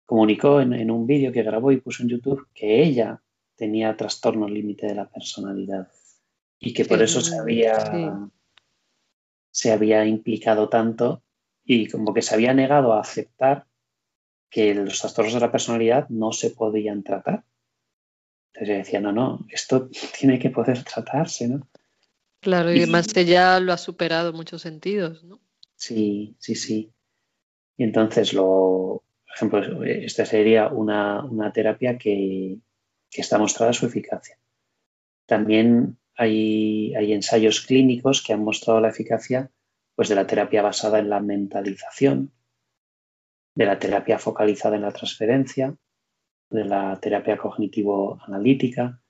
comunicó 0.06 0.60
en, 0.60 0.90
un 0.90 1.06
vídeo 1.06 1.32
que 1.32 1.42
grabó 1.42 1.72
y 1.72 1.80
puso 1.80 2.02
en 2.02 2.10
YouTube 2.10 2.48
que 2.54 2.82
ella 2.82 3.22
tenía 3.56 3.96
trastorno 3.96 4.48
límite 4.48 4.86
de 4.86 4.94
la 4.94 5.08
personalidad 5.08 5.88
y 6.58 6.72
que 6.72 6.84
por 6.84 7.02
eso 7.02 7.20
se 7.20 7.38
había, 7.38 8.28
se 9.50 9.72
había 9.72 10.04
implicado 10.04 10.68
tanto 10.68 11.22
y 11.64 11.88
como 11.88 12.12
que 12.12 12.22
se 12.22 12.34
había 12.34 12.52
negado 12.52 12.92
a 12.92 13.00
aceptar 13.00 13.66
que 14.50 14.74
los 14.74 15.00
trastornos 15.00 15.34
de 15.34 15.40
la 15.40 15.50
personalidad 15.50 16.08
no 16.10 16.32
se 16.32 16.50
podían 16.50 17.02
tratar. 17.02 17.44
Entonces 18.52 18.84
decía, 18.84 19.00
no, 19.00 19.10
no, 19.12 19.40
esto 19.50 19.88
tiene 20.18 20.38
que 20.38 20.50
poder 20.50 20.84
tratarse, 20.84 21.48
¿no? 21.48 21.66
Claro, 22.44 22.74
y, 22.74 22.76
además 22.76 23.06
ella 23.16 23.58
lo 23.58 23.72
ha 23.72 23.78
superado 23.78 24.28
en 24.28 24.36
muchos 24.36 24.60
sentidos, 24.60 25.24
¿no? 25.24 25.40
Sí, 25.76 26.36
sí, 26.38 26.54
sí. 26.54 26.92
Y 27.78 27.84
entonces, 27.84 28.34
lo, 28.34 29.02
por 29.24 29.34
ejemplo, 29.34 29.84
esta 29.84 30.26
sería 30.26 30.68
una, 30.68 31.26
terapia 31.54 31.96
que, 31.96 32.58
que, 33.10 33.20
está 33.22 33.38
mostrada 33.38 33.72
su 33.72 33.86
eficacia. 33.86 34.38
También 35.24 35.96
hay, 36.16 36.92
ensayos 36.94 37.62
clínicos 37.62 38.22
que 38.22 38.34
han 38.34 38.44
mostrado 38.44 38.78
la 38.78 38.90
eficacia 38.90 39.50
pues, 39.94 40.10
de 40.10 40.14
la 40.14 40.26
terapia 40.26 40.60
basada 40.60 40.98
en 40.98 41.08
la 41.08 41.20
mentalización, 41.20 42.30
de 43.54 43.64
la 43.64 43.78
terapia 43.78 44.18
focalizada 44.18 44.76
en 44.76 44.82
la 44.82 44.92
transferencia, 44.92 45.74
de 46.50 46.64
la 46.66 47.00
terapia 47.00 47.38
cognitivo-analítica. 47.38 49.00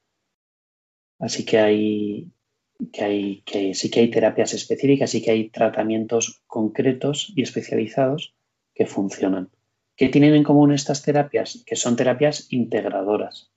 Así 1.18 1.44
que 1.44 1.58
hay, 1.58 2.30
que 2.92 3.04
hay 3.04 3.42
que 3.42 3.74
sí 3.74 3.90
que 3.90 4.00
hay 4.00 4.10
terapias 4.10 4.54
específicas, 4.54 5.10
sí 5.10 5.22
que 5.22 5.30
hay 5.30 5.48
tratamientos 5.50 6.42
concretos 6.46 7.32
y 7.36 7.42
especializados 7.42 8.34
que 8.74 8.86
funcionan. 8.86 9.50
¿Qué 9.96 10.08
tienen 10.08 10.34
en 10.34 10.42
común 10.42 10.72
estas 10.72 11.02
terapias? 11.02 11.62
Que 11.66 11.76
son 11.76 11.96
terapias 11.96 12.52
integradoras. 12.52 13.50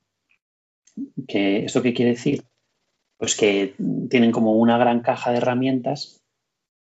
¿Que 1.28 1.66
¿Esto 1.66 1.82
qué 1.82 1.94
quiere 1.94 2.12
decir? 2.12 2.44
pues 3.18 3.36
que 3.36 3.76
tienen 4.10 4.32
como 4.32 4.54
una 4.54 4.78
gran 4.78 5.02
caja 5.02 5.32
de 5.32 5.38
herramientas 5.38 6.24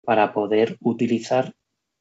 para 0.04 0.34
poder 0.34 0.78
utilizar 0.82 1.54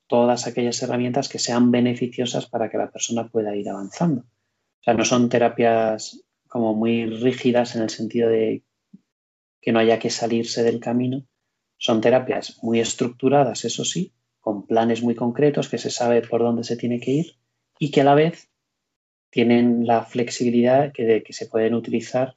todas 0.08 0.46
aquellas 0.46 0.82
herramientas 0.82 1.28
que 1.28 1.38
sean 1.38 1.70
beneficiosas 1.70 2.46
para 2.46 2.70
que 2.70 2.78
la 2.78 2.90
persona 2.90 3.28
pueda 3.28 3.54
ir 3.54 3.68
avanzando. 3.68 4.22
O 4.22 4.84
sea, 4.84 4.94
no 4.94 5.04
son 5.04 5.28
terapias 5.28 6.24
como 6.48 6.74
muy 6.74 7.06
rígidas 7.06 7.76
en 7.76 7.82
el 7.82 7.90
sentido 7.90 8.28
de 8.28 8.62
que 9.62 9.72
no 9.72 9.78
haya 9.78 9.98
que 9.98 10.10
salirse 10.10 10.62
del 10.62 10.80
camino. 10.80 11.24
Son 11.78 12.00
terapias 12.00 12.58
muy 12.62 12.80
estructuradas, 12.80 13.64
eso 13.64 13.84
sí, 13.84 14.12
con 14.40 14.66
planes 14.66 15.02
muy 15.02 15.14
concretos 15.14 15.68
que 15.68 15.78
se 15.78 15.90
sabe 15.90 16.20
por 16.20 16.42
dónde 16.42 16.64
se 16.64 16.76
tiene 16.76 17.00
que 17.00 17.12
ir 17.12 17.36
y 17.78 17.90
que 17.90 18.02
a 18.02 18.04
la 18.04 18.14
vez 18.14 18.50
tienen 19.30 19.86
la 19.86 20.04
flexibilidad 20.04 20.92
de 20.92 21.22
que 21.22 21.32
se 21.32 21.46
pueden 21.46 21.74
utilizar 21.74 22.36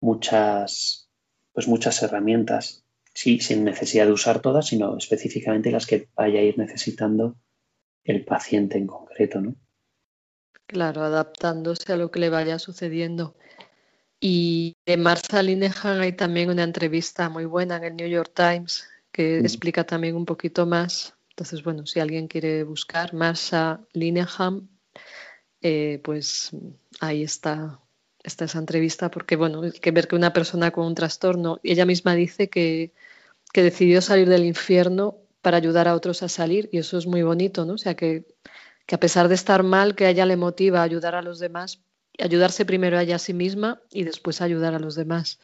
muchas, 0.00 1.08
pues 1.52 1.68
muchas 1.68 2.02
herramientas 2.02 2.84
sí, 3.18 3.40
sin 3.40 3.64
necesidad 3.64 4.06
de 4.06 4.12
usar 4.12 4.40
todas, 4.40 4.68
sino 4.68 4.96
específicamente 4.96 5.70
las 5.70 5.86
que 5.86 6.08
vaya 6.14 6.40
a 6.40 6.44
ir 6.44 6.56
necesitando 6.56 7.36
el 8.04 8.24
paciente 8.24 8.78
en 8.78 8.86
concreto, 8.86 9.40
¿no? 9.40 9.54
Claro, 10.66 11.02
adaptándose 11.02 11.92
a 11.92 11.96
lo 11.96 12.10
que 12.10 12.20
le 12.20 12.30
vaya 12.30 12.58
sucediendo. 12.58 13.34
Y 14.20 14.76
de 14.84 14.96
Martha 14.96 15.42
Linehan 15.42 16.00
hay 16.00 16.12
también 16.12 16.50
una 16.50 16.64
entrevista 16.64 17.28
muy 17.28 17.44
buena 17.44 17.76
en 17.76 17.84
el 17.84 17.96
New 17.96 18.08
York 18.08 18.32
Times 18.34 18.88
que 19.12 19.40
mm. 19.40 19.44
explica 19.44 19.84
también 19.84 20.16
un 20.16 20.24
poquito 20.24 20.66
más. 20.66 21.14
Entonces, 21.30 21.62
bueno, 21.62 21.86
si 21.86 22.00
alguien 22.00 22.26
quiere 22.26 22.64
buscar 22.64 23.14
Marsha 23.14 23.80
Linehan, 23.92 24.68
eh, 25.60 26.00
pues 26.02 26.50
ahí 27.00 27.22
está, 27.22 27.80
está 28.22 28.46
esa 28.46 28.58
entrevista, 28.58 29.10
porque 29.10 29.36
bueno, 29.36 29.62
hay 29.62 29.72
que 29.72 29.90
ver 29.92 30.08
que 30.08 30.16
una 30.16 30.32
persona 30.32 30.70
con 30.72 30.86
un 30.86 30.94
trastorno, 30.94 31.60
ella 31.62 31.86
misma 31.86 32.14
dice 32.14 32.48
que, 32.48 32.92
que 33.52 33.62
decidió 33.62 34.02
salir 34.02 34.28
del 34.28 34.44
infierno 34.44 35.18
para 35.42 35.56
ayudar 35.56 35.88
a 35.88 35.94
otros 35.94 36.22
a 36.22 36.28
salir, 36.28 36.68
y 36.72 36.78
eso 36.78 36.98
es 36.98 37.06
muy 37.06 37.22
bonito, 37.22 37.64
¿no? 37.64 37.74
O 37.74 37.78
sea, 37.78 37.94
que, 37.94 38.26
que 38.86 38.94
a 38.96 39.00
pesar 39.00 39.28
de 39.28 39.36
estar 39.36 39.62
mal, 39.62 39.94
que 39.94 40.06
a 40.06 40.10
ella 40.10 40.26
le 40.26 40.36
motiva 40.36 40.80
a 40.80 40.84
ayudar 40.84 41.14
a 41.14 41.22
los 41.22 41.38
demás 41.38 41.82
ayudarse 42.18 42.64
primero 42.64 42.98
a 42.98 43.02
ella 43.02 43.16
a 43.16 43.20
sí 43.20 43.34
misma 43.34 43.80
y 43.90 44.04
después 44.04 44.40
ayudar 44.40 44.74
a 44.74 44.78
los 44.78 44.94
demás. 44.94 45.40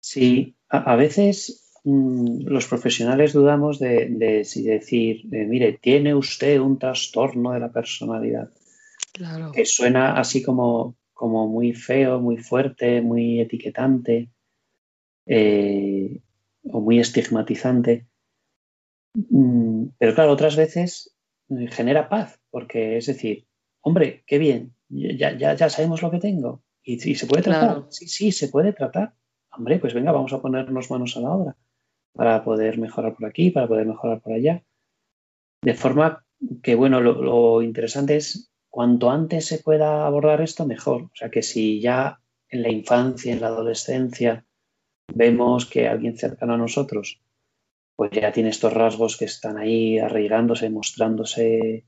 Sí, 0.00 0.56
a, 0.68 0.96
veces 0.96 1.72
mm, 1.84 2.46
los 2.46 2.66
profesionales 2.66 3.32
dudamos 3.32 3.78
de, 3.78 4.42
si 4.44 4.62
decir, 4.62 5.24
mire, 5.26 5.78
tiene 5.80 6.14
usted 6.14 6.58
un 6.58 6.78
trastorno 6.78 7.52
de 7.52 7.60
la 7.60 7.70
personalidad. 7.70 8.50
Claro. 9.12 9.52
Que 9.52 9.66
suena 9.66 10.18
así 10.18 10.42
como, 10.42 10.96
como 11.12 11.48
muy 11.48 11.74
feo, 11.74 12.20
muy 12.20 12.38
fuerte, 12.38 13.02
muy 13.02 13.40
etiquetante 13.40 14.30
eh, 15.26 16.20
o 16.64 16.80
muy 16.80 16.98
estigmatizante. 16.98 18.06
Mm, 19.14 19.88
pero 19.98 20.14
claro, 20.14 20.32
otras 20.32 20.56
veces 20.56 21.14
eh, 21.50 21.66
genera 21.68 22.08
paz, 22.08 22.40
porque 22.50 22.96
es 22.96 23.06
decir, 23.06 23.46
hombre, 23.80 24.22
qué 24.26 24.38
bien, 24.38 24.74
ya, 24.90 25.36
ya, 25.36 25.54
ya 25.54 25.70
sabemos 25.70 26.02
lo 26.02 26.10
que 26.10 26.18
tengo. 26.18 26.62
¿Y, 26.82 26.98
se 26.98 27.26
puede 27.26 27.42
tratar? 27.42 27.86
Sí, 27.90 28.08
sí, 28.08 28.32
se 28.32 28.48
puede 28.48 28.72
tratar. 28.72 29.14
Hombre, 29.52 29.78
pues 29.78 29.94
venga, 29.94 30.12
vamos 30.12 30.32
a 30.32 30.40
ponernos 30.40 30.90
manos 30.90 31.16
a 31.16 31.20
la 31.20 31.30
obra 31.30 31.56
para 32.12 32.42
poder 32.42 32.78
mejorar 32.78 33.14
por 33.14 33.26
aquí, 33.26 33.50
para 33.50 33.68
poder 33.68 33.86
mejorar 33.86 34.20
por 34.20 34.32
allá. 34.32 34.62
De 35.62 35.74
forma 35.74 36.24
que, 36.62 36.74
bueno, 36.74 37.00
lo, 37.00 37.62
interesante 37.62 38.16
es 38.16 38.50
cuanto 38.68 39.10
antes 39.10 39.46
se 39.46 39.58
pueda 39.58 40.06
abordar 40.06 40.40
esto, 40.40 40.66
mejor. 40.66 41.02
O 41.02 41.10
sea, 41.14 41.30
que 41.30 41.42
si 41.42 41.80
ya 41.80 42.20
en 42.48 42.62
la 42.62 42.70
infancia, 42.70 43.32
en 43.32 43.40
la 43.40 43.48
adolescencia, 43.48 44.44
vemos 45.14 45.66
que 45.66 45.86
alguien 45.86 46.16
cercano 46.16 46.54
a 46.54 46.58
nosotros, 46.58 47.20
pues 47.96 48.10
ya 48.12 48.32
tiene 48.32 48.48
estos 48.48 48.72
rasgos 48.72 49.16
que 49.16 49.26
están 49.26 49.58
ahí 49.58 49.98
arraigándose, 49.98 50.70
mostrándose 50.70 51.84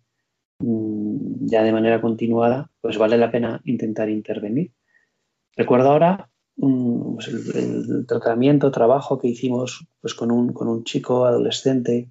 ya 0.59 1.63
de 1.63 1.73
manera 1.73 2.01
continuada, 2.01 2.71
pues 2.81 2.99
vale 2.99 3.19
la 3.19 3.31
pena 3.31 3.61
intentar 3.65 4.09
intervenir. 4.09 4.73
Recuerdo 5.57 5.91
ahora 5.91 6.31
pues 6.57 7.29
el, 7.29 8.07
tratamiento, 8.07 8.71
trabajo 8.71 9.19
que 9.19 9.29
hicimos 9.29 9.87
pues 10.01 10.15
con, 10.15 10.31
un, 10.31 10.53
con 10.53 10.69
un 10.69 10.85
chico 10.85 11.25
adolescente 11.25 12.11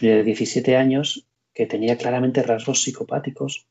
de 0.00 0.24
17 0.24 0.76
años 0.76 1.26
que 1.52 1.66
tenía 1.66 1.96
claramente 1.96 2.42
rasgos 2.42 2.82
psicopáticos. 2.82 3.66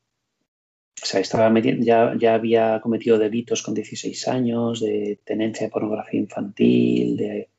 O 1.02 1.06
sea, 1.06 1.20
estaba 1.20 1.52
ya, 1.60 2.14
ya 2.18 2.34
había 2.34 2.80
cometido 2.80 3.18
delitos 3.18 3.62
con 3.62 3.74
16 3.74 4.28
años, 4.28 4.80
de 4.80 5.20
tenencia 5.24 5.66
de 5.66 5.72
pornografía 5.72 6.20
infantil, 6.20 7.16
de, 7.16 7.50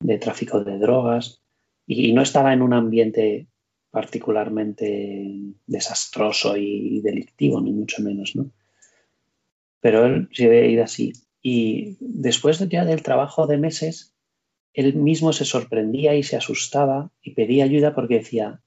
de 0.00 0.18
tráfico 0.18 0.62
de 0.62 0.78
drogas, 0.78 1.40
y, 1.86 2.12
no 2.12 2.22
estaba 2.22 2.52
en 2.52 2.62
un 2.62 2.72
ambiente 2.72 3.46
particularmente 3.94 5.30
desastroso 5.68 6.56
y 6.56 7.00
delictivo, 7.00 7.60
ni 7.60 7.72
mucho 7.72 8.02
menos, 8.02 8.34
¿no? 8.34 8.50
Pero 9.78 10.04
él 10.04 10.28
se 10.32 10.46
había 10.46 10.66
ido 10.66 10.82
así. 10.82 11.12
Y 11.40 11.96
después 12.00 12.58
ya 12.68 12.84
del 12.84 13.04
trabajo 13.04 13.46
de 13.46 13.56
meses, 13.56 14.12
él 14.72 14.94
mismo 14.96 15.32
se 15.32 15.44
sorprendía 15.44 16.16
y 16.16 16.24
se 16.24 16.34
asustaba 16.34 17.12
y 17.22 17.34
pedía 17.34 17.62
ayuda 17.62 17.94
porque 17.94 18.18
decía, 18.18 18.60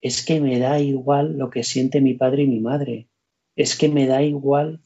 es 0.00 0.26
que 0.26 0.40
me 0.40 0.58
da 0.58 0.80
igual 0.80 1.38
lo 1.38 1.48
que 1.48 1.62
siente 1.62 2.00
mi 2.00 2.14
padre 2.14 2.42
y 2.42 2.48
mi 2.48 2.58
madre, 2.58 3.06
es 3.54 3.78
que 3.78 3.88
me 3.88 4.08
da 4.08 4.20
igual, 4.24 4.80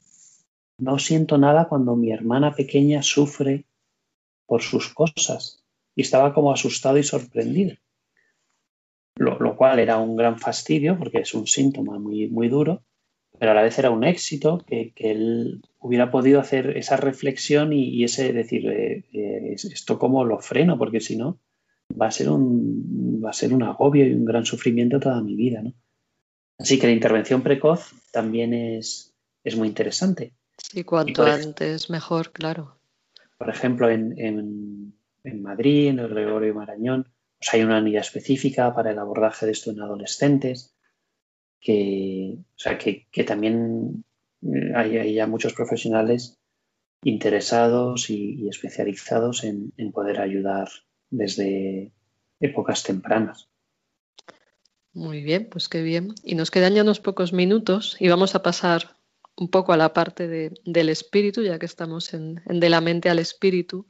no 0.77 0.99
siento 0.99 1.39
nada 1.39 1.69
cuando 1.71 1.97
mi 1.97 2.13
hermana 2.13 2.55
pequeña 2.55 3.03
sufre 3.03 3.65
por 4.45 4.61
sus 4.61 4.93
cosas. 4.93 5.65
Y 5.95 6.03
estaba 6.03 6.35
como 6.35 6.53
asustado 6.53 6.99
y 6.99 7.03
sorprendido 7.03 7.77
lo, 9.17 9.57
cual 9.57 9.79
era 9.79 9.99
un 9.99 10.17
gran 10.17 10.39
fastidio 10.39 10.99
porque 10.99 11.19
es 11.19 11.35
un 11.35 11.47
síntoma 11.47 11.99
muy, 11.99 12.29
muy 12.29 12.49
duro, 12.49 12.83
pero 13.39 13.53
a 13.53 13.55
la 13.55 13.63
vez 13.63 13.79
era 13.79 13.91
un 13.91 14.05
éxito 14.05 14.65
que, 14.67 14.93
él 14.97 15.63
hubiera 15.79 16.11
podido 16.11 16.41
hacer 16.41 16.77
esa 16.77 16.97
reflexión 16.97 17.73
y, 17.73 18.05
ese 18.05 18.33
decir, 18.33 18.69
eh, 18.69 19.05
eh, 19.13 19.55
esto 19.55 19.99
cómo 19.99 20.25
lo 20.25 20.39
freno, 20.39 20.79
porque 20.79 21.01
si 21.01 21.17
no, 21.17 21.39
va 22.01 22.07
a 22.07 22.11
ser 22.11 22.31
un, 22.31 23.21
va 23.25 23.31
a 23.31 23.35
ser 23.35 23.53
un 23.53 23.63
agobio 23.63 24.07
y 24.07 24.15
un 24.15 24.25
gran 24.25 24.47
sufrimiento 24.47 25.01
toda 25.01 25.21
mi 25.23 25.35
vida. 25.35 25.63
¿no? 25.63 25.75
Así 26.59 26.79
que 26.79 26.87
la 26.87 26.93
intervención 26.93 27.43
precoz 27.43 27.93
también 28.13 28.55
es, 28.55 29.13
es 29.45 29.57
muy 29.57 29.69
interesante. 29.69 30.33
Sí, 30.57 30.85
cuanto 30.85 31.25
antes 31.25 31.91
mejor, 31.91 32.31
claro. 32.31 32.77
Por 33.39 33.51
ejemplo, 33.51 33.91
en, 33.91 34.17
en, 34.19 34.95
en 35.25 35.43
Madrid, 35.43 35.89
en 35.89 35.99
el 35.99 36.09
Gregorio 36.09 36.55
Marañón, 36.55 37.09
pues 37.43 37.55
hay 37.55 37.65
una 37.65 37.81
unidad 37.81 38.03
específica 38.03 38.73
para 38.73 38.93
el 38.93 38.99
abordaje 39.01 39.47
de 39.47 39.53
esto 39.53 39.73
en 39.73 39.81
adolescentes, 39.81 40.77
que, 41.61 42.37
o 42.39 42.59
sea, 42.59 42.79
que, 42.79 43.09
también 43.27 44.05
eh, 44.43 44.73
hay, 44.77 45.15
ya 45.15 45.27
muchos 45.27 45.53
profesionales 45.53 46.39
interesados 47.03 48.11
y, 48.11 48.49
especializados 48.49 49.43
en, 49.43 49.73
poder 49.91 50.21
ayudar 50.21 50.69
desde 51.11 51.91
épocas 52.39 52.85
tempranas. 52.85 53.49
Muy 54.93 55.21
bien, 55.25 55.49
pues 55.51 55.69
qué 55.69 55.83
bien. 55.83 56.15
Y 56.23 56.37
nos 56.37 56.53
quedan 56.53 56.75
ya 56.75 56.83
unos 56.83 57.01
pocos 57.01 57.33
minutos 57.33 57.97
y 57.99 58.07
vamos 58.07 58.37
a 58.37 58.43
pasar 58.45 58.97
un 59.37 59.49
poco 59.49 59.73
a 59.73 59.77
la 59.77 59.93
parte 59.93 60.29
del 60.29 60.89
espíritu, 60.91 61.43
ya 61.43 61.59
que 61.59 61.67
estamos 61.67 62.15
en, 62.15 62.41
de 62.47 62.69
la 62.69 62.81
mente 62.81 63.09
al 63.09 63.19
espíritu. 63.19 63.85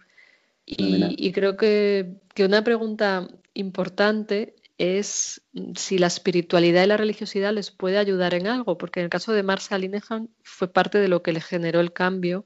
Y, 0.65 1.33
creo 1.33 1.57
que, 1.57 2.21
que, 2.35 2.45
una 2.45 2.65
pregunta 2.65 3.29
importante 3.55 4.55
es 4.79 5.43
si 5.77 5.99
la 5.99 6.07
espiritualidad 6.09 6.85
y 6.85 6.87
la 6.87 6.97
religiosidad 6.97 7.53
les 7.53 7.71
puede 7.71 7.99
ayudar 7.99 8.35
en 8.35 8.47
algo, 8.47 8.79
porque 8.79 9.01
en 9.01 9.05
el 9.05 9.11
caso 9.11 9.33
de 9.33 9.43
Marcia 9.43 9.79
Linehan 9.79 10.31
fue 10.43 10.73
parte 10.73 10.99
de 10.99 11.09
lo 11.09 11.23
que 11.23 11.33
le 11.33 11.41
generó 11.41 11.81
el 11.81 11.93
cambio. 11.93 12.45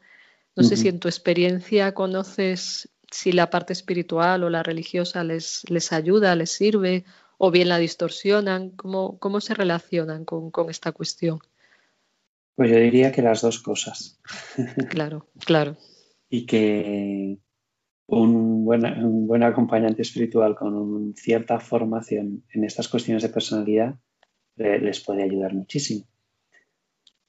No 0.54 0.62
sé 0.62 0.76
si 0.76 0.88
en 0.88 1.00
tu 1.00 1.08
experiencia 1.08 1.92
conoces 1.92 2.88
si 3.10 3.32
la 3.32 3.50
parte 3.50 3.72
espiritual 3.72 4.42
o 4.42 4.50
la 4.50 4.62
religiosa 4.62 5.22
les, 5.22 5.62
les 5.68 5.92
ayuda, 5.92 6.34
les 6.34 6.50
sirve, 6.50 7.04
o 7.38 7.50
bien 7.50 7.68
la 7.68 7.78
distorsionan, 7.78 8.70
¿cómo, 8.70 9.18
cómo 9.18 9.40
se 9.40 9.54
relacionan 9.54 10.24
con, 10.24 10.50
con 10.50 10.70
esta 10.70 10.92
cuestión? 10.92 11.40
Pues 12.54 12.70
yo 12.70 12.76
diría 12.76 13.12
que 13.12 13.22
las 13.22 13.42
dos 13.42 13.60
cosas. 13.60 14.18
Claro, 14.88 15.28
claro. 15.44 15.76
y 16.30 16.46
que 16.46 17.38
un 18.06 18.64
buen, 18.64 19.42
acompañante 19.42 20.02
espiritual 20.02 20.54
con 20.54 21.14
cierta 21.14 21.58
formación 21.58 22.44
en 22.50 22.64
estas 22.64 22.88
cuestiones 22.88 23.22
de 23.22 23.30
personalidad 23.30 23.96
les 24.56 25.00
puede 25.00 25.22
ayudar 25.22 25.54
muchísimo. 25.54 26.06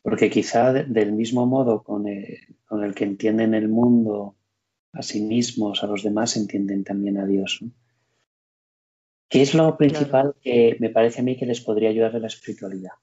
Porque 0.02 0.30
quizá 0.30 0.72
del 0.72 1.12
mismo 1.12 1.46
modo 1.46 1.84
con 1.84 2.08
el, 2.08 2.96
que 2.96 3.04
entienden 3.04 3.54
el 3.54 3.68
mundo 3.68 4.36
a 4.94 5.02
sí 5.02 5.22
mismos, 5.22 5.84
a 5.84 5.88
los 5.88 6.04
demás, 6.04 6.38
entienden 6.38 6.84
también 6.84 7.18
a 7.18 7.26
Dios. 7.26 7.64
¿Qué 9.30 9.42
es 9.42 9.54
lo 9.54 9.76
principal 9.76 10.36
que 10.42 10.78
me 10.80 10.90
parece 10.90 11.20
a 11.20 11.24
mí 11.24 11.36
que 11.36 11.46
les 11.46 11.60
podría 11.60 11.90
ayudar 11.90 12.14
de 12.14 12.22
la 12.22 12.28
espiritualidad? 12.28 12.94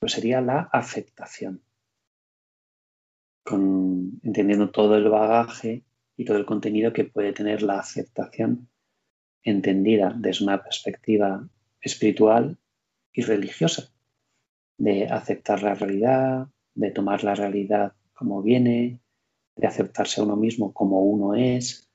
Pues 0.00 0.12
sería 0.12 0.40
la 0.40 0.60
aceptación. 0.72 1.62
Con, 3.44 4.20
entendiendo 4.22 4.70
todo 4.70 4.96
el 4.96 5.10
bagaje 5.10 5.84
y 6.16 6.24
todo 6.24 6.36
el 6.36 6.46
contenido 6.46 6.92
que 6.92 7.04
puede 7.04 7.32
tener 7.32 7.62
la 7.62 7.78
aceptación 7.78 8.68
entendida 9.42 10.14
desde 10.16 10.44
una 10.44 10.62
perspectiva 10.62 11.48
espiritual 11.80 12.58
y 13.12 13.22
religiosa, 13.22 13.92
de 14.78 15.06
aceptar 15.08 15.62
la 15.62 15.74
realidad, 15.74 16.48
de 16.74 16.90
tomar 16.90 17.24
la 17.24 17.34
realidad 17.34 17.92
como 18.14 18.42
viene, 18.42 19.00
de 19.56 19.66
aceptarse 19.66 20.20
a 20.20 20.24
uno 20.24 20.36
mismo 20.36 20.72
como 20.72 21.02
uno 21.02 21.34
es, 21.34 21.88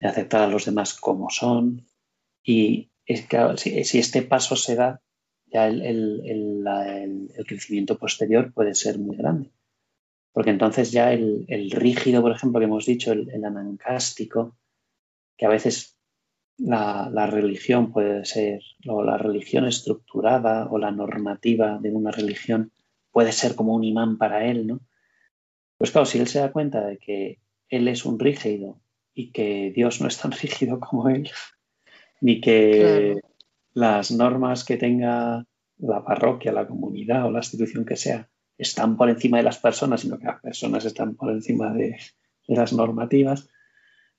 de 0.00 0.08
aceptar 0.08 0.42
a 0.42 0.48
los 0.48 0.64
demás 0.64 0.94
como 0.94 1.30
son. 1.30 1.86
Y 2.42 2.90
es 3.04 3.26
si, 3.56 3.84
si, 3.84 3.98
este 3.98 4.22
paso 4.22 4.56
se 4.56 4.76
da, 4.76 5.02
ya 5.46 5.66
el, 5.66 5.82
el, 5.82 6.22
el, 6.24 7.30
el, 7.36 7.46
crecimiento 7.46 7.98
posterior 7.98 8.52
puede 8.52 8.74
ser 8.74 8.98
muy 8.98 9.16
grande. 9.16 9.50
Porque 10.32 10.50
entonces 10.50 10.92
ya 10.92 11.12
el, 11.12 11.70
rígido, 11.70 12.22
por 12.22 12.32
ejemplo, 12.32 12.60
que 12.60 12.66
hemos 12.66 12.86
dicho, 12.86 13.12
el, 13.12 13.28
el 13.30 13.44
anancástico, 13.44 14.56
que 15.36 15.46
a 15.46 15.50
veces 15.50 15.98
la, 16.58 17.08
la, 17.12 17.26
religión 17.26 17.92
puede 17.92 18.24
ser, 18.24 18.60
o 18.86 19.02
la 19.02 19.16
religión 19.16 19.66
estructurada 19.66 20.68
o 20.70 20.78
la 20.78 20.90
normativa 20.90 21.78
de 21.78 21.92
una 21.92 22.10
religión 22.10 22.72
puede 23.10 23.32
ser 23.32 23.54
como 23.54 23.74
un 23.74 23.84
imán 23.84 24.18
para 24.18 24.46
él, 24.46 24.66
¿no? 24.66 24.80
Pues 25.78 25.92
claro, 25.92 26.06
si 26.06 26.18
él 26.18 26.26
se 26.26 26.40
da 26.40 26.52
cuenta 26.52 26.84
de 26.84 26.98
que 26.98 27.38
él 27.68 27.86
es 27.88 28.04
un 28.04 28.18
rígido 28.18 28.80
y 29.14 29.30
que 29.30 29.72
Dios 29.74 30.00
no 30.00 30.08
es 30.08 30.18
tan 30.18 30.32
rígido 30.42 30.80
como 30.80 31.08
él, 31.08 31.30
ni 32.20 32.40
que 32.40 33.20
las 33.72 34.10
normas 34.10 34.64
que 34.64 34.76
tenga 34.76 35.46
la 35.78 36.04
parroquia, 36.04 36.52
la 36.52 36.66
comunidad 36.66 37.26
o 37.26 37.30
la 37.30 37.38
institución 37.38 37.84
que 37.84 37.96
sea 37.96 38.28
están 38.58 38.96
por 38.96 39.08
encima 39.08 39.38
de 39.38 39.44
las 39.44 39.58
personas, 39.58 40.02
sino 40.02 40.18
que 40.18 40.26
las 40.26 40.40
personas 40.42 40.84
están 40.84 41.14
por 41.14 41.30
encima 41.30 41.72
de, 41.72 41.96
de 42.46 42.56
las 42.56 42.72
normativas. 42.72 43.48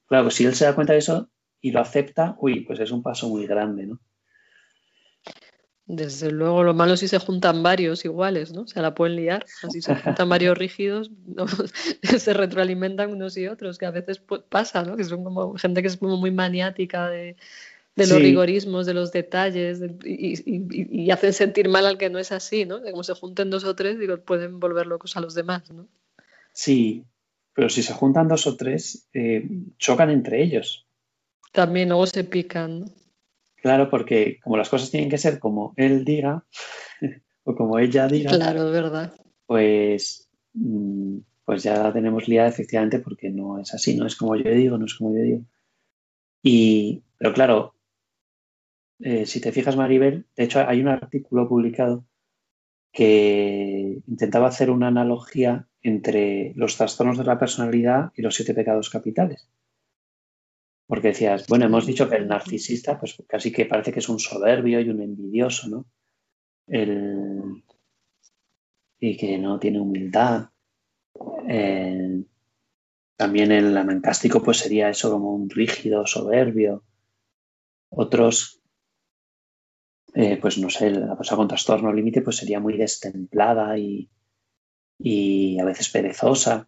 Claro, 0.07 0.31
si 0.31 0.45
él 0.45 0.55
se 0.55 0.65
da 0.65 0.73
cuenta 0.73 0.93
de 0.93 0.99
eso, 0.99 1.29
y 1.61 1.71
lo 1.71 1.81
acepta, 1.81 2.35
uy, 2.39 2.61
pues 2.61 2.79
es 2.79 2.91
un 2.91 3.03
paso 3.03 3.29
muy 3.29 3.45
grande, 3.45 3.85
¿no? 3.85 3.99
Desde 5.85 6.31
luego, 6.31 6.63
lo 6.63 6.75
malo 6.75 6.93
es 6.93 6.99
si 6.99 7.07
se 7.07 7.17
juntan 7.17 7.63
varios 7.63 8.05
iguales, 8.05 8.53
¿no? 8.53 8.67
Se 8.67 8.79
la 8.79 8.93
pueden 8.93 9.15
liar. 9.15 9.43
Así 9.63 9.81
se 9.81 9.95
juntan 9.95 10.29
varios 10.29 10.55
rígidos, 10.55 11.09
se 12.03 12.33
retroalimentan 12.33 13.11
unos 13.11 13.35
y 13.37 13.47
otros, 13.47 13.79
que 13.79 13.87
a 13.87 13.91
veces 13.91 14.21
pasa, 14.49 14.83
¿no? 14.83 14.95
Que 14.95 15.03
son 15.03 15.23
como 15.23 15.55
gente 15.55 15.81
que 15.81 15.87
es 15.87 15.97
como 15.97 16.17
muy 16.17 16.29
maniática 16.29 17.09
de, 17.09 17.37
los 18.07 18.21
rigorismos, 18.21 18.85
de 18.85 18.93
los 18.93 19.11
detalles, 19.11 19.81
y, 20.03 21.11
hacen 21.11 21.33
sentir 21.33 21.69
mal 21.69 21.85
al 21.85 21.97
que 21.97 22.09
no 22.09 22.19
es 22.19 22.31
así, 22.31 22.65
¿no? 22.65 22.79
De 22.79 22.91
como 22.91 23.03
se 23.03 23.13
junten 23.13 23.49
dos 23.49 23.63
o 23.63 23.75
tres, 23.75 23.99
digo, 23.99 24.17
pueden 24.17 24.59
volver 24.59 24.87
locos 24.87 25.17
a 25.17 25.21
los 25.21 25.33
demás, 25.33 25.71
¿no? 25.71 25.87
Sí, 26.53 27.05
pero 27.53 27.69
si 27.69 27.83
se 27.83 27.93
juntan 27.93 28.27
dos 28.27 28.47
o 28.47 28.55
tres, 28.55 29.07
eh, 29.13 29.47
chocan 29.77 30.09
entre 30.09 30.41
ellos. 30.41 30.87
También 31.51 31.89
luego 31.89 32.05
se 32.05 32.23
pican. 32.23 32.85
Claro, 33.55 33.89
porque 33.89 34.39
como 34.41 34.57
las 34.57 34.69
cosas 34.69 34.91
tienen 34.91 35.09
que 35.09 35.17
ser 35.17 35.39
como 35.39 35.73
él 35.75 36.05
diga 36.05 36.45
o 37.43 37.55
como 37.55 37.79
ella 37.79 38.07
diga. 38.07 38.31
Claro, 38.31 38.71
verdad. 38.71 39.13
Pues, 39.45 40.29
mm, 40.53 41.17
pues 41.43 41.63
ya 41.63 41.81
la 41.81 41.91
tenemos 41.91 42.27
liada 42.27 42.47
efectivamente 42.47 42.99
porque 42.99 43.29
no 43.29 43.59
es 43.59 43.73
así, 43.73 43.95
no 43.95 44.05
es 44.05 44.15
como 44.15 44.35
yo 44.35 44.51
digo, 44.51 44.77
no 44.77 44.85
es 44.85 44.95
como 44.95 45.13
yo 45.15 45.21
digo. 45.21 45.41
Y, 46.41 47.03
pero 47.17 47.33
claro, 47.33 47.75
eh, 48.99 49.25
si 49.25 49.41
te 49.41 49.51
fijas, 49.51 49.75
Maribel, 49.75 50.25
de 50.35 50.43
hecho 50.43 50.59
hay 50.67 50.81
un 50.81 50.89
artículo 50.89 51.47
publicado 51.47 52.05
que 52.91 54.01
intentaba 54.07 54.47
hacer 54.47 54.69
una 54.69 54.87
analogía 54.87 55.67
entre 55.81 56.53
los 56.55 56.75
trastornos 56.75 57.17
de 57.17 57.23
la 57.23 57.39
personalidad 57.39 58.11
y 58.15 58.21
los 58.21 58.35
siete 58.35 58.53
pecados 58.53 58.89
capitales. 58.89 59.49
Porque 60.87 61.09
decías, 61.09 61.47
bueno, 61.47 61.65
hemos 61.65 61.85
dicho 61.85 62.09
que 62.09 62.15
el 62.15 62.27
narcisista, 62.27 62.99
pues 62.99 63.15
casi 63.27 63.51
que 63.51 63.65
parece 63.65 63.91
que 63.93 63.99
es 63.99 64.09
un 64.09 64.19
soberbio 64.19 64.81
y 64.81 64.89
un 64.89 65.01
envidioso, 65.01 65.69
¿no? 65.69 65.85
y 68.99 69.17
que 69.17 69.37
no 69.37 69.59
tiene 69.59 69.79
humildad. 69.79 70.49
Eh, 71.47 72.23
también 73.15 73.51
el 73.51 73.75
anancástico, 73.75 74.43
pues 74.43 74.57
sería 74.57 74.89
eso 74.89 75.11
como 75.11 75.33
un 75.33 75.49
rígido, 75.49 76.05
soberbio. 76.05 76.83
Otros, 77.89 78.58
eh, 80.13 80.37
pues 80.37 80.57
no 80.57 80.69
sé, 80.69 80.89
la 80.91 81.15
persona 81.15 81.37
con 81.37 81.47
trastorno 81.47 81.93
límite, 81.93 82.21
pues 82.21 82.37
sería 82.37 82.59
muy 82.59 82.77
destemplada 82.77 83.77
y, 83.77 84.09
y 84.97 85.59
a 85.59 85.65
veces 85.65 85.89
perezosa. 85.89 86.67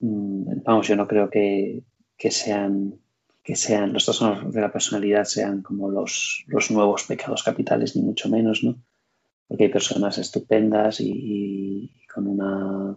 Mm, 0.00 0.62
vamos, 0.64 0.88
yo 0.88 0.96
no 0.96 1.06
creo 1.06 1.30
que, 1.30 1.82
que 2.16 2.30
sean, 2.30 3.00
que 3.42 3.56
sean 3.56 3.92
los 3.92 4.04
trastornos 4.04 4.52
de 4.52 4.60
la 4.60 4.72
personalidad 4.72 5.24
sean 5.24 5.62
como 5.62 5.90
los, 5.90 6.44
los 6.46 6.70
nuevos 6.70 7.04
pecados 7.04 7.42
capitales, 7.42 7.96
ni 7.96 8.02
mucho 8.02 8.28
menos, 8.28 8.62
¿no? 8.62 8.76
Porque 9.48 9.64
hay 9.64 9.70
personas 9.70 10.18
estupendas 10.18 11.00
y, 11.00 11.90
con, 12.12 12.26
una, 12.26 12.96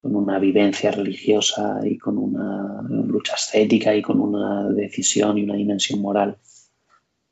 con 0.00 0.16
una 0.16 0.38
vivencia 0.38 0.90
religiosa 0.90 1.80
y 1.84 1.98
con 1.98 2.18
una 2.18 2.82
lucha 2.82 3.34
estética 3.34 3.94
y 3.94 4.02
con 4.02 4.20
una 4.20 4.68
decisión 4.70 5.38
y 5.38 5.44
una 5.44 5.54
dimensión 5.54 6.00
moral 6.00 6.38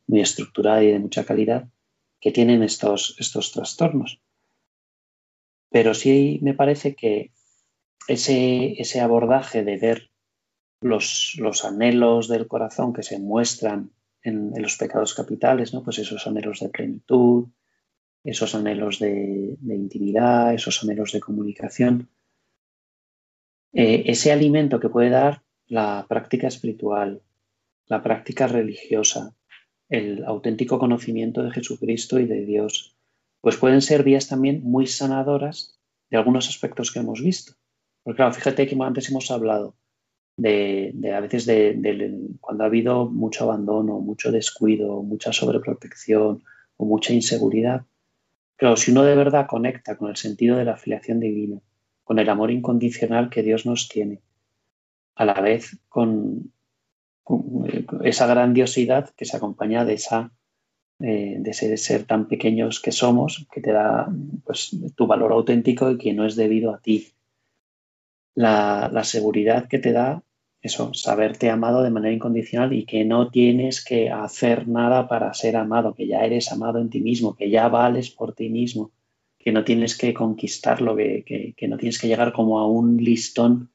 muy 0.06 0.20
estructurada 0.20 0.82
y 0.82 0.92
de 0.92 0.98
mucha 0.98 1.24
calidad 1.24 1.68
que 2.20 2.32
tienen 2.32 2.62
estos, 2.62 3.16
estos 3.18 3.52
trastornos. 3.52 4.20
Pero 5.70 5.94
sí 5.94 6.38
me 6.42 6.54
parece 6.54 6.94
que 6.94 7.32
ese, 8.08 8.74
ese 8.80 9.00
abordaje 9.00 9.64
de 9.64 9.76
ver 9.76 10.10
los, 10.80 11.34
los 11.38 11.64
anhelos 11.64 12.28
del 12.28 12.46
corazón 12.46 12.92
que 12.92 13.02
se 13.02 13.18
muestran 13.18 13.92
en, 14.22 14.52
los 14.56 14.76
pecados 14.76 15.14
capitales, 15.14 15.72
¿no? 15.72 15.82
Pues 15.82 15.98
esos 15.98 16.26
anhelos 16.26 16.60
de 16.60 16.68
plenitud, 16.68 17.48
esos 18.24 18.54
anhelos 18.54 18.98
de, 18.98 19.56
intimidad, 19.62 20.54
esos 20.54 20.82
anhelos 20.82 21.12
de 21.12 21.20
comunicación. 21.20 22.08
Eh, 23.72 24.04
ese 24.06 24.32
alimento 24.32 24.78
que 24.78 24.88
puede 24.88 25.10
dar 25.10 25.42
la 25.66 26.06
práctica 26.08 26.46
espiritual, 26.46 27.22
la 27.86 28.02
práctica 28.02 28.46
religiosa, 28.46 29.34
el 29.92 30.24
auténtico 30.24 30.78
conocimiento 30.78 31.42
de 31.42 31.50
Jesucristo 31.50 32.18
y 32.18 32.24
de 32.24 32.46
Dios, 32.46 32.96
pues 33.42 33.58
pueden 33.58 33.82
ser 33.82 34.02
vías 34.02 34.26
también 34.26 34.62
muy 34.64 34.86
sanadoras 34.86 35.78
de 36.10 36.16
algunos 36.16 36.48
aspectos 36.48 36.90
que 36.90 37.00
hemos 37.00 37.20
visto. 37.20 37.52
Porque 38.02 38.16
claro, 38.16 38.32
fíjate 38.32 38.66
que 38.66 38.76
antes 38.80 39.10
hemos 39.10 39.30
hablado 39.30 39.74
de, 40.38 40.94
a 41.14 41.20
veces 41.20 41.44
de, 41.44 42.30
cuando 42.40 42.64
ha 42.64 42.68
habido 42.68 43.04
mucho 43.10 43.44
abandono, 43.44 44.00
mucho 44.00 44.32
descuido, 44.32 45.02
mucha 45.02 45.30
sobreprotección 45.30 46.42
o 46.78 46.84
mucha 46.86 47.12
inseguridad. 47.12 47.84
Claro, 48.56 48.76
si 48.76 48.92
uno 48.92 49.02
de 49.04 49.14
verdad 49.14 49.46
conecta 49.46 49.98
con 49.98 50.08
el 50.08 50.16
sentido 50.16 50.56
de 50.56 50.64
la 50.64 50.72
afiliación 50.72 51.20
divina, 51.20 51.60
con 52.02 52.18
el 52.18 52.30
amor 52.30 52.50
incondicional 52.50 53.28
que 53.28 53.42
Dios 53.42 53.66
nos 53.66 53.90
tiene, 53.90 54.22
a 55.16 55.26
la 55.26 55.38
vez 55.42 55.78
con, 55.90 56.50
esa 58.02 58.26
grandiosidad 58.26 59.10
que 59.16 59.24
se 59.24 59.36
acompaña 59.36 59.84
de 59.84 59.94
esa 59.94 60.32
eh, 61.04 61.38
de 61.40 61.76
ser 61.78 62.04
tan 62.04 62.28
pequeños 62.28 62.78
que 62.78 62.92
somos, 62.92 63.46
que 63.52 63.60
te 63.60 63.72
da 63.72 64.08
pues, 64.44 64.70
tu 64.94 65.08
valor 65.08 65.32
auténtico 65.32 65.90
y 65.90 65.98
que 65.98 66.12
no 66.12 66.24
es 66.24 66.36
debido 66.36 66.72
a 66.72 66.80
ti, 66.80 67.08
la, 68.36 69.02
seguridad 69.02 69.66
que 69.66 69.80
te 69.80 69.90
da 69.90 70.22
eso, 70.60 70.94
saberte 70.94 71.50
amado 71.50 71.82
de 71.82 71.90
manera 71.90 72.14
incondicional 72.14 72.72
y 72.72 72.84
que 72.86 73.04
no 73.04 73.32
tienes 73.32 73.84
que 73.84 74.10
hacer 74.10 74.68
nada 74.68 75.08
para 75.08 75.34
ser 75.34 75.56
amado, 75.56 75.92
que 75.94 76.06
ya 76.06 76.24
eres 76.24 76.52
amado 76.52 76.78
en 76.78 76.88
ti 76.88 77.00
mismo, 77.00 77.34
que 77.34 77.50
ya 77.50 77.66
vales 77.66 78.10
por 78.10 78.36
ti 78.36 78.48
mismo, 78.48 78.92
que 79.40 79.50
no 79.50 79.64
tienes 79.64 79.98
que 79.98 80.14
conquistarlo, 80.14 80.94
que, 80.94 81.54
que 81.56 81.66
no 81.66 81.78
tienes 81.78 81.98
que 81.98 82.06
llegar 82.06 82.32
como 82.32 82.60
a 82.60 82.68
un 82.68 82.98
listón 82.98 83.72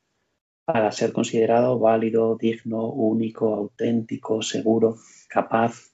para 0.67 0.91
ser 0.91 1.13
considerado 1.13 1.79
válido, 1.79 2.35
digno, 2.35 2.87
único, 2.89 3.55
auténtico, 3.55 4.41
seguro, 4.41 4.97
capaz. 5.29 5.93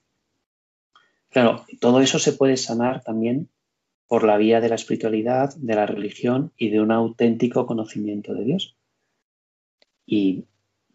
Claro, 1.29 1.63
todo 1.79 2.01
eso 2.01 2.17
se 2.17 2.33
puede 2.33 2.57
sanar 2.57 3.03
también 3.03 3.49
por 4.07 4.23
la 4.23 4.35
vía 4.35 4.61
de 4.61 4.69
la 4.69 4.75
espiritualidad, 4.75 5.53
de 5.57 5.75
la 5.75 5.85
religión 5.85 6.53
y 6.57 6.69
de 6.69 6.81
un 6.81 6.91
auténtico 6.91 7.67
conocimiento 7.67 8.33
de 8.33 8.45
Dios. 8.45 8.75
Y 10.07 10.45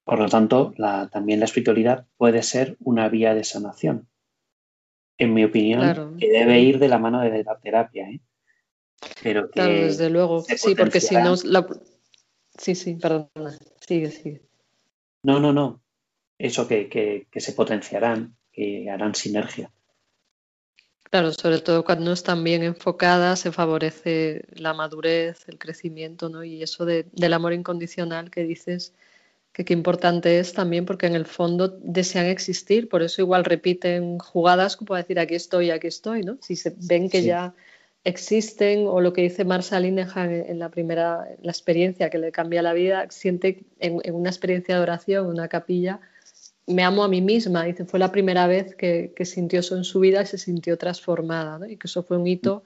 por 0.03 0.19
lo 0.19 0.29
tanto, 0.29 0.75
también 1.13 1.39
la 1.39 1.45
espiritualidad 1.45 2.05
puede 2.17 2.43
ser 2.43 2.77
una 2.81 3.09
vía 3.09 3.33
de 3.35 3.45
sanación. 3.45 4.09
En 5.19 5.35
mi 5.35 5.45
opinión, 5.45 6.17
que 6.19 6.29
debe 6.29 6.59
ir 6.61 6.81
de 6.81 6.89
la 6.89 6.99
mano 6.99 7.21
de 7.21 7.45
la 7.45 7.59
terapia. 7.61 8.11
¿eh? 8.11 8.21
Pero 9.23 9.51
claro, 9.51 9.73
desde 9.73 10.11
luego. 10.11 10.41
Sí, 10.41 10.75
porque 10.75 11.01
si 11.01 11.15
no. 11.15 11.37
Sí, 12.59 12.75
sí, 12.75 12.97
perdona. 12.97 13.59
Sigue, 13.81 14.11
sigue. 14.11 14.43
No, 15.23 15.41
no, 15.41 15.53
no. 15.53 15.81
Eso 16.39 16.69
que, 16.69 16.89
que 16.89 17.41
se 17.41 17.53
potenciarán, 17.53 18.37
que 18.53 18.91
harán 18.91 19.15
sinergia. 19.15 19.71
Claro, 21.11 21.33
sobre 21.33 21.61
todo 21.61 21.85
cuando 21.85 22.13
están 22.13 22.45
bien 22.45 22.63
enfocadas, 22.63 23.41
se 23.41 23.51
favorece 23.51 24.45
la 24.53 24.75
madurez, 24.75 25.49
el 25.49 25.59
crecimiento, 25.59 26.29
¿no? 26.29 26.45
Y 26.45 26.63
eso 26.63 26.85
del 26.85 27.33
amor 27.33 27.55
incondicional 27.55 28.31
que 28.31 28.45
dices 28.45 28.93
que 29.53 29.65
qué 29.65 29.73
importante 29.73 30.39
es 30.39 30.53
también 30.53 30.85
porque 30.85 31.07
en 31.07 31.15
el 31.15 31.25
fondo 31.25 31.69
desean 31.69 32.27
existir, 32.27 32.91
por 32.91 33.03
eso 33.03 33.23
igual 33.23 33.45
repiten 33.45 34.19
jugadas 34.19 34.77
como 34.77 34.95
decir 34.95 35.19
aquí 35.19 35.35
estoy, 35.35 35.71
aquí 35.71 35.87
estoy, 35.87 36.25
¿no? 36.25 36.37
Si 36.43 36.57
se 36.57 36.75
ven 36.77 37.09
que 37.09 37.23
ya 37.23 37.55
existen 38.05 38.87
o 38.87 39.01
lo 39.01 39.13
que 39.13 39.23
dice 39.23 39.45
Marshall 39.45 39.83
Linehan 39.83 40.31
en 40.31 40.59
la 40.59 40.71
primera, 40.71 41.29
la 41.43 41.53
experiencia 41.53 42.11
que 42.11 42.19
le 42.19 42.33
cambia 42.33 42.63
la 42.63 42.73
vida, 42.73 43.07
siente 43.11 43.65
en, 43.81 44.01
una 44.15 44.31
experiencia 44.31 44.77
de 44.77 44.81
oración, 44.81 45.27
una 45.27 45.49
capilla, 45.49 46.01
me 46.67 46.85
amo 46.85 47.03
a 47.05 47.09
mí 47.09 47.21
misma. 47.21 47.65
Dice, 47.65 47.85
fue 47.85 47.99
la 47.99 48.13
primera 48.13 48.47
vez 48.47 48.75
que, 48.75 49.13
sintió 49.25 49.61
eso 49.61 49.77
en 49.77 49.85
su 49.85 50.01
vida 50.01 50.23
y 50.23 50.27
se 50.27 50.39
sintió 50.39 50.77
transformada. 50.77 51.59
Y 51.69 51.77
que 51.77 51.87
eso 51.87 52.03
fue 52.03 52.19
un 52.19 52.27
hito 52.27 52.63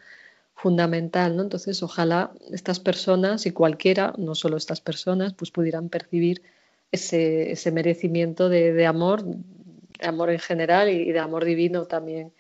fundamental. 0.55 1.39
Entonces, 1.39 1.83
ojalá 1.83 2.33
estas 2.51 2.81
personas 2.81 3.47
y 3.47 3.53
cualquiera, 3.53 4.13
no 4.19 4.35
solo 4.35 4.57
estas 4.57 4.81
personas, 4.81 5.35
pues 5.35 5.51
pudieran 5.51 5.89
percibir 5.89 6.43
ese, 6.91 7.53
ese 7.53 7.71
merecimiento 7.71 8.49
de, 8.49 8.73
de, 8.73 8.87
amor, 8.87 9.25
de 9.25 10.07
amor 10.07 10.31
en 10.31 10.41
general 10.41 10.89
y 10.91 11.11
de 11.13 11.19
amor 11.19 11.45
divino 11.45 11.87
también 11.87 12.33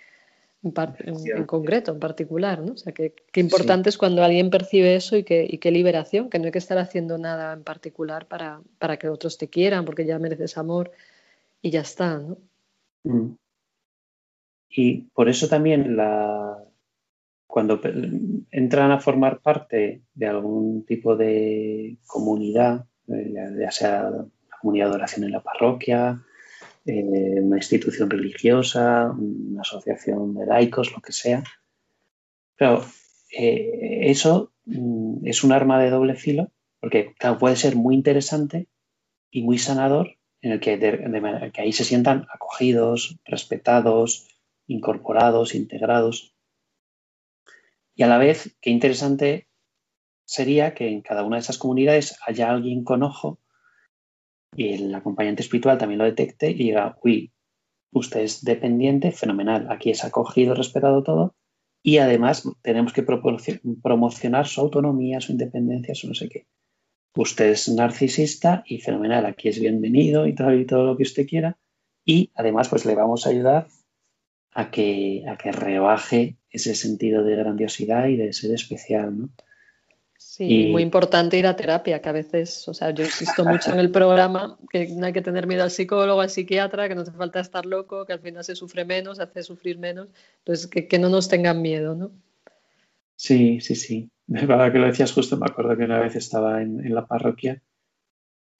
en, 0.63 1.45
concreto, 1.47 1.93
en 1.93 1.99
particular, 1.99 2.61
¿no? 2.61 2.75
O 2.75 2.77
sea, 2.77 2.93
que, 2.93 3.15
importante 3.35 3.89
es 3.89 3.99
cuando 3.99 4.23
alguien 4.23 4.51
percibe 4.51 4.95
eso 4.95 5.17
y 5.17 5.25
que, 5.25 5.47
y 5.49 5.71
liberación, 5.71 6.31
que 6.31 6.39
no 6.39 6.47
hay 6.47 6.53
que 6.53 6.59
estar 6.59 6.79
haciendo 6.79 7.19
nada 7.19 7.53
en 7.53 7.65
particular 7.65 8.27
para, 8.27 8.61
para 8.79 8.97
que 8.97 9.09
otros 9.09 9.39
te 9.39 9.49
quieran, 9.49 9.85
porque 9.85 10.07
ya 10.07 10.19
mereces 10.19 10.57
amor 10.57 10.93
y 11.61 11.71
ya 11.71 11.81
está, 11.81 12.19
¿no? 12.19 12.39
Mm. 13.05 13.37
Y 14.75 15.03
por 15.13 15.29
eso 15.29 15.49
también 15.49 15.97
la, 15.97 16.57
cuando 17.47 17.81
entran 18.51 18.91
a 18.93 19.01
formar 19.01 19.41
parte 19.41 20.03
de 20.15 20.27
algún 20.27 20.87
tipo 20.87 21.17
de 21.17 21.99
comunidad, 22.07 22.87
eh, 23.09 23.35
ya 23.61 23.71
sea 23.71 24.11
la 24.11 24.27
comunidad 24.61 24.89
de 24.89 24.95
oración 24.95 25.25
en 25.25 25.33
la 25.33 25.43
parroquia, 25.43 26.23
eh, 26.85 27.41
una 27.41 27.59
institución 27.59 28.11
religiosa, 28.11 29.11
una 29.11 29.61
asociación 29.61 30.35
de 30.35 30.47
laicos, 30.47 30.93
lo 30.93 31.01
que 31.01 31.13
sea. 31.13 31.45
Pero 32.57 32.85
eh, 33.37 34.11
eso 34.11 34.53
mm, 34.65 35.27
es 35.27 35.45
un 35.45 35.53
arma 35.53 35.81
de 35.81 35.91
doble 35.91 36.17
filo, 36.17 36.51
porque 36.81 37.15
puede 37.39 37.57
ser 37.57 37.77
muy 37.77 37.95
interesante 37.95 38.69
y 39.31 39.43
muy 39.43 39.59
sanador, 39.59 40.19
en 40.41 40.53
el 40.53 40.61
que, 40.61 40.79
que 41.53 41.61
ahí 41.61 41.73
se 41.73 41.85
sientan 41.85 42.27
acogidos, 42.35 43.19
respetados, 43.25 44.29
incorporados, 44.67 45.55
integrados. 45.55 46.35
Y 47.95 48.03
a 48.03 48.09
la 48.09 48.19
vez, 48.19 48.57
qué 48.61 48.71
interesante 48.71 49.49
sería 50.25 50.75
que 50.75 50.89
en 50.89 51.03
cada 51.03 51.25
una 51.25 51.37
de 51.37 51.43
esas 51.43 51.59
comunidades 51.59 52.19
haya 52.27 52.51
alguien 52.51 52.83
con 52.83 53.03
ojo 53.03 53.39
y 54.55 54.75
el 54.75 54.95
acompañante 54.95 55.43
espiritual 55.43 55.79
también 55.79 55.99
lo 55.99 56.05
detecte 56.05 56.51
y 56.51 56.55
diga, 56.55 56.99
uy, 57.03 57.33
usted 57.93 58.21
es 58.21 58.45
dependiente, 58.45 59.13
fenomenal, 59.13 59.67
aquí 59.71 59.91
es 59.91 60.05
acogido, 60.05 60.55
respetado 60.55 61.03
todo, 61.03 61.35
y 61.83 61.99
además 61.99 62.49
tenemos 62.63 62.93
que 62.93 63.03
promocionar 63.03 64.47
su 64.47 64.61
autonomía, 64.61 65.21
su 65.21 65.33
independencia, 65.33 65.95
su 65.95 66.09
no 66.09 66.15
sé 66.15 66.29
qué. 66.29 66.47
Usted 67.15 67.51
es 67.51 67.69
narcisista 67.69 68.63
y 68.67 68.79
fenomenal, 68.79 69.27
aquí 69.27 69.49
es 69.49 69.61
bienvenido 69.61 70.27
y 70.27 70.35
todo, 70.35 70.55
y 70.55 70.65
todo 70.65 70.85
lo 70.85 70.97
que 70.97 71.03
usted 71.03 71.27
quiera, 71.27 71.59
y 72.05 72.31
además 72.35 72.69
pues 72.69 72.87
le 72.87 72.95
vamos 72.95 73.27
a 73.27 73.31
ayudar 73.31 73.69
a 74.55 74.71
que, 74.71 75.25
a 75.29 75.37
que 75.37 75.53
rebaje 75.53 76.37
ese 76.51 76.75
sentido 76.75 77.25
de 77.25 77.37
grandiosidad 77.37 78.09
y 78.09 78.17
de 78.17 78.33
ser 78.33 78.53
especial, 78.53 79.19
¿no? 79.19 79.31
Sí, 80.35 80.69
muy 80.71 80.81
importante 80.81 81.37
ir 81.37 81.47
a 81.47 81.57
terapia, 81.57 82.01
que 82.01 82.09
a 82.09 82.13
veces, 82.13 82.67
o 82.67 82.73
sea, 82.73 82.89
yo 82.89 83.05
insisto 83.05 83.45
mucho 83.45 83.71
en 83.71 83.79
el 83.79 83.91
programa 83.91 84.57
que 84.71 84.89
no 84.89 85.05
hay 85.05 85.13
que 85.13 85.21
tener 85.21 85.47
miedo 85.47 85.63
al 85.63 85.71
psicólogo, 85.71 86.23
al 86.23 86.31
psiquiatra, 86.31 86.89
que 86.89 86.95
no 86.95 87.03
hace 87.03 87.13
falta 87.13 87.39
estar 87.39 87.67
loco, 87.67 88.07
que 88.07 88.15
al 88.15 88.21
final 88.21 88.43
se 88.43 88.57
sufre 88.57 88.87
menos, 88.87 89.19
se 89.19 89.25
hace 89.25 89.43
sufrir 89.43 89.79
menos, 89.79 90.09
entonces 90.39 90.69
que, 90.69 90.99
no 90.99 91.11
nos 91.11 91.29
tengan 91.29 91.61
miedo, 91.61 91.95
¿no? 91.95 92.13
Sí, 93.15 93.61
sí, 93.61 93.75
sí. 93.75 94.11
Para 94.47 94.73
que 94.73 94.79
lo 94.79 94.87
decías 94.87 95.13
justo, 95.13 95.37
me 95.37 95.45
acuerdo 95.45 95.77
que 95.77 95.85
una 95.85 96.01
vez 96.01 96.17
estaba 96.17 96.63
en, 96.63 96.81
en 96.81 96.95
la 96.95 97.07
parroquia 97.07 97.61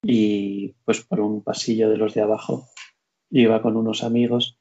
y 0.03 0.75
pues 0.85 1.01
por 1.01 1.21
un 1.21 1.41
pasillo 1.41 1.89
de 1.89 1.97
los 1.97 2.13
de 2.13 2.21
abajo 2.21 2.69
iba 3.31 3.63
con 3.63 3.77
unos 3.77 4.03
amigos 4.03 4.59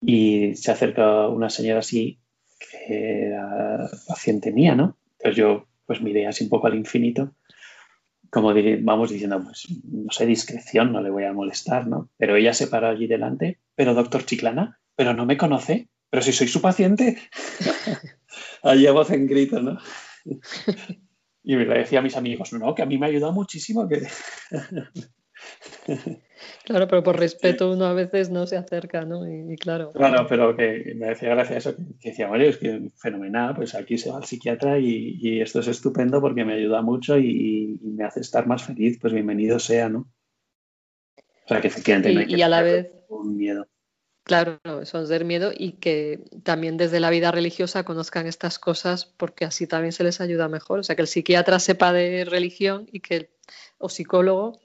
y 0.00 0.54
se 0.54 0.72
acerca 0.72 1.28
una 1.28 1.50
señora 1.50 1.80
así 1.80 2.18
que 2.58 3.26
era 3.26 3.90
paciente 4.08 4.52
mía, 4.52 4.74
¿no? 4.74 4.96
Entonces 5.18 5.36
yo 5.36 5.69
pues 5.90 6.02
miré 6.02 6.28
así 6.28 6.44
un 6.44 6.50
poco 6.50 6.68
al 6.68 6.76
infinito, 6.76 7.34
como 8.30 8.54
vamos 8.82 9.10
diciendo, 9.10 9.42
pues 9.42 9.66
no 9.82 10.12
sé, 10.12 10.24
discreción, 10.24 10.92
no 10.92 11.02
le 11.02 11.10
voy 11.10 11.24
a 11.24 11.32
molestar, 11.32 11.88
¿no? 11.88 12.08
Pero 12.16 12.36
ella 12.36 12.54
se 12.54 12.68
paró 12.68 12.86
allí 12.86 13.08
delante, 13.08 13.58
pero 13.74 13.92
doctor 13.92 14.24
Chiclana, 14.24 14.78
pero 14.94 15.14
no 15.14 15.26
me 15.26 15.36
conoce, 15.36 15.88
pero 16.08 16.22
si 16.22 16.32
soy 16.32 16.46
su 16.46 16.60
paciente. 16.60 17.18
allí 18.62 18.86
a 18.86 18.92
voz 18.92 19.10
en 19.10 19.26
grito, 19.26 19.60
¿no? 19.60 19.80
y 21.42 21.56
me 21.56 21.64
lo 21.64 21.74
decía 21.74 21.98
a 21.98 22.02
mis 22.02 22.16
amigos, 22.16 22.52
no, 22.52 22.72
que 22.72 22.82
a 22.82 22.86
mí 22.86 22.96
me 22.96 23.06
ha 23.06 23.08
ayudado 23.08 23.32
muchísimo 23.32 23.88
que... 23.88 24.06
Claro, 26.64 26.88
pero 26.88 27.02
por 27.02 27.18
respeto 27.18 27.72
uno 27.72 27.86
a 27.86 27.92
veces 27.92 28.30
no 28.30 28.46
se 28.46 28.56
acerca, 28.56 29.04
¿no? 29.04 29.28
Y, 29.28 29.56
claro. 29.56 29.92
Claro, 29.92 30.26
pero 30.28 30.56
que 30.56 30.94
me 30.96 31.08
decía 31.08 31.30
gracia 31.30 31.56
eso, 31.56 31.74
que, 32.00 32.10
decía, 32.10 32.28
bueno, 32.28 32.44
es 32.44 32.58
que 32.58 32.90
fenomenal, 32.96 33.54
pues 33.54 33.74
aquí 33.74 33.98
se 33.98 34.10
va 34.10 34.18
al 34.18 34.24
psiquiatra 34.24 34.78
y, 34.78 35.40
esto 35.40 35.60
es 35.60 35.68
estupendo 35.68 36.20
porque 36.20 36.44
me 36.44 36.54
ayuda 36.54 36.82
mucho 36.82 37.18
y, 37.18 37.78
me 37.82 38.04
hace 38.04 38.20
estar 38.20 38.46
más 38.46 38.62
feliz, 38.62 38.98
pues 39.00 39.12
bienvenido 39.12 39.58
sea, 39.58 39.88
¿no? 39.88 40.08
O 41.44 41.48
sea, 41.48 41.60
que 41.60 41.68
efectivamente 41.68 42.12
no 42.12 42.20
hay 42.20 42.26
que 42.26 42.36
y 42.36 42.42
a 42.42 42.48
la 42.48 42.62
vez 42.62 42.92
un 43.08 43.36
miedo. 43.36 43.66
Claro, 44.24 44.60
eso 44.80 45.02
es 45.02 45.08
del 45.08 45.24
miedo 45.24 45.50
y 45.52 45.72
que 45.72 46.20
también 46.44 46.76
desde 46.76 47.00
la 47.00 47.10
vida 47.10 47.32
religiosa 47.32 47.84
conozcan 47.84 48.26
estas 48.28 48.58
cosas 48.58 49.06
porque 49.06 49.44
así 49.44 49.66
también 49.66 49.92
se 49.92 50.04
les 50.04 50.20
ayuda 50.20 50.48
mejor. 50.48 50.78
O 50.78 50.82
sea, 50.84 50.94
que 50.94 51.02
el 51.02 51.08
psiquiatra 51.08 51.58
sepa 51.58 51.92
de 51.92 52.24
religión 52.24 52.86
y 52.92 53.00
que 53.00 53.30
o 53.78 53.88
psicólogo 53.88 54.60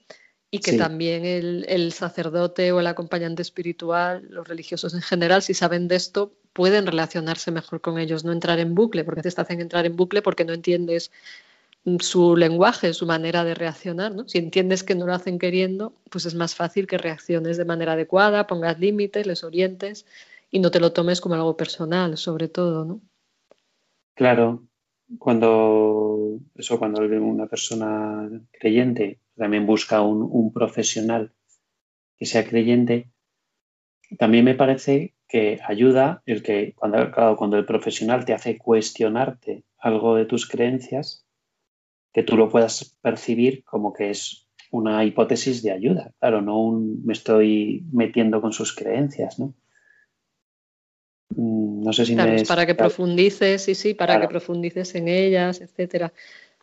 y 0.56 0.58
que 0.60 0.78
también 0.78 1.24
el, 1.24 1.92
sacerdote 1.92 2.72
o 2.72 2.80
el 2.80 2.86
acompañante 2.86 3.42
espiritual, 3.42 4.26
los 4.30 4.48
religiosos 4.48 4.94
en 4.94 5.02
general, 5.02 5.42
si 5.42 5.54
saben 5.54 5.86
de 5.86 5.96
esto, 5.96 6.32
pueden 6.52 6.86
relacionarse 6.86 7.50
mejor 7.50 7.80
con 7.80 7.98
ellos, 7.98 8.24
no 8.24 8.32
entrar 8.32 8.58
en 8.58 8.74
bucle, 8.74 9.04
porque 9.04 9.22
te 9.22 9.28
hacen 9.28 9.60
entrar 9.60 9.84
en 9.84 9.96
bucle 9.96 10.22
porque 10.22 10.44
no 10.44 10.54
entiendes 10.54 11.10
su 12.00 12.36
lenguaje, 12.36 12.94
su 12.94 13.06
manera 13.06 13.44
de 13.44 13.54
reaccionar. 13.54 14.14
¿no? 14.14 14.26
Si 14.28 14.38
entiendes 14.38 14.82
que 14.82 14.94
no 14.94 15.06
lo 15.06 15.12
hacen 15.12 15.38
queriendo, 15.38 15.94
pues 16.10 16.24
es 16.24 16.34
más 16.34 16.54
fácil 16.54 16.86
que 16.86 16.98
reacciones 16.98 17.58
de 17.58 17.64
manera 17.64 17.92
adecuada, 17.92 18.46
pongas 18.46 18.80
límites, 18.80 19.26
les 19.26 19.44
orientes 19.44 20.06
y 20.50 20.58
no 20.60 20.70
te 20.70 20.80
lo 20.80 20.92
tomes 20.92 21.20
como 21.20 21.34
algo 21.34 21.56
personal, 21.56 22.16
sobre 22.16 22.48
todo. 22.48 22.84
¿no? 22.84 23.00
Claro, 24.14 24.64
cuando 25.18 26.40
eso, 26.54 26.78
cuando 26.78 27.02
una 27.02 27.46
persona 27.46 28.28
creyente 28.58 29.20
también 29.36 29.66
busca 29.66 30.02
un, 30.02 30.52
profesional 30.52 31.32
que 32.16 32.26
sea 32.26 32.46
creyente, 32.46 33.10
también 34.18 34.44
me 34.44 34.54
parece 34.54 35.14
que 35.28 35.60
ayuda 35.66 36.22
el 36.26 36.42
que 36.42 36.74
cuando, 36.74 37.10
cuando 37.36 37.58
el 37.58 37.66
profesional 37.66 38.24
te 38.24 38.32
hace 38.32 38.56
cuestionarte 38.56 39.64
algo 39.78 40.14
de 40.14 40.24
tus 40.24 40.48
creencias, 40.48 41.26
que 42.12 42.22
tú 42.22 42.36
lo 42.36 42.48
puedas 42.48 42.96
percibir 43.02 43.62
como 43.64 43.92
que 43.92 44.10
es 44.10 44.48
una 44.70 45.04
hipótesis 45.04 45.62
de 45.62 45.72
ayuda. 45.72 46.12
Claro, 46.18 46.40
no 46.40 46.58
un, 46.60 47.04
me 47.04 47.12
estoy 47.12 47.84
metiendo 47.92 48.40
con 48.40 48.52
sus 48.52 48.74
creencias, 48.74 49.38
¿no? 49.38 49.54
Mm, 51.30 51.82
no 51.82 51.92
sé 51.92 52.06
si 52.06 52.14
me 52.14 52.44
para 52.44 52.66
que 52.66 52.74
profundices, 52.74 53.62
sí, 53.62 53.74
sí, 53.74 53.94
para 53.94 54.20
que 54.20 54.28
profundices 54.28 54.94
en 54.94 55.08
ellas, 55.08 55.60
etcétera. 55.60 56.12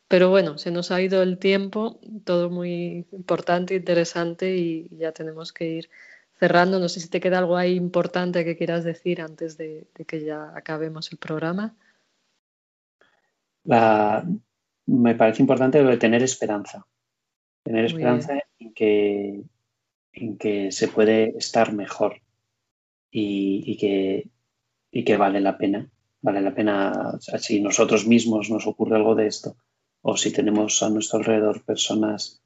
Pero 0.08 0.30
bueno, 0.30 0.58
se 0.58 0.72
nos 0.72 0.92
ha 0.92 1.02
ido 1.02 1.24
el 1.24 1.38
tiempo, 1.38 2.00
todo 2.24 2.50
muy 2.50 3.06
importante, 3.12 3.76
interesante 3.76 4.56
y 4.56 4.90
ya 4.98 5.12
tenemos 5.12 5.52
que 5.54 5.66
ir 5.70 5.90
cerrando. 6.40 6.80
No 6.80 6.90
sé 6.90 7.00
si 7.00 7.10
te 7.10 7.20
queda 7.20 7.40
algo 7.40 7.58
ahí 7.58 7.76
importante 7.76 8.46
que 8.46 8.58
quieras 8.58 8.84
decir 8.84 9.22
antes 9.22 9.58
de, 9.58 9.88
que 10.06 10.24
ya 10.24 10.52
acabemos 10.56 11.12
el 11.12 11.18
programa. 11.18 11.76
me 14.86 15.16
parece 15.16 15.42
importante 15.42 15.82
lo 15.82 15.90
de 15.90 15.98
tener 15.98 16.22
esperanza. 16.22 16.86
Tener 17.64 17.86
esperanza 17.86 18.40
en 18.60 18.74
que, 18.74 19.42
en 20.12 20.38
que 20.38 20.72
se 20.72 20.90
puede 20.90 21.38
estar 21.38 21.74
mejor 21.74 22.22
y, 23.10 23.78
que, 23.78 24.30
y 24.92 25.04
que 25.04 25.18
vale 25.18 25.40
la 25.40 25.58
pena. 25.58 25.90
Vale 26.22 26.42
la 26.42 26.54
pena, 26.54 27.18
si 27.20 27.62
nosotros 27.62 28.06
mismos 28.08 28.50
nos 28.50 28.66
ocurre 28.68 28.96
algo 28.96 29.16
de 29.16 29.28
esto, 29.28 29.58
o 30.04 30.18
si 30.18 30.32
tenemos 30.32 30.84
a 30.84 30.90
nuestro 30.90 31.20
alrededor 31.20 31.64
personas 31.64 32.44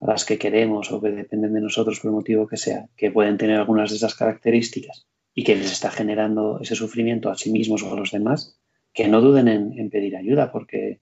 a 0.00 0.06
las 0.06 0.24
que 0.24 0.38
queremos 0.38 0.92
o 0.92 1.00
que 1.00 1.10
dependen 1.10 1.54
de 1.54 1.60
nosotros 1.60 1.98
por 1.98 2.10
el 2.10 2.16
motivo 2.16 2.46
que 2.46 2.56
sea, 2.56 2.88
que 2.96 3.10
pueden 3.10 3.38
tener 3.38 3.56
algunas 3.56 3.90
de 3.90 3.96
esas 3.96 4.14
características 4.14 5.06
y 5.34 5.42
que 5.44 5.56
les 5.56 5.72
está 5.72 5.90
generando 5.90 6.60
ese 6.60 6.74
sufrimiento 6.74 7.30
a 7.30 7.36
sí 7.36 7.50
mismos 7.50 7.82
o 7.82 7.92
a 7.92 7.96
los 7.96 8.12
demás, 8.12 8.58
que 8.92 9.08
no 9.08 9.20
duden 9.20 9.48
en, 9.48 9.90
pedir 9.90 10.14
ayuda 10.16 10.52
porque, 10.52 11.00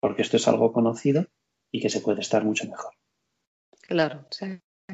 porque 0.00 0.22
esto 0.22 0.38
es 0.38 0.48
algo 0.48 0.72
conocido 0.72 1.26
y 1.70 1.80
que 1.80 1.90
se 1.90 2.00
puede 2.00 2.22
estar 2.22 2.44
mucho 2.44 2.66
mejor. 2.66 2.92
Claro, 3.82 4.26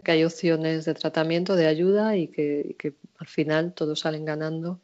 que 0.05 0.13
hay 0.13 0.25
opciones 0.25 0.85
de 0.87 0.95
tratamiento, 0.95 1.55
de 1.55 1.67
ayuda 1.67 2.17
y 2.17 2.29
que, 2.29 2.67
y 2.71 2.75
que 2.75 2.95
al 3.19 3.29
final 3.29 3.75
todos 3.75 4.01
salen 4.01 4.25
ganando 4.25 4.81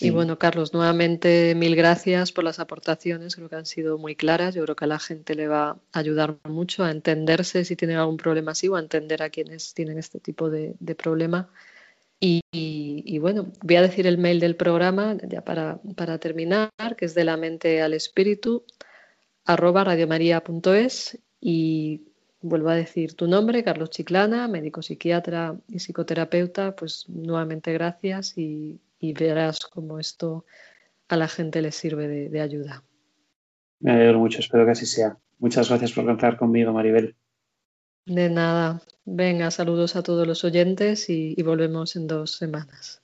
y 0.00 0.10
bueno, 0.10 0.38
Carlos, 0.38 0.72
nuevamente 0.72 1.54
mil 1.54 1.76
gracias 1.76 2.32
por 2.32 2.42
las 2.42 2.58
aportaciones, 2.58 3.36
creo 3.36 3.50
que 3.50 3.56
han 3.56 3.66
sido 3.66 3.98
muy 3.98 4.16
claras. 4.16 4.54
Yo 4.54 4.62
creo 4.64 4.76
que 4.76 4.84
a 4.86 4.88
la 4.88 4.98
gente 4.98 5.34
le 5.34 5.46
va 5.46 5.78
a 5.92 5.98
ayudar 5.98 6.38
mucho 6.44 6.84
a 6.84 6.90
entenderse 6.90 7.64
si 7.64 7.76
tienen 7.76 7.98
algún 7.98 8.16
problema 8.16 8.52
así 8.52 8.68
o 8.68 8.76
a 8.76 8.80
entender 8.80 9.22
a 9.22 9.28
quienes 9.28 9.74
tienen 9.74 9.98
este 9.98 10.20
tipo 10.20 10.48
de, 10.48 10.74
problema. 10.96 11.50
Y, 12.20 13.18
bueno, 13.18 13.52
voy 13.62 13.76
a 13.76 13.82
decir 13.82 14.06
el 14.06 14.16
mail 14.16 14.40
del 14.40 14.56
programa 14.56 15.18
ya 15.28 15.44
para, 15.44 15.78
para 15.94 16.18
terminar, 16.18 16.70
que 16.96 17.04
es 17.04 17.14
de 17.14 17.24
la 17.24 17.36
mente 17.36 17.82
al 17.82 17.92
espíritu, 17.92 18.64
arroba 19.44 19.84
radiomaria.es 19.84 21.18
y 21.42 22.04
vuelvo 22.40 22.70
a 22.70 22.74
decir 22.74 23.14
tu 23.14 23.26
nombre, 23.26 23.62
Carlos 23.62 23.90
Chiclana, 23.90 24.48
médico 24.48 24.80
psiquiatra 24.80 25.56
y 25.68 25.78
psicoterapeuta, 25.78 26.74
pues 26.74 27.06
nuevamente 27.08 27.74
gracias 27.74 28.38
y, 28.38 28.80
verás 29.12 29.60
cómo 29.60 29.98
esto 29.98 30.44
a 31.08 31.16
la 31.16 31.28
gente 31.28 31.62
le 31.62 31.70
sirve 31.70 32.08
de, 32.08 32.40
ayuda. 32.40 32.82
Me 33.80 33.92
alegro 33.92 34.18
mucho, 34.18 34.40
espero 34.40 34.64
que 34.64 34.72
así 34.72 34.86
sea. 34.86 35.18
Muchas 35.38 35.68
gracias 35.68 35.92
por 35.92 36.06
contar 36.06 36.36
conmigo, 36.38 36.72
Maribel. 36.72 37.16
De 38.06 38.30
nada. 38.30 38.80
Venga, 39.04 39.50
saludos 39.50 39.96
a 39.96 40.02
todos 40.02 40.26
los 40.26 40.44
oyentes 40.44 41.10
y 41.10 41.40
volvemos 41.42 41.96
en 41.96 42.06
dos 42.06 42.32
semanas. 42.32 43.03